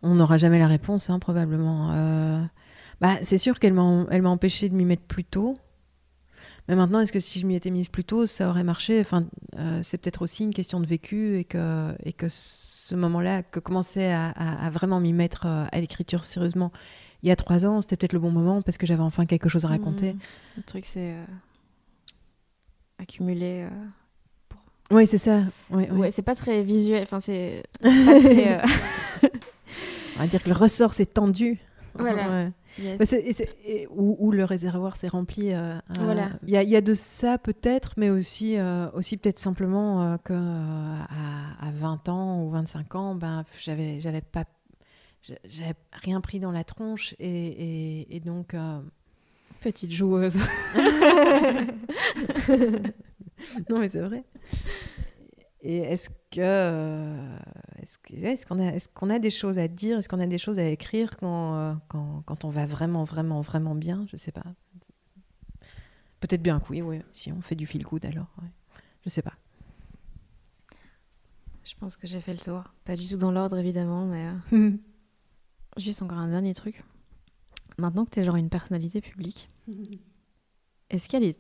[0.04, 1.92] On n'aura jamais la réponse, hein, probablement.
[1.94, 2.44] Euh,
[3.00, 5.56] bah, c'est sûr qu'elle m'a elle empêché de m'y mettre plus tôt.
[6.68, 9.00] Mais maintenant, est-ce que si je m'y étais mise plus tôt, ça aurait marché?
[9.00, 9.26] Enfin,
[9.58, 13.60] euh, c'est peut-être aussi une question de vécu et que, et que ce moment-là, que
[13.60, 16.72] commencer à, vraiment m'y mettre à l'écriture sérieusement
[17.24, 19.48] il y a trois ans, c'était peut-être le bon moment parce que j'avais enfin quelque
[19.48, 20.14] chose à raconter.
[20.14, 20.20] Mhm.
[20.58, 21.16] Le truc, c'est
[23.02, 23.68] accumuler.
[23.70, 25.42] euh, Oui, c'est ça.
[25.70, 25.98] Ouais, ouais.
[25.98, 27.04] Ouais, c'est pas très visuel.
[27.04, 28.62] Enfin, c'est euh,
[30.18, 31.60] On va dire que le ressort s'est tendu.
[31.96, 32.30] Voilà.
[32.30, 32.52] Ouais.
[32.80, 32.98] yes.
[33.00, 35.54] Bah, c'est- et c'est- et- où, où le réservoir s'est rempli.
[35.54, 36.30] euh, Voilà.
[36.44, 40.02] Il y, a, il y a de ça peut-être, mais aussi, euh, aussi peut-être simplement
[40.14, 44.46] euh, que euh, à, à 20 ans ou 25 ans, ben, j'avais, j'avais pas,
[45.24, 48.54] j'avais rien pris dans la tronche et- et donc.
[49.62, 50.38] Petite joueuse.
[53.70, 54.24] non, mais c'est vrai.
[55.62, 57.38] Et est-ce que euh,
[57.82, 60.00] est-ce que- est-ce qu'on a est-ce qu'on a des choses à dire?
[60.00, 63.42] Est-ce qu'on a des choses à écrire quand, euh, quand, quand on va vraiment vraiment
[63.42, 64.06] vraiment bien?
[64.12, 64.44] Je sais pas.
[66.20, 67.00] Peut-être bien que oui, oui.
[67.14, 68.50] Si on fait du feel good alors, ouais.
[69.06, 69.34] je sais pas.
[71.64, 72.64] Je pense que j'ai fait le tour.
[72.86, 74.32] Pas du tout dans l'ordre, évidemment, mais.
[74.54, 74.72] euh,
[75.78, 76.84] Juste encore un dernier truc.
[77.82, 79.50] Maintenant que t'es genre une personnalité publique,
[80.92, 81.40] est-ce qu'il y a des,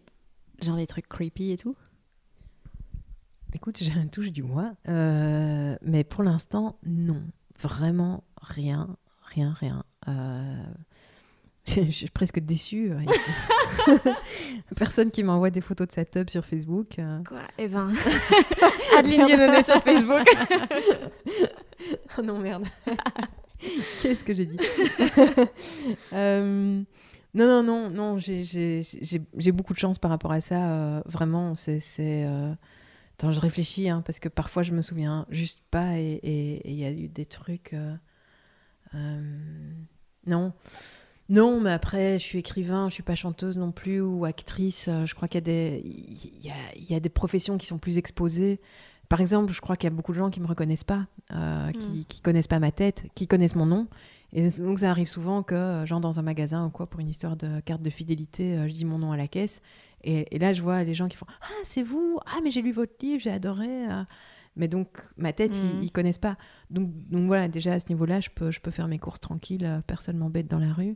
[0.59, 1.75] genre des trucs creepy et tout?
[3.53, 7.21] Écoute, j'ai un touche du bois, euh, mais pour l'instant, non.
[7.59, 9.83] Vraiment rien, rien, rien.
[10.07, 10.63] Euh,
[11.67, 12.91] je je suis presque déçue.
[14.75, 16.97] Personne qui m'envoie des photos de sa tub sur Facebook.
[16.97, 17.21] euh.
[17.23, 17.41] Quoi?
[17.59, 17.93] Eh ben,
[18.97, 20.25] Adeline Dieudonné sur Facebook.
[22.17, 22.65] Oh non, merde.
[24.01, 24.57] Qu'est-ce que j'ai dit
[26.13, 26.81] Euh,
[27.33, 28.41] Non, non, non, non, j'ai-
[29.53, 30.71] beaucoup de chance par rapport à ça.
[30.71, 31.79] euh, vraiment, c'est.
[31.99, 32.53] euh,
[33.13, 36.83] Attends, je réfléchis, hein, parce que parfois je me souviens juste pas et il y
[36.85, 37.75] a eu des trucs.
[40.27, 40.53] Non.
[41.29, 44.89] Non, mais après, je suis écrivain, je suis pas chanteuse non plus ou actrice.
[45.05, 48.59] Je crois qu'il y a des professions qui sont plus exposées.
[49.11, 51.73] Par exemple, je crois qu'il y a beaucoup de gens qui me reconnaissent pas, euh,
[51.73, 53.87] qui, qui connaissent pas ma tête, qui connaissent mon nom.
[54.31, 57.09] Et donc ça arrive souvent que, euh, genre dans un magasin ou quoi, pour une
[57.09, 59.61] histoire de carte de fidélité, euh, je dis mon nom à la caisse.
[60.05, 62.61] Et, et là, je vois les gens qui font Ah, c'est vous Ah, mais j'ai
[62.61, 63.67] lu votre livre, j'ai adoré.
[64.55, 65.83] Mais donc, ma tête, ils- Mhm.
[65.83, 66.37] ils, connaissent pas.
[66.69, 69.83] Donc, donc voilà, déjà à ce niveau-là, je peux, je peux faire mes courses tranquilles,
[69.87, 70.95] personne m'embête dans la rue.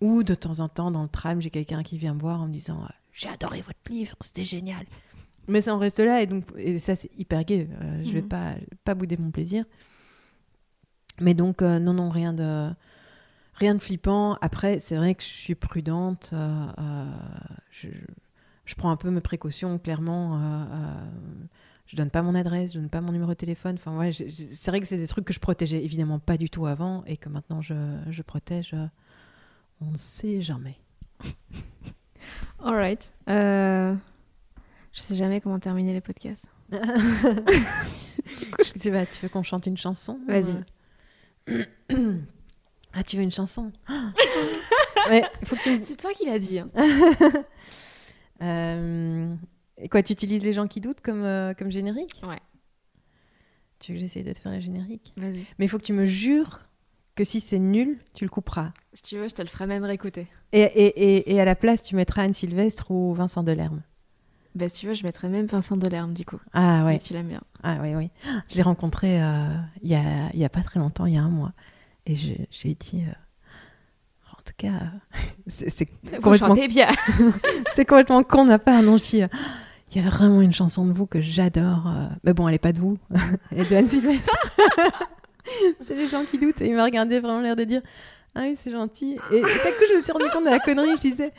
[0.00, 2.48] Ou de temps en temps, dans le tram, j'ai quelqu'un qui vient me voir en
[2.48, 4.84] me disant J'ai adoré votre livre, c'était génial.
[5.48, 7.68] Mais ça en reste là, et, donc, et ça, c'est hyper gai.
[7.82, 8.28] euh, Je vais Mhm.
[8.28, 8.54] pas,
[8.84, 9.64] pas bouder mon plaisir.
[11.20, 12.70] Mais donc, euh, non, non, rien de,
[13.54, 14.34] rien de flippant.
[14.40, 16.30] Après, c'est vrai que je suis prudente.
[16.32, 17.04] euh, euh,
[17.70, 17.88] je,
[18.64, 20.40] je prends un peu mes précautions, clairement.
[21.86, 23.74] je donne pas mon adresse, je donne pas mon numéro de téléphone.
[23.74, 26.66] Enfin, ouais, c'est vrai que c'est des trucs que je protégeais évidemment pas du tout
[26.66, 27.74] avant et que maintenant je,
[28.08, 28.74] je protège.
[29.80, 30.78] on ne sait jamais.
[32.64, 33.12] Alright.
[33.28, 33.94] Euh...
[34.92, 36.44] Je sais jamais comment terminer les podcasts.
[36.72, 36.78] Je
[38.78, 40.56] sais pas, tu veux qu'on chante une chanson Vas-y.
[41.50, 41.64] euh
[42.94, 43.72] Ah, tu veux une chanson
[45.08, 46.58] Ouais, il faut que tu me C'est toi qui l'as dit.
[46.58, 46.70] hein.
[48.42, 49.32] Euh,
[49.78, 52.40] et quoi, tu utilises les gens qui doutent comme, euh, comme générique Ouais.
[53.78, 55.46] Tu veux que j'essaye de te faire la générique Vas-y.
[55.58, 56.66] Mais il faut que tu me jures
[57.14, 58.72] que si c'est nul, tu le couperas.
[58.94, 60.26] Si tu veux, je te le ferai même réécouter.
[60.52, 60.86] Et, et,
[61.18, 63.82] et, et à la place, tu mettras Anne Sylvestre ou Vincent Delerme.
[64.54, 66.38] Bah, si tu veux, je mettrai même Vincent Delerme, du coup.
[66.52, 67.40] Ah ouais, Tu l'aimes bien.
[67.62, 68.10] ah ouais, oui.
[68.50, 69.46] Je l'ai rencontré euh,
[69.82, 71.52] il y, a, il y a pas très longtemps, il y a un mois.
[72.06, 73.02] Et je- j'ai dit...
[73.06, 73.12] euh,
[74.32, 75.86] en tout cas, euh, c'est
[76.20, 76.88] complètement, bien.
[77.68, 79.26] c'est complètement con ma part, non chier.
[79.94, 81.86] Il y a vraiment une chanson de vous que j'adore.
[81.86, 82.98] euh, Mais bon, elle est pas de vous,
[83.52, 84.34] elle est de Anne Sylvestre.
[85.80, 86.60] c'est les gens qui doutent.
[86.60, 87.82] Et il m'a regardé vraiment l'air de dire
[88.34, 89.18] Ah oui, c'est gentil.
[89.32, 90.90] Et, à coup, je me suis rendu compte de la connerie.
[90.96, 91.32] Je disais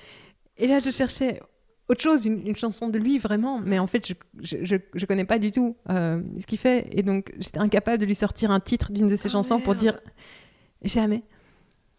[0.57, 1.41] Et là, je cherchais
[1.89, 3.59] autre chose, une, une chanson de lui vraiment.
[3.63, 6.87] Mais en fait, je, je, je, je connais pas du tout euh, ce qu'il fait.
[6.91, 9.75] Et donc, j'étais incapable de lui sortir un titre d'une de ses Oh, chansons pour
[9.75, 9.99] dire
[10.83, 11.23] Jamais.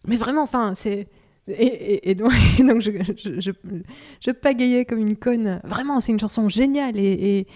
[0.07, 1.07] Mais vraiment, enfin, c'est.
[1.47, 2.91] Et, et- et donc, et donc je,
[3.23, 3.51] je, je,
[4.21, 5.61] je pagayais comme une conne.
[5.63, 7.47] Vraiment, c'est une chanson géniale et,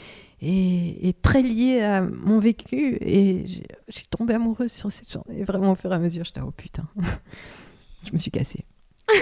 [1.22, 2.98] très liée à mon vécu.
[3.02, 5.26] Et j'ai- je suis tombée amoureuse sur cette chanson.
[5.32, 6.88] Et vraiment, au fur et à mesure, j'étais, oh putain.
[8.04, 8.66] je me suis cassée.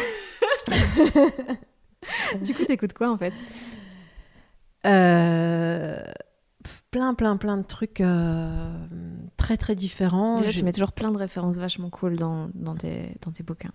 [2.43, 3.33] du coup, t'écoutes quoi en fait?
[4.85, 6.01] Euh,
[6.91, 8.71] plein, plein, plein de trucs euh,
[9.37, 10.35] très, très différents.
[10.37, 13.71] Déjà, tu mets toujours plein de références vachement cool dans, dans, tes, dans tes bouquins.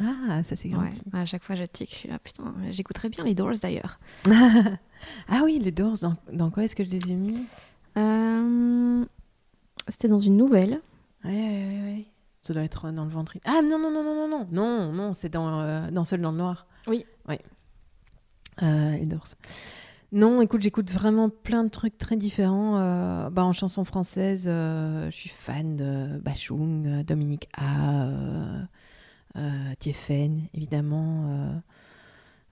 [0.00, 0.90] Ah, ça c'est Ouais.
[0.90, 1.02] gentil.
[1.12, 1.90] À chaque fois, je tic.
[1.90, 3.98] Je suis là, putain, j'écouterais bien les Doors d'ailleurs.
[5.28, 7.46] ah oui, les Doors, dans, dans quoi est-ce que je les ai mis?
[7.96, 9.04] Euh,
[9.88, 10.80] C'était dans une nouvelle.
[11.24, 12.04] Ouais, ouais, ouais, ouais.
[12.42, 13.36] Ça doit être dans le ventre.
[13.44, 16.30] Ah non, non, non, non, non, non, non, non, c'est dans, euh, dans Seul dans
[16.32, 16.66] le Noir.
[16.86, 17.04] Oui.
[17.28, 17.40] Ouais.
[18.62, 18.96] Euh.
[20.12, 22.78] Non, écoute, j'écoute vraiment plein de trucs très différents.
[22.78, 28.06] Euh, bah, en chanson française, euh, je suis fan de Bachung, Dominique A,
[29.36, 29.74] euh,
[30.54, 31.60] évidemment.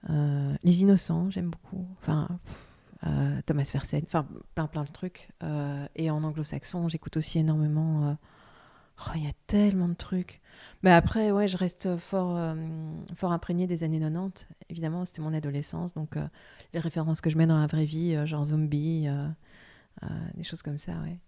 [0.09, 1.87] Les Innocents, j'aime beaucoup.
[3.45, 3.71] Thomas
[4.05, 5.29] enfin, plein, plein de trucs.
[5.95, 8.17] Et en anglo-saxon, j'écoute aussi énormément.
[8.99, 10.41] Oh, il y a tellement de trucs.
[10.81, 12.55] Mais après, ouais, je reste fort, euh,
[13.15, 14.47] fort imprégnée des années 90.
[14.69, 15.93] Évidemment, c'était mon adolescence.
[15.93, 16.25] Donc, euh,
[16.73, 19.07] les références que je mets dans la vraie vie, euh, genre zombie,
[20.35, 21.19] des choses comme ça, ouais.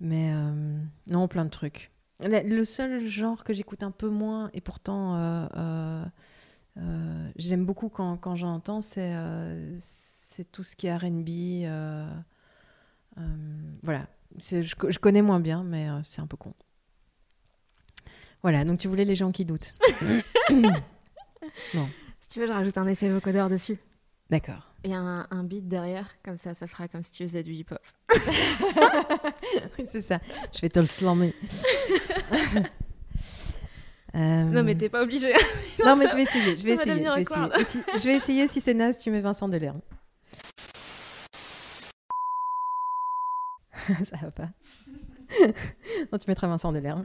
[0.00, 0.32] Mais
[1.08, 1.90] non, plein de trucs.
[2.20, 5.14] Le, seul genre que j'écoute un peu moins, et pourtant,
[7.36, 9.14] j'aime beaucoup quand, quand j'entends, c'est
[9.78, 11.66] c'est tout ce qui est RB.
[13.82, 14.06] voilà.
[14.38, 16.54] Je, co- je connais moins bien, mais c'est un peu con.
[18.42, 19.74] Voilà, donc tu voulais les gens qui doutent.
[22.20, 23.78] Si tu veux, je rajoute un effet vocodeur dessus.
[24.28, 24.70] D'accord.
[24.84, 27.78] Et un, un beat derrière, comme ça, ça fera comme si tu faisais du hip-hop.
[29.78, 30.18] Oui, c'est ça.
[30.54, 31.34] Je vais te le slammer.
[34.14, 35.32] Euh, Non, mais t'es pas obligé.
[35.84, 36.56] Non, mais je vais essayer.
[36.56, 37.04] Je vais essayer.
[37.04, 37.64] Je vais essayer.
[37.66, 38.48] si- je vais essayer.
[38.48, 39.82] Si c'est naze, tu mets Vincent Delerme.
[44.04, 44.48] ça va pas.
[46.10, 47.04] non, tu mettras Vincent Delerme.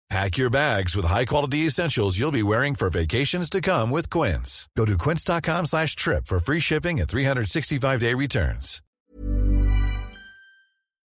[0.11, 4.67] Pack your bags with high-quality essentials you'll be wearing for vacations to come with Quince.
[4.75, 8.81] Go to quince.com slash trip for free shipping and 365-day returns.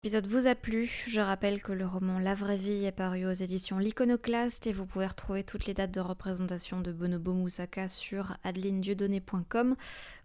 [0.04, 3.34] L'épisode vous a plu, je rappelle que le roman La vraie vie est paru aux
[3.34, 8.38] éditions L'Iconoclaste et vous pouvez retrouver toutes les dates de représentation de Bonobo Moussaka sur
[8.44, 9.76] adelinedieudonné.com.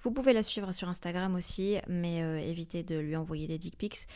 [0.02, 3.78] Vous pouvez la suivre sur Instagram aussi, mais euh, évitez de lui envoyer des dick
[3.78, 4.08] pics.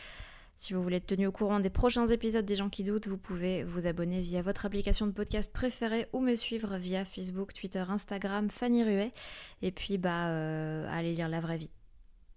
[0.57, 3.17] Si vous voulez être tenu au courant des prochains épisodes des gens qui doutent, vous
[3.17, 7.83] pouvez vous abonner via votre application de podcast préférée ou me suivre via Facebook, Twitter,
[7.87, 9.13] Instagram, Fanny Ruet.
[9.61, 11.71] Et puis bah euh, allez lire La vraie vie.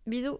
[0.06, 0.38] Bisous